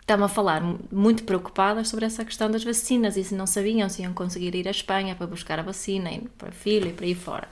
estavam 0.00 0.26
a 0.26 0.28
falar 0.28 0.62
muito 0.92 1.24
preocupadas 1.24 1.88
sobre 1.88 2.04
essa 2.04 2.24
questão 2.24 2.48
das 2.48 2.62
vacinas 2.62 3.16
e 3.16 3.24
se 3.24 3.34
não 3.34 3.44
sabiam 3.44 3.88
se 3.88 4.02
iam 4.02 4.14
conseguir 4.14 4.54
ir 4.54 4.68
à 4.68 4.70
Espanha 4.70 5.16
para 5.16 5.26
buscar 5.26 5.58
a 5.58 5.62
vacina 5.62 6.12
e 6.12 6.20
para 6.38 6.50
a 6.50 6.52
filha 6.52 6.88
e 6.88 6.92
para 6.92 7.06
aí 7.06 7.14
fora. 7.14 7.48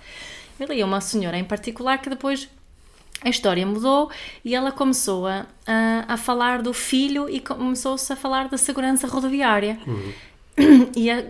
Eu 0.58 0.68
li 0.68 0.82
uma 0.82 1.00
senhora 1.00 1.36
em 1.36 1.44
particular 1.44 1.98
que 1.98 2.08
depois 2.08 2.48
a 3.20 3.28
história 3.28 3.66
mudou 3.66 4.10
e 4.44 4.54
ela 4.54 4.70
começou 4.70 5.26
a, 5.26 5.46
a, 5.66 6.04
a 6.14 6.16
falar 6.16 6.62
do 6.62 6.72
filho 6.72 7.28
e 7.28 7.40
começou-se 7.40 8.12
a 8.12 8.16
falar 8.16 8.48
da 8.48 8.58
segurança 8.58 9.06
rodoviária. 9.06 9.78
Uhum. 9.86 10.12
e, 10.94 11.10
uh, 11.10 11.24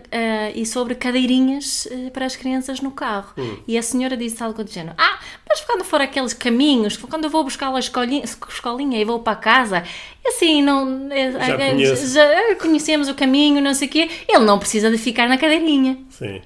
e, 0.53 0.65
sobre 0.67 0.93
cadeirinhas 0.93 1.87
uh, 1.87 2.11
para 2.11 2.27
as 2.27 2.35
crianças 2.35 2.79
no 2.79 2.91
carro. 2.91 3.33
Hum. 3.35 3.57
E 3.67 3.75
a 3.75 3.81
senhora 3.81 4.15
disse 4.15 4.43
algo 4.43 4.63
do 4.63 4.69
género: 4.69 4.95
Ah, 4.99 5.19
mas 5.49 5.61
quando 5.61 5.83
for 5.83 5.99
aqueles 5.99 6.31
caminhos, 6.31 6.95
quando 6.95 7.23
eu 7.23 7.29
vou 7.31 7.43
buscar 7.43 7.73
a 7.73 7.79
escolinha, 7.79 8.23
escolinha 8.23 9.01
e 9.01 9.03
vou 9.03 9.19
para 9.19 9.35
casa, 9.35 9.83
assim, 10.27 10.61
não, 10.61 11.09
já, 11.09 11.95
já, 11.95 12.55
conhecemos 12.61 13.09
o 13.09 13.15
caminho, 13.15 13.59
não 13.63 13.73
sei 13.73 13.87
o 13.87 13.91
quê, 13.91 14.09
ele 14.27 14.45
não 14.45 14.59
precisa 14.59 14.91
de 14.91 14.97
ficar 14.99 15.27
na 15.27 15.39
cadeirinha. 15.39 15.97
Sim. 16.11 16.41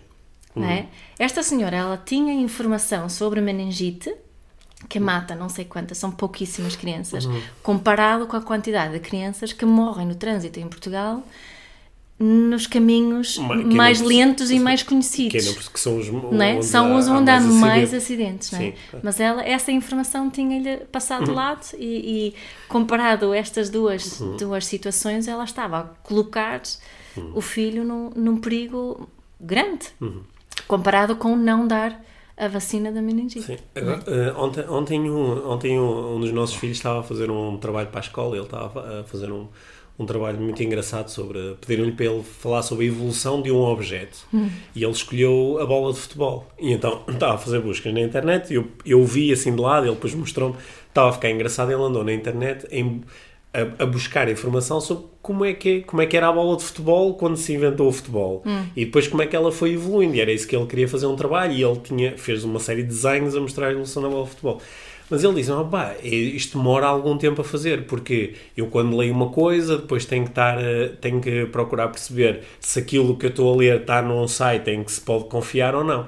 Hum. 0.55 0.63
É? 0.63 0.85
Esta 1.19 1.43
senhora, 1.43 1.75
ela 1.75 2.01
tinha 2.03 2.33
informação 2.33 3.09
sobre 3.09 3.41
meningite, 3.41 4.15
que 4.87 4.99
mata 4.99 5.35
não 5.35 5.49
sei 5.49 5.65
quantas, 5.65 5.97
são 5.97 6.09
pouquíssimas 6.09 6.75
crianças, 6.77 7.25
uhum. 7.25 7.41
comparado 7.61 8.25
com 8.25 8.37
a 8.37 8.41
quantidade 8.41 8.93
de 8.93 8.99
crianças 9.01 9.51
que 9.51 9.65
morrem 9.65 10.07
no 10.07 10.15
trânsito 10.15 10.59
em 10.59 10.67
Portugal 10.67 11.21
nos 12.19 12.67
caminhos 12.67 13.37
mais 13.37 14.01
lentos 14.01 14.51
e 14.51 14.59
mais 14.59 14.83
conhecidos. 14.83 15.41
Que, 15.41 15.55
não, 15.55 15.71
que 15.71 15.79
são 15.79 15.97
os, 15.97 16.09
não 16.09 16.41
é? 16.41 16.61
são 16.61 16.97
os 16.97 17.07
onde 17.07 17.31
há, 17.31 17.39
mais, 17.39 17.55
mais 17.55 17.93
acidentes. 17.93 18.51
não 18.51 18.59
é? 18.59 18.73
Mas 19.01 19.21
ela, 19.21 19.41
essa 19.41 19.71
informação 19.71 20.29
tinha-lhe 20.29 20.77
passado 20.87 21.23
de 21.23 21.29
uhum. 21.29 21.35
lado 21.37 21.65
e, 21.77 22.27
e, 22.27 22.35
comparado 22.67 23.33
estas 23.33 23.69
duas, 23.69 24.19
uhum. 24.19 24.35
duas 24.35 24.65
situações, 24.65 25.29
ela 25.29 25.45
estava 25.45 25.79
a 25.79 25.83
colocar 26.03 26.61
uhum. 27.15 27.31
o 27.35 27.41
filho 27.41 27.85
num, 27.85 28.09
num 28.09 28.37
perigo 28.37 29.07
grande, 29.39 29.87
uhum. 30.01 30.21
Comparado 30.69 31.15
com 31.15 31.35
não 31.35 31.67
dar 31.67 31.99
a 32.37 32.47
vacina 32.47 32.91
da 32.91 33.01
meningite. 33.01 33.45
Sim. 33.45 33.57
Agora, 33.75 33.99
uh, 34.07 34.39
ontem, 34.39 34.69
ontem, 34.69 35.09
um, 35.09 35.49
ontem 35.49 35.79
um, 35.79 36.15
um 36.15 36.19
dos 36.21 36.31
nossos 36.31 36.55
filhos 36.55 36.77
estava 36.77 36.99
a 36.99 37.03
fazer 37.03 37.29
um 37.29 37.57
trabalho 37.57 37.89
para 37.89 37.99
a 37.99 38.03
escola, 38.03 38.35
ele 38.35 38.45
estava 38.45 39.01
a 39.01 39.03
fazer 39.03 39.31
um 39.31 39.47
um 39.99 40.05
trabalho 40.05 40.39
muito 40.39 40.63
engraçado 40.63 41.09
sobre. 41.09 41.57
Pediram-lhe 41.59 41.91
para 41.91 42.05
ele 42.05 42.23
falar 42.23 42.61
sobre 42.61 42.85
a 42.85 42.87
evolução 42.87 43.41
de 43.41 43.51
um 43.51 43.59
objeto 43.59 44.25
hum. 44.33 44.49
e 44.73 44.81
ele 44.81 44.93
escolheu 44.93 45.59
a 45.61 45.65
bola 45.65 45.91
de 45.91 45.99
futebol. 45.99 46.47
E 46.57 46.71
então 46.71 47.03
estava 47.11 47.35
a 47.35 47.37
fazer 47.37 47.59
buscas 47.59 47.93
na 47.93 47.99
internet 47.99 48.49
e 48.49 48.55
eu, 48.55 48.67
eu 48.85 49.03
vi 49.03 49.33
assim 49.33 49.53
de 49.53 49.61
lado, 49.61 49.85
ele 49.85 49.93
depois 49.93 50.15
mostrou-me, 50.15 50.55
estava 50.87 51.09
a 51.09 51.11
ficar 51.11 51.29
engraçado. 51.29 51.69
Ele 51.69 51.81
andou 51.81 52.05
na 52.05 52.13
internet 52.13 52.65
em, 52.71 53.03
a, 53.53 53.83
a, 53.83 53.85
buscar 53.85 54.29
informação 54.29 54.79
sobre 54.79 55.05
como 55.21 55.43
é, 55.43 55.53
que, 55.53 55.81
como 55.81 56.01
é 56.01 56.05
que 56.05 56.15
era 56.15 56.27
a 56.27 56.31
bola 56.31 56.55
de 56.57 56.63
futebol 56.63 57.15
quando 57.15 57.35
se 57.35 57.53
inventou 57.53 57.87
o 57.87 57.91
futebol 57.91 58.43
Hum. 58.45 58.65
e 58.75 58.85
depois 58.85 59.07
como 59.07 59.21
é 59.21 59.27
que 59.27 59.35
ela 59.35 59.51
foi 59.51 59.73
evoluindo. 59.73 60.15
E 60.15 60.21
era 60.21 60.31
isso 60.31 60.47
que 60.47 60.55
ele 60.55 60.65
queria 60.65 60.87
fazer 60.87 61.07
um 61.07 61.15
trabalho 61.15 61.53
e 61.53 61.63
ele 61.63 61.79
tinha, 61.79 62.17
fez 62.17 62.43
uma 62.43 62.59
série 62.59 62.83
de 62.83 62.89
desenhos 62.89 63.35
a 63.35 63.39
mostrar 63.39 63.67
a 63.67 63.71
evolução 63.71 64.03
da 64.03 64.09
bola 64.09 64.23
de 64.23 64.29
futebol. 64.29 64.61
Mas 65.09 65.23
ele 65.23 65.35
disse: 65.35 65.51
oh, 65.51 65.65
pá, 65.65 65.95
isto 66.03 66.57
demora 66.57 66.85
algum 66.85 67.17
tempo 67.17 67.41
a 67.41 67.43
fazer, 67.43 67.85
porque 67.85 68.35
eu 68.55 68.67
quando 68.67 68.95
leio 68.95 69.13
uma 69.13 69.29
coisa, 69.29 69.77
depois 69.77 70.05
tenho 70.05 70.23
que, 70.25 70.29
estar, 70.29 70.59
eh, 70.61 70.91
tenho 71.01 71.19
que 71.19 71.47
procurar 71.47 71.87
perceber 71.87 72.41
se 72.59 72.77
aquilo 72.79 73.17
que 73.17 73.25
eu 73.25 73.29
estou 73.31 73.51
a 73.51 73.57
ler 73.57 73.81
está 73.81 74.01
num 74.01 74.27
site 74.27 74.69
em 74.69 74.83
que 74.83 74.91
se 74.91 75.01
pode 75.01 75.25
confiar 75.25 75.73
ou 75.73 75.83
não. 75.83 76.07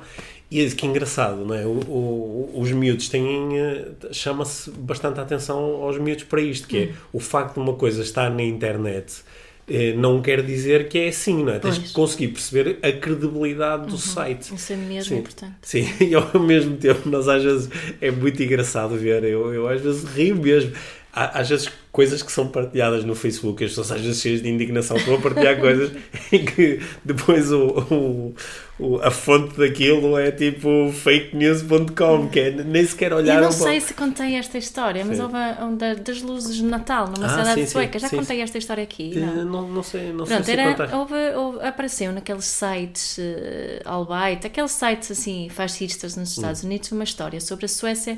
E 0.51 0.69
que 0.71 0.85
engraçado, 0.85 1.45
não 1.45 1.55
é? 1.55 1.65
O, 1.65 1.69
o, 1.87 2.51
os 2.59 2.71
miúdos 2.73 3.07
têm. 3.07 3.57
eh, 3.57 3.87
chama-se 4.11 4.69
bastante 4.71 5.19
a 5.19 5.23
atenção 5.23 5.57
aos 5.81 5.97
miúdos 5.97 6.25
para 6.25 6.41
isto, 6.41 6.67
que 6.67 6.77
é 6.77 6.93
o 7.13 7.19
facto 7.21 7.53
de 7.53 7.61
uma 7.61 7.73
coisa 7.75 8.01
estar 8.01 8.29
na 8.29 8.43
internet 8.43 9.23
eh, 9.67 9.93
não 9.93 10.21
quer 10.21 10.43
dizer 10.43 10.89
que 10.89 10.97
é 10.97 11.07
assim, 11.07 11.43
não 11.45 11.53
é? 11.53 11.59
Tens 11.59 11.77
Pois. 11.77 11.87
que 11.87 11.93
conseguir 11.93 12.27
perceber 12.29 12.79
a 12.81 12.91
credibilidade 12.91 13.87
do 13.87 13.97
site. 13.97 14.53
Isso 14.53 14.73
é 14.73 14.75
mesmo 14.75 15.15
Sim. 15.15 15.19
importante. 15.19 15.55
Sim, 15.61 15.87
e 16.01 16.13
ao 16.13 16.39
mesmo 16.39 16.75
tempo, 16.75 17.07
nós 17.07 17.29
às 17.29 17.41
vezes 17.43 17.69
é 18.01 18.11
muito 18.11 18.41
engraçado 18.43 18.97
ver, 18.97 19.23
eu, 19.23 19.53
eu 19.53 19.67
às 19.69 19.79
vezes 19.79 20.03
rio 20.03 20.35
mesmo. 20.35 20.73
Às 21.13 21.49
vezes 21.49 21.69
coisas 21.91 22.23
que 22.23 22.31
são 22.31 22.47
partilhadas 22.47 23.03
no 23.03 23.13
Facebook, 23.15 23.63
as 23.63 23.71
pessoas 23.71 23.91
às 23.91 23.99
vezes 24.01 24.21
cheias 24.21 24.41
de 24.41 24.49
indignação 24.49 24.95
estão 24.95 25.15
a 25.15 25.19
partilhar 25.19 25.59
coisas 25.59 25.91
em 26.31 26.45
que 26.45 26.79
depois 27.03 27.51
o, 27.51 27.65
o- 27.91 28.35
o- 28.79 28.97
a 29.01 29.11
fonte 29.11 29.57
daquilo 29.59 30.17
é 30.17 30.31
tipo 30.31 30.89
fakenews.com, 30.93 32.29
que 32.29 32.39
é 32.39 32.51
nem 32.51 32.85
sequer 32.85 33.11
Eu 33.11 33.17
olhar 33.17 33.41
não 33.41 33.51
sei 33.51 33.79
se 33.81 33.93
contei 33.93 34.35
esta 34.35 34.57
história, 34.57 35.03
mas 35.03 35.17
Sim. 35.17 35.23
houve 35.23 35.35
um 35.63 35.75
da- 35.75 35.93
das 35.95 36.21
luzes 36.21 36.55
de 36.55 36.63
Natal 36.63 37.07
numa 37.07 37.25
Ah, 37.25 37.29
cidade 37.29 37.61
sim, 37.61 37.67
sueca. 37.67 37.99
Já 37.99 38.07
sim, 38.07 38.17
contei 38.17 38.41
esta 38.41 38.57
história 38.57 38.83
aqui? 38.83 39.11
Eh, 39.15 39.19
Não. 39.19 39.45
Não, 39.45 39.67
não 39.67 39.83
sei, 39.83 40.13
não 40.13 40.25
Pronto, 40.25 40.43
sei 40.45 40.55
se 40.55 40.61
era, 40.61 40.97
houve, 40.97 41.13
houve- 41.35 41.59
apareceu 41.65 42.11
naqueles 42.13 42.45
sites 42.45 43.17
uh, 43.17 43.21
Albright, 43.85 44.47
aqueles 44.47 44.71
sites 44.71 45.11
assim 45.11 45.49
fascistas 45.49 46.15
nos 46.15 46.31
Estados 46.31 46.63
Unidos, 46.63 46.91
uma 46.91 47.03
história 47.03 47.39
sobre 47.41 47.65
a 47.65 47.67
Suécia 47.67 48.17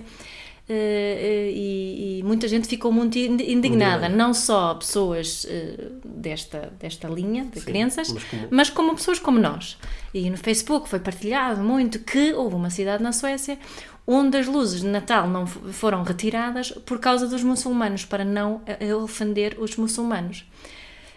e, 0.69 2.19
e 2.19 2.23
muita 2.23 2.47
gente 2.47 2.67
ficou 2.67 2.91
muito 2.91 3.17
ind- 3.17 3.41
indignada, 3.41 4.07
não 4.07 4.33
só 4.33 4.73
pessoas 4.75 5.43
uh, 5.45 5.99
desta, 6.05 6.71
desta 6.79 7.07
linha 7.07 7.45
de 7.45 7.59
Sim, 7.59 7.65
crenças, 7.65 8.09
mas 8.11 8.23
como- 8.23 8.47
mas 8.51 8.69
como 8.69 8.95
pessoas 8.95 9.19
como 9.19 9.39
nós. 9.39 9.77
E 10.13 10.29
no 10.29 10.37
Facebook 10.37 10.87
foi 10.87 10.99
partilhado 10.99 11.61
muito 11.61 11.99
que 11.99 12.33
houve 12.33 12.55
uma 12.55 12.69
cidade 12.69 13.01
na 13.03 13.11
Suécia 13.11 13.57
onde 14.05 14.37
as 14.37 14.47
luzes 14.47 14.81
de 14.81 14.87
Natal 14.87 15.27
não 15.29 15.45
foram 15.47 16.03
retiradas 16.03 16.71
por 16.85 16.99
causa 16.99 17.25
dos 17.27 17.41
muçulmanos, 17.43 18.03
para 18.03 18.25
não 18.25 18.61
eh, 18.65 18.93
ofender 18.93 19.55
os 19.59 19.77
muçulmanos. 19.77 20.45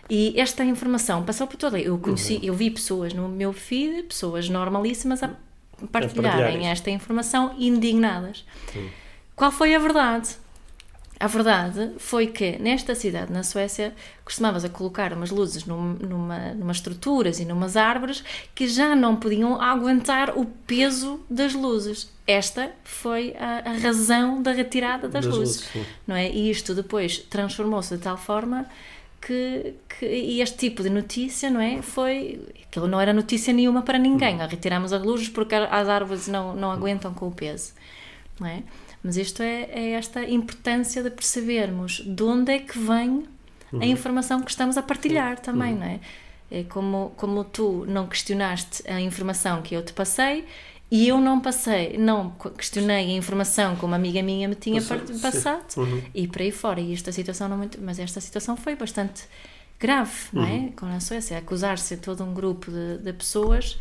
E 0.09 0.41
esta 0.41 0.65
informação 0.65 1.25
passou 1.25 1.49
por 1.49 1.57
toda. 1.57 1.81
Eu 1.81 1.99
conheci, 1.99 2.35
Uhum. 2.35 2.41
eu 2.45 2.55
vi 2.55 2.71
pessoas 2.71 3.13
no 3.13 3.29
meu 3.29 3.53
feed, 3.53 4.05
pessoas 4.05 4.49
normalíssimas 4.49 5.21
a 5.21 5.31
partilharem 5.91 6.23
partilhar 6.33 6.57
isso. 6.61 6.69
esta 6.71 6.91
informação 6.91 7.57
indignadas. 7.59 8.45
Qual 9.37 9.53
foi 9.53 9.75
a 9.75 9.79
verdade? 9.79 10.31
A 11.19 11.27
verdade 11.29 11.93
foi 11.99 12.27
que 12.27 12.59
nesta 12.59 12.95
cidade, 12.95 13.33
na 13.33 13.43
Suécia, 13.43 13.95
costumavas 14.23 14.67
a 14.67 14.69
colocar 14.69 15.15
umas 15.15 15.31
luzes 15.31 15.65
num, 15.65 15.95
numa, 15.95 16.53
numas 16.53 16.77
estruturas 16.77 17.41
e 17.41 17.45
numas 17.47 17.75
árvores 17.75 18.23
que 18.55 18.69
já 18.69 18.95
não 18.95 19.17
podiam 19.17 19.61
aguentar 19.61 20.37
o 20.39 20.45
peso 20.45 21.21
das 21.31 21.55
luzes. 21.55 22.11
Esta 22.27 22.71
foi 22.85 23.35
a, 23.39 23.71
a 23.71 23.73
razão 23.79 24.43
da 24.43 24.53
retirada 24.53 25.09
das, 25.09 25.25
Das 25.25 25.35
luzes. 25.35 25.75
luzes, 25.75 25.89
não 26.07 26.15
é? 26.17 26.31
E 26.31 26.51
isto 26.51 26.75
depois 26.75 27.19
transformou-se 27.19 27.97
de 27.97 28.03
tal 28.03 28.19
forma 28.19 28.67
que, 29.19 29.73
que 29.99 30.05
e 30.07 30.43
este 30.43 30.59
tipo 30.59 30.83
de 30.83 30.91
notícia, 30.91 31.49
não 31.49 31.61
é? 31.63 31.81
Foi. 31.81 32.39
Aquilo 32.69 32.87
não 32.89 33.01
era 33.01 33.15
notícia 33.15 33.55
nenhuma 33.55 33.81
para 33.81 33.99
ninguém. 33.99 34.43
Ah, 34.43 34.47
Retiramos 34.47 34.93
as 34.93 35.03
luzes 35.03 35.31
porque 35.31 35.55
as 35.55 35.89
árvores 35.89 36.29
não, 36.29 36.55
não 36.55 36.71
aguentam 36.71 37.15
com 37.15 37.29
o 37.29 37.33
peso, 37.33 37.73
não 38.39 38.47
é? 38.49 38.63
Mas 39.07 39.17
isto 39.17 39.41
é, 39.43 39.69
é 39.73 39.91
esta 39.93 40.25
importância 40.29 41.01
de 41.01 41.11
percebermos 41.11 42.03
de 42.05 42.23
onde 42.25 42.51
é 42.53 42.59
que 42.59 42.77
vem 42.77 43.23
a 43.81 43.87
informação 43.87 44.43
que 44.43 44.51
estamos 44.51 44.77
a 44.77 44.83
partilhar 44.83 45.39
também, 45.39 45.75
não 45.77 45.87
é? 45.87 46.01
É 46.51 46.65
como, 46.65 47.13
como 47.17 47.45
tu 47.45 47.85
não 47.87 48.07
questionaste 48.09 48.83
a 48.91 49.01
informação 49.01 49.63
que 49.63 49.75
eu 49.77 49.83
te 49.85 49.93
passei 49.93 50.45
e 50.91 51.07
eu 51.09 51.21
não 51.21 51.41
passei, 51.41 51.97
não 51.99 52.31
questionei 52.57 53.07
a 53.13 53.17
informação 53.17 53.75
como 53.77 53.89
uma 53.93 53.97
amiga 53.97 54.23
minha 54.23 54.49
me 54.49 54.55
tinha 54.57 54.81
Passou, 54.83 55.21
passado 55.21 55.65
Uhum. 55.77 56.03
e 56.15 56.27
por 56.29 56.43
aí 56.43 56.51
fora. 56.51 56.81
E 56.81 56.93
esta 56.93 57.13
situação 57.13 57.49
não 57.49 57.57
muito, 57.59 57.79
mas 57.81 57.99
esta 58.01 58.21
situação 58.21 58.57
foi 58.57 58.75
bastante 58.77 59.25
grave, 59.79 60.13
não 60.33 60.43
Uhum. 60.43 60.67
é? 60.69 60.73
Com 60.79 60.87
a 60.87 60.99
Suécia, 61.01 61.39
acusar-se 61.39 61.97
todo 61.97 62.25
um 62.25 62.33
grupo 62.35 62.71
de, 62.73 62.99
de 62.99 63.13
pessoas 63.13 63.79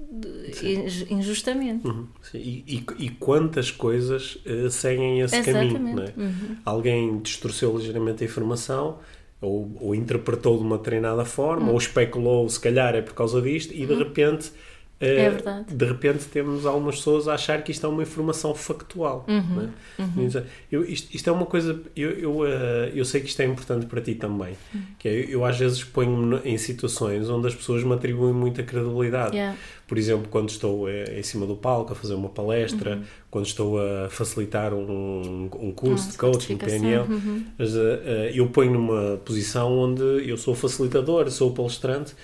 inj- 0.00 1.06
injustamente. 1.10 1.86
Uhum, 1.86 2.06
sim. 2.22 2.38
E, 2.38 2.64
e- 2.76 3.04
e 3.06 3.08
quantas 3.10 3.70
coisas 3.70 4.38
eh, 4.44 4.68
seguem 4.70 5.20
esse 5.20 5.40
caminho, 5.42 5.76
Exatamente. 5.76 5.96
não 6.16 6.24
é? 6.24 6.26
Uhum. 6.28 6.56
Alguém 6.64 7.18
distorceu 7.20 7.76
ligeiramente 7.76 8.22
a 8.22 8.26
informação 8.26 8.98
ou, 9.40 9.70
ou 9.80 9.94
interpretou 9.94 10.56
de 10.58 10.64
uma 10.64 10.78
determinada 10.78 11.24
forma 11.24 11.66
Uhum. 11.66 11.72
ou 11.72 11.78
especulou, 11.78 12.48
se 12.48 12.58
calhar 12.60 12.94
é 12.94 13.02
por 13.02 13.14
causa 13.14 13.40
disto 13.42 13.72
e 13.74 13.86
de 13.86 13.94
repente 13.94 14.50
eh, 14.50 14.54
É 15.00 15.28
verdade. 15.28 15.74
de 15.74 15.84
repente 15.84 16.24
temos 16.26 16.64
algumas 16.64 16.96
pessoas 16.96 17.28
a 17.28 17.34
achar 17.34 17.62
que 17.62 17.72
isto 17.72 17.84
é 17.84 17.88
uma 17.88 18.02
informação 18.02 18.54
factual. 18.54 19.26
Uhum. 19.28 19.68
é? 19.98 20.42
Eu- 20.70 20.84
isto, 20.84 21.14
isto 21.14 21.28
é 21.28 21.32
uma 21.32 21.44
coisa, 21.46 21.78
eu, 21.94 22.10
eu, 22.12 22.46
eh, 22.46 22.92
eu 22.94 23.04
sei 23.04 23.20
que 23.20 23.26
isto 23.28 23.40
é 23.42 23.44
importante 23.44 23.86
para 23.86 24.00
ti 24.00 24.14
também, 24.14 24.54
Uhum. 24.74 24.80
que 24.98 25.08
é, 25.08 25.12
eu, 25.24 25.28
eu 25.30 25.44
às 25.44 25.58
vezes 25.58 25.82
ponho-me 25.84 26.38
em 26.44 26.56
situações 26.56 27.28
onde 27.28 27.46
as 27.48 27.54
pessoas 27.54 27.82
me 27.84 27.92
atribuem 27.92 28.32
muita 28.32 28.62
credibilidade. 28.62 29.36
Yeah. 29.36 29.56
Por 29.86 29.98
exemplo, 29.98 30.28
quando 30.30 30.48
estou 30.48 30.88
eh, 30.88 31.18
em 31.18 31.22
cima 31.22 31.44
do 31.46 31.56
palco 31.56 31.92
a 31.92 31.96
fazer 31.96 32.14
uma 32.14 32.28
palestra, 32.30 33.02
quando 33.30 33.46
estou 33.46 33.78
a 33.78 34.08
facilitar 34.08 34.72
um, 34.72 35.50
um 35.60 35.72
curso 35.72 36.06
Ah, 36.08 36.12
de 36.12 36.18
coaching, 36.18 36.56
PNL, 36.56 37.04
uhum. 37.12 37.44
mas, 37.58 37.76
eh, 37.76 38.30
eu 38.34 38.46
ponho 38.48 38.72
numa 38.72 39.16
posição 39.24 39.70
onde 39.76 40.02
eu 40.28 40.36
sou 40.38 40.54
facilitador, 40.54 41.30
sou 41.30 41.52
palestrante 41.52 42.14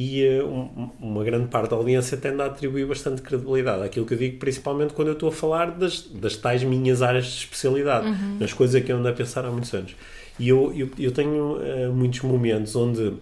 e 0.00 0.40
um- 0.42 0.90
uma 1.00 1.24
grande 1.24 1.48
parte 1.48 1.70
da 1.70 1.76
audiência 1.76 2.16
tende 2.16 2.40
a 2.40 2.46
atribuir 2.46 2.86
bastante 2.86 3.20
credibilidade 3.20 3.82
àquilo 3.82 4.06
que 4.06 4.14
eu 4.14 4.18
digo, 4.18 4.38
principalmente 4.38 4.92
quando 4.94 5.08
eu 5.08 5.14
estou 5.14 5.28
a 5.28 5.32
falar 5.32 5.72
das, 5.72 6.02
das 6.02 6.36
tais 6.36 6.62
minhas 6.62 7.02
áreas 7.02 7.26
de 7.26 7.38
especialidade, 7.38 8.06
nas 8.38 8.52
coisas 8.52 8.80
que 8.84 8.92
eu 8.92 8.96
ando 8.98 9.08
a 9.08 9.12
pensar 9.12 9.44
há 9.44 9.50
muitos 9.50 9.74
anos. 9.74 9.96
E 10.38 10.48
eu, 10.48 10.72
eu, 10.72 10.88
eu 11.00 11.10
tenho 11.10 11.58
eh, 11.62 11.88
muitos 11.88 12.20
momentos 12.20 12.76
onde 12.76 13.12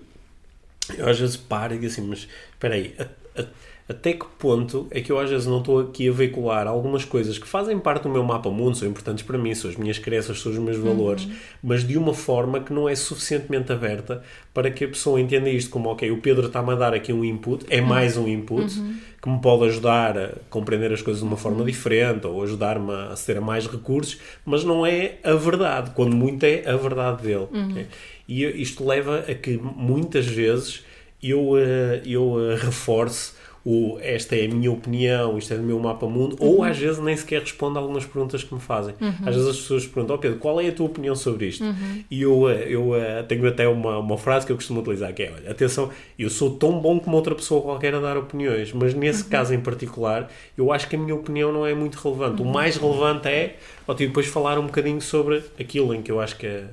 eu 0.98 1.08
às 1.08 1.18
vezes 1.18 1.36
paro 1.36 1.72
e 1.74 1.78
digo 1.78 1.90
assim, 1.90 2.02
mas 2.02 2.28
espera 2.52 2.74
aí, 2.74 2.94
a- 2.98 3.40
a- 3.40 3.46
até 3.88 4.12
que 4.12 4.26
ponto 4.38 4.88
é 4.90 5.00
que 5.00 5.12
eu 5.12 5.18
às 5.18 5.30
vezes 5.30 5.46
não 5.46 5.58
estou 5.58 5.78
aqui 5.78 6.08
a 6.08 6.12
veicular 6.12 6.66
algumas 6.66 7.04
coisas 7.04 7.38
que 7.38 7.46
fazem 7.46 7.78
parte 7.78 8.02
do 8.02 8.08
meu 8.08 8.24
mapa 8.24 8.50
mundo, 8.50 8.76
são 8.76 8.88
importantes 8.88 9.22
para 9.24 9.38
mim, 9.38 9.54
são 9.54 9.70
as 9.70 9.76
minhas 9.76 9.98
crenças, 9.98 10.40
são 10.40 10.50
os 10.50 10.58
meus 10.58 10.76
valores, 10.76 11.28
mas 11.62 11.86
de 11.86 11.96
uma 11.96 12.12
forma 12.12 12.58
que 12.58 12.72
não 12.72 12.88
é 12.88 12.96
suficientemente 12.96 13.70
aberta 13.72 14.22
para 14.52 14.70
que 14.70 14.84
a 14.84 14.88
pessoa 14.88 15.20
entenda 15.20 15.48
isto 15.48 15.70
como, 15.70 15.88
ok, 15.88 16.10
o 16.10 16.18
Pedro 16.18 16.48
está-me 16.48 16.72
a 16.72 16.74
dar 16.74 16.94
aqui 16.94 17.12
um 17.12 17.24
input, 17.24 17.64
é 17.70 17.80
mais 17.80 18.16
um 18.16 18.26
input 18.26 18.74
que 19.22 19.28
me 19.28 19.40
pode 19.40 19.64
ajudar 19.66 20.18
a 20.18 20.30
compreender 20.50 20.92
as 20.92 21.00
coisas 21.00 21.22
de 21.22 21.28
uma 21.28 21.36
forma 21.36 21.64
diferente 21.64 22.26
ou 22.26 22.42
ajudar-me 22.42 22.92
a 22.92 23.12
aceder 23.12 23.40
a 23.40 23.44
mais 23.44 23.66
recursos, 23.66 24.18
mas 24.44 24.64
não 24.64 24.84
é 24.84 25.18
a 25.22 25.34
verdade, 25.34 25.90
quando 25.94 26.14
muito 26.16 26.42
é 26.44 26.68
a 26.68 26.76
verdade 26.76 27.22
dele. 27.22 27.46
ok? 27.70 27.86
E 28.28 28.44
isto 28.60 28.84
leva 28.84 29.20
a 29.20 29.34
que 29.34 29.56
muitas 29.56 30.26
vezes 30.26 30.84
eu, 31.22 31.56
eh, 31.56 32.02
eu 32.04 32.50
eh, 32.50 32.56
reforce 32.56 33.32
o 33.68 33.98
esta 34.00 34.36
é 34.36 34.44
a 34.44 34.48
minha 34.48 34.70
opinião, 34.70 35.36
isto 35.36 35.52
é 35.52 35.56
do 35.56 35.62
meu 35.64 35.80
mapa 35.80 36.06
mundo, 36.06 36.36
ou 36.38 36.62
às 36.62 36.78
vezes 36.78 37.00
nem 37.00 37.16
sequer 37.16 37.40
respondo 37.40 37.76
a 37.76 37.82
algumas 37.82 38.04
perguntas 38.04 38.44
que 38.44 38.54
me 38.54 38.60
fazem. 38.60 38.94
Às 39.26 39.34
vezes 39.34 39.50
as 39.50 39.56
pessoas 39.56 39.84
perguntam, 39.84 40.14
oh 40.14 40.18
Pedro, 40.20 40.38
qual 40.38 40.60
é 40.60 40.68
a 40.68 40.72
tua 40.72 40.86
opinião 40.86 41.16
sobre 41.16 41.48
isto? 41.48 41.64
E 42.08 42.22
eu, 42.22 42.48
eh, 42.48 42.66
eu 42.68 42.94
eh, 42.94 43.24
tenho 43.24 43.44
até 43.48 43.66
uma, 43.66 43.98
uma 43.98 44.16
frase 44.16 44.46
que 44.46 44.52
eu 44.52 44.56
costumo 44.56 44.78
utilizar, 44.78 45.12
que 45.12 45.24
é, 45.24 45.32
olha, 45.34 45.50
atenção, 45.50 45.90
eu 46.16 46.30
sou 46.30 46.50
tão 46.50 46.78
bom 46.78 47.00
como 47.00 47.16
outra 47.16 47.34
pessoa 47.34 47.60
qualquer 47.60 47.92
a 47.92 47.98
dar 47.98 48.16
opiniões, 48.16 48.72
mas 48.72 48.94
nesse 48.94 49.24
caso 49.24 49.52
em 49.52 49.60
particular, 49.60 50.30
eu 50.56 50.70
acho 50.70 50.88
que 50.88 50.94
a 50.94 50.98
minha 50.98 51.16
opinião 51.16 51.52
não 51.52 51.66
é 51.66 51.74
muito 51.74 51.96
relevante. 51.96 52.40
O 52.40 52.44
mais 52.44 52.76
relevante 52.76 53.26
é, 53.26 53.56
ó, 53.88 53.94
depois 53.94 54.28
falar 54.28 54.60
um 54.60 54.66
bocadinho 54.66 55.00
sobre 55.00 55.42
aquilo 55.58 55.92
em 55.92 56.02
que 56.02 56.12
eu 56.12 56.20
acho 56.20 56.36
que 56.36 56.46
é 56.46 56.66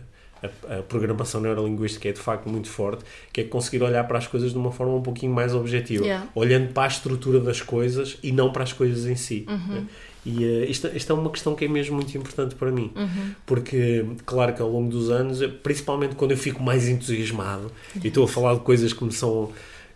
a, 0.44 0.80
a 0.80 0.82
programação 0.84 1.40
neurolinguística 1.42 2.10
é 2.10 2.12
de 2.12 2.20
facto 2.20 2.48
muito 2.50 2.68
forte, 2.70 3.04
que 3.32 3.42
é 3.42 3.44
conseguir 3.44 3.84
olhar 3.84 4.04
para 4.08 4.18
as 4.18 4.28
coisas 4.28 4.52
de 4.52 4.58
uma 4.58 4.72
forma 4.72 4.94
um 4.96 5.02
pouquinho 5.02 5.34
mais 5.34 5.54
objetiva, 5.56 6.04
Yeah. 6.06 6.28
olhando 6.36 6.74
para 6.74 6.84
a 6.84 6.88
estrutura 6.88 7.40
das 7.40 7.62
coisas 7.62 8.18
e 8.22 8.32
não 8.32 8.52
para 8.52 8.64
as 8.64 8.74
coisas 8.74 9.06
em 9.06 9.16
si. 9.16 9.46
Uhum. 9.50 9.76
né? 9.76 9.84
E 10.26 10.44
eh, 10.46 10.66
isto, 10.70 10.88
isto 10.96 11.12
é 11.12 11.16
uma 11.16 11.30
questão 11.30 11.54
que 11.54 11.66
é 11.66 11.68
mesmo 11.68 11.96
muito 11.96 12.18
importante 12.18 12.56
para 12.56 12.72
mim, 12.72 12.92
Uhum. 12.96 13.32
porque, 13.46 14.06
claro 14.26 14.54
que 14.54 14.62
ao 14.62 14.70
longo 14.70 14.90
dos 14.90 15.10
anos, 15.10 15.40
principalmente 15.62 16.16
quando 16.16 16.32
eu 16.32 16.38
fico 16.38 16.64
mais 16.64 16.88
entusiasmado 16.88 17.70
e 18.02 18.08
estou 18.08 18.24
a 18.24 18.28
falar 18.28 18.54
de 18.54 18.62
coisas 18.62 18.94
que 18.94 19.04
me 19.04 19.12
são. 19.12 19.52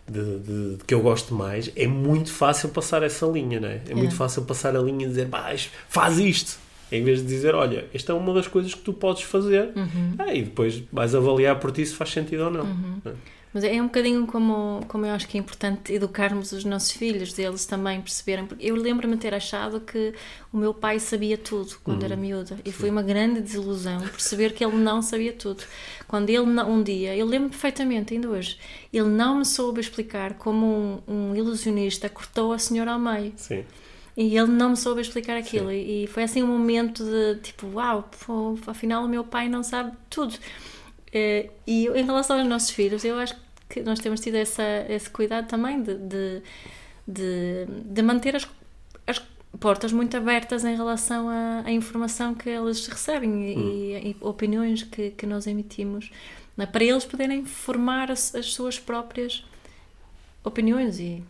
De, 0.10 0.22
de- 0.39 0.76
de 0.78 0.84
que 0.88 0.93
eu 0.93 1.02
gosto 1.02 1.34
mais, 1.36 1.70
é 1.76 1.86
muito 1.86 2.32
fácil 2.32 2.70
passar 2.70 3.04
essa 3.04 3.26
linha, 3.26 3.60
né? 3.60 3.82
É 3.89 3.89
muito 3.93 4.04
Yeah. 4.04 4.16
fácil 4.16 4.43
passar 4.43 4.74
a 4.74 4.80
linha 4.80 5.06
e 5.06 5.10
dizer, 5.10 5.28
"Pá, 5.28 5.54
isto- 5.54 5.70
faz 5.89 6.18
isto, 6.18 6.58
em 6.92 7.04
vez 7.04 7.20
de 7.22 7.28
dizer, 7.28 7.54
olha, 7.56 7.86
esta 7.94 8.12
é 8.14 8.16
uma 8.16 8.34
das 8.34 8.48
coisas 8.48 8.74
que 8.74 8.82
tu 8.82 8.94
podes 8.94 9.24
fazer, 9.24 9.72
Uhum. 9.76 10.14
ah, 10.20 10.34
e 10.34 10.44
depois 10.44 10.82
vais 10.92 11.14
avaliar 11.14 11.60
por 11.60 11.72
ti 11.72 11.86
se 11.86 11.96
faz 11.96 12.12
sentido 12.12 12.46
ou 12.46 12.52
não. 12.52 12.64
Uhum. 12.64 13.02
É. 13.06 13.12
Mas 13.54 13.64
é 13.64 13.82
um 13.82 13.86
bocadinho 13.86 14.28
como, 14.28 14.82
como 14.88 15.06
eu 15.06 15.14
acho 15.14 15.28
que 15.28 15.36
é 15.36 15.40
importante 15.40 15.92
educarmos 15.92 16.52
os 16.52 16.64
nossos 16.64 16.92
filhos, 16.92 17.34
deles 17.34 17.66
também 17.66 18.00
perceberem. 18.02 18.46
Porque 18.46 18.64
eu 18.64 18.76
lembro-me 18.76 19.18
ter 19.18 19.34
achado 19.34 19.80
que 19.80 20.14
o 20.54 20.58
meu 20.58 20.74
pai 20.74 21.00
sabia 21.00 21.38
tudo 21.38 21.76
quando 21.84 22.04
era 22.04 22.16
miúda 22.16 22.58
e 22.64 22.72
foi 22.72 22.90
uma 22.90 23.02
grande 23.02 23.42
desilusão 23.42 24.00
perceber 24.02 24.54
que 24.54 24.64
ele 24.64 24.76
não 24.76 25.02
sabia 25.02 25.34
tudo. 25.34 25.64
Quando 26.08 26.30
ele, 26.30 26.40
um 26.42 26.84
dia, 26.84 27.16
eu 27.16 27.26
lembro 27.26 27.50
perfeitamente, 27.50 28.14
ainda 28.14 28.30
hoje, 28.30 28.60
ele 28.94 29.10
não 29.10 29.40
me 29.40 29.46
soube 29.46 29.80
explicar 29.80 30.36
como 30.36 31.02
um, 31.08 31.32
um 31.32 31.36
ilusionista 31.36 32.10
cortou 32.10 32.54
a 32.54 32.60
senhora 32.60 32.92
ao 32.92 33.00
meio. 33.00 33.32
Sim. 33.38 33.64
E 34.18 34.38
ele 34.38 34.47
não 34.51 34.72
me 34.72 34.78
soube 34.78 35.01
explicar 35.01 35.38
aquilo. 35.38 35.72
E 35.72 36.05
e 36.05 36.07
foi 36.07 36.24
assim 36.24 36.43
um 36.43 36.47
momento 36.47 37.03
de 37.05 37.38
tipo, 37.41 37.68
uau, 37.76 38.09
pô, 38.26 38.57
afinal 38.68 39.05
o 39.05 39.09
meu 39.09 39.24
pai 39.26 39.49
não 39.49 39.63
sabe 39.63 39.93
tudo. 40.09 40.36
Eh, 41.13 41.49
E 41.68 41.88
em 41.88 42.05
relação 42.05 42.38
aos 42.39 42.47
nossos 42.47 42.72
filhos, 42.72 43.03
eu 43.05 43.18
acho 43.20 43.36
que 43.70 43.82
nós 43.84 43.99
temos 43.99 44.20
tido 44.22 44.36
essa, 44.36 44.63
esse 44.89 45.09
cuidado 45.09 45.47
também 45.47 45.82
de, 45.84 45.95
de, 45.95 46.43
de, 47.07 47.65
de 47.86 48.01
manter 48.01 48.36
as, 48.36 48.47
as 49.07 49.20
portas 49.59 49.91
muito 49.93 50.15
abertas 50.18 50.63
em 50.65 50.76
relação 50.76 51.30
à, 51.30 51.63
à 51.65 51.72
informação 51.72 52.34
que 52.36 52.49
eles 52.49 52.88
recebem 52.88 53.43
e, 53.51 54.09
e 54.11 54.18
opiniões 54.22 54.84
que, 54.84 55.11
que 55.11 55.26
nós 55.26 55.47
emitimos, 55.47 56.11
não 56.55 56.63
é? 56.63 56.68
para 56.68 56.84
eles 56.84 57.05
poderem 57.05 57.45
formar 57.45 58.11
as, 58.11 58.34
as 58.36 58.53
suas 58.53 58.80
próprias 58.80 59.45
opiniões 60.43 60.99
e, 60.99 61.24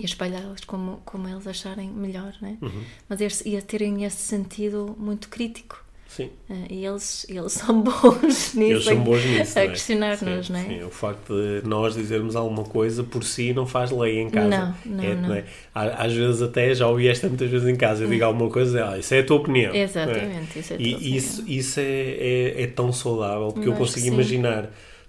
e 0.00 0.04
espalhá-las 0.04 0.62
como, 0.64 1.00
como 1.04 1.28
eles 1.28 1.46
acharem 1.46 1.88
melhor, 1.90 2.32
né? 2.40 2.56
Uhum. 2.62 2.82
Mas 3.08 3.20
esse, 3.20 3.48
e 3.48 3.56
a 3.56 3.62
terem 3.62 4.04
esse 4.04 4.16
sentido 4.22 4.96
muito 4.98 5.28
crítico. 5.28 5.84
Sim. 6.08 6.28
eh, 6.50 6.66
E 6.70 6.84
eles, 6.84 7.24
eles 7.28 7.52
são 7.52 7.82
bons 7.86 8.54
nisso. 8.54 8.60
Eles 8.60 8.84
são 8.84 9.00
bons 9.04 9.24
nisso. 9.24 9.58
A 9.58 9.62
não 9.62 9.68
é? 9.68 9.72
questionar-nos, 9.72 10.46
Sim, 10.46 10.52
não 10.52 10.58
é? 10.60 10.64
Sim, 10.64 10.82
o 10.82 10.90
facto 10.90 11.34
de 11.62 11.68
nós 11.68 11.94
dizermos 11.94 12.34
alguma 12.34 12.64
coisa 12.64 13.04
por 13.04 13.22
si 13.22 13.52
não 13.52 13.64
faz 13.64 13.92
lei 13.92 14.18
em 14.18 14.28
casa. 14.28 14.48
Não, 14.48 14.74
não, 14.86 15.04
É, 15.04 15.14
não. 15.14 15.34
é? 15.34 15.44
Á- 15.72 16.04
Às 16.06 16.12
vezes 16.12 16.42
até, 16.42 16.74
já 16.74 16.88
ouvi 16.88 17.06
esta 17.06 17.28
muitas 17.28 17.48
vezes 17.48 17.68
em 17.68 17.76
casa, 17.76 18.02
eu 18.04 18.08
digo 18.08 18.24
alguma 18.24 18.50
coisa, 18.50 18.90
ah, 18.90 18.98
isso 18.98 19.14
é 19.14 19.20
a 19.20 19.24
tua 19.24 19.36
opinião. 19.36 19.72
não 19.72 19.78
é? 19.78 19.82
Exatamente, 19.84 20.58
isso 20.58 20.72
é 20.72 20.76
a 20.76 20.78
tua 20.80 20.86
E 20.88 20.94
opinião. 20.94 21.16
isso, 21.16 21.44
isso 21.46 21.80
é, 21.80 21.84
é, 21.84 22.62
é 22.62 22.66
tão 22.66 22.92
saudável, 22.92 23.52
porque 23.52 23.68
eu, 23.68 23.74
consigo 23.74 24.06
que 24.06 24.10
sim. 24.10 24.16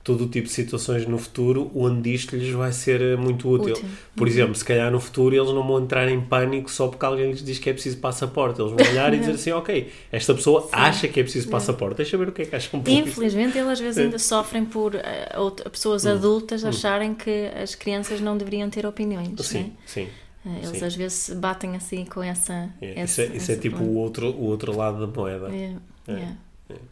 Todo 0.03 0.23
o 0.25 0.27
tipo 0.27 0.47
de 0.47 0.53
situações 0.53 1.05
no 1.05 1.17
futuro 1.17 1.71
onde 1.75 2.13
isto 2.13 2.35
lhes 2.35 2.49
vai 2.53 2.71
ser 2.71 3.01
eh, 3.01 3.15
muito 3.15 3.47
útil. 3.49 3.73
Útil. 3.73 3.85
Uhum. 3.85 3.91
Por 4.15 4.27
exemplo, 4.27 4.55
se 4.55 4.65
calhar 4.65 4.91
no 4.91 4.99
futuro 4.99 5.35
eles 5.35 5.49
não 5.49 5.65
vão 5.67 5.79
entrar 5.83 6.09
em 6.09 6.19
pânico 6.19 6.71
só 6.71 6.87
porque 6.87 7.05
alguém 7.05 7.31
lhes 7.31 7.43
diz 7.43 7.59
que 7.59 7.69
é 7.69 7.73
preciso 7.73 7.97
passaporte. 7.97 8.59
Eles 8.61 8.71
vão 8.73 8.87
olhar 8.89 9.13
e 9.13 9.19
dizer 9.19 9.31
assim, 9.35 9.51
ok, 9.51 9.91
esta 10.11 10.33
pessoa 10.33 10.67
acha 10.71 11.07
que 11.07 11.19
é 11.19 11.23
preciso 11.23 11.49
passaporte, 11.49 11.97
deixa 11.97 12.17
ver 12.17 12.29
o 12.29 12.31
que 12.31 12.41
é 12.41 12.45
que 12.45 12.55
acham 12.55 12.81
por. 12.81 12.89
Infelizmente, 12.89 13.57
eles 13.57 13.69
às 13.69 13.79
vezes 13.79 13.97
ainda 13.99 14.17
sofrem 14.19 14.65
por 14.65 14.93
outra- 15.37 15.69
pessoas 15.69 16.05
Hum. 16.05 16.11
adultas 16.11 16.65
acharem 16.65 17.13
que 17.13 17.47
as 17.61 17.75
crianças 17.75 18.19
não 18.21 18.35
deveriam 18.37 18.69
ter 18.69 18.85
opiniões. 18.85 19.29
Sim, 19.45 19.59
né? 19.59 19.71
sim. 19.85 20.07
Eh, 20.43 20.49
Eles 20.63 20.79
sim. 20.79 20.85
às 20.85 20.95
vezes 20.95 21.29
batem 21.37 21.75
assim 21.75 22.03
com 22.05 22.23
essa. 22.23 22.69
É, 22.81 23.03
esse- 23.03 23.03
isso 23.03 23.21
é, 23.33 23.37
isso 23.37 23.51
é 23.51 23.55
tipo 23.55 23.83
o 23.83 23.95
outro, 23.97 24.27
o 24.31 24.45
outro 24.45 24.75
lado 24.75 25.05
da 25.05 25.05
moeda. 25.21 25.49
É, 25.55 25.75
é. 26.07 26.27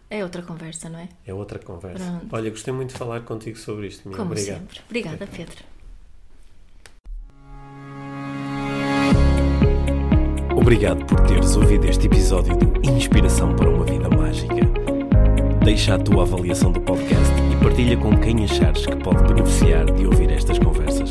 É 0.10 0.24
outra 0.24 0.42
conversa, 0.42 0.90
não 0.90 1.00
é? 1.00 1.10
É 1.26 1.34
outra 1.34 1.60
conversa. 1.60 2.04
Pronto. 2.04 2.28
Olha, 2.36 2.50
gostei 2.50 2.74
muito 2.74 2.92
de 2.92 2.98
falar 2.98 3.22
contigo 3.22 3.58
sobre 3.58 3.88
isto. 3.88 4.08
Mia. 4.08 4.18
Como 4.18 4.32
Obrigado. 4.32 4.60
sempre. 4.60 4.80
Obrigada, 4.88 5.28
Pedro. 5.28 5.64
Obrigado 10.56 11.06
por 11.06 11.20
teres 11.22 11.56
ouvido 11.56 11.86
este 11.88 12.08
episódio 12.08 12.56
do 12.58 12.90
Inspiração 12.90 13.56
para 13.56 13.70
uma 13.70 13.86
Vida 13.86 14.10
Mágica. 14.10 14.56
Deixa 15.64 15.96
a 15.96 16.00
tua 16.00 16.24
avaliação 16.24 16.72
do 16.72 16.82
podcast 16.82 17.34
e 17.52 17.64
partilha 17.64 17.96
com 17.98 18.18
quem 18.20 18.44
achares 18.44 18.86
que 18.86 18.96
pode 18.98 19.24
beneficiar 19.24 19.86
de 19.86 20.06
ouvir 20.06 20.30
estas 20.32 20.60
conversas. 20.60 21.10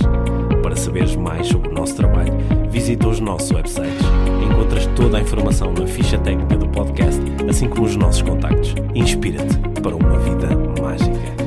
Para 0.62 0.77
saberes 0.77 1.16
mais 1.16 1.47
sobre 1.47 1.71
o 1.71 1.73
nosso 1.73 1.97
trabalho, 1.97 2.33
visita 2.71 3.09
os 3.09 3.21
nossos 3.21 3.51
websites. 3.51 4.05
Encontras 4.45 4.87
toda 4.95 5.19
a 5.19 5.21
informação 5.21 5.73
na 5.73 5.87
ficha 5.87 6.19
técnica 6.19 6.57
do 6.57 6.69
podcast, 6.69 7.21
assim 7.49 7.68
como 7.68 7.86
os 7.86 7.96
nossos 7.96 8.22
contactos. 8.22 8.74
Inspira-te 8.94 9.57
para 9.80 9.96
uma 9.96 10.18
vida 10.18 10.49
mágica. 10.80 11.38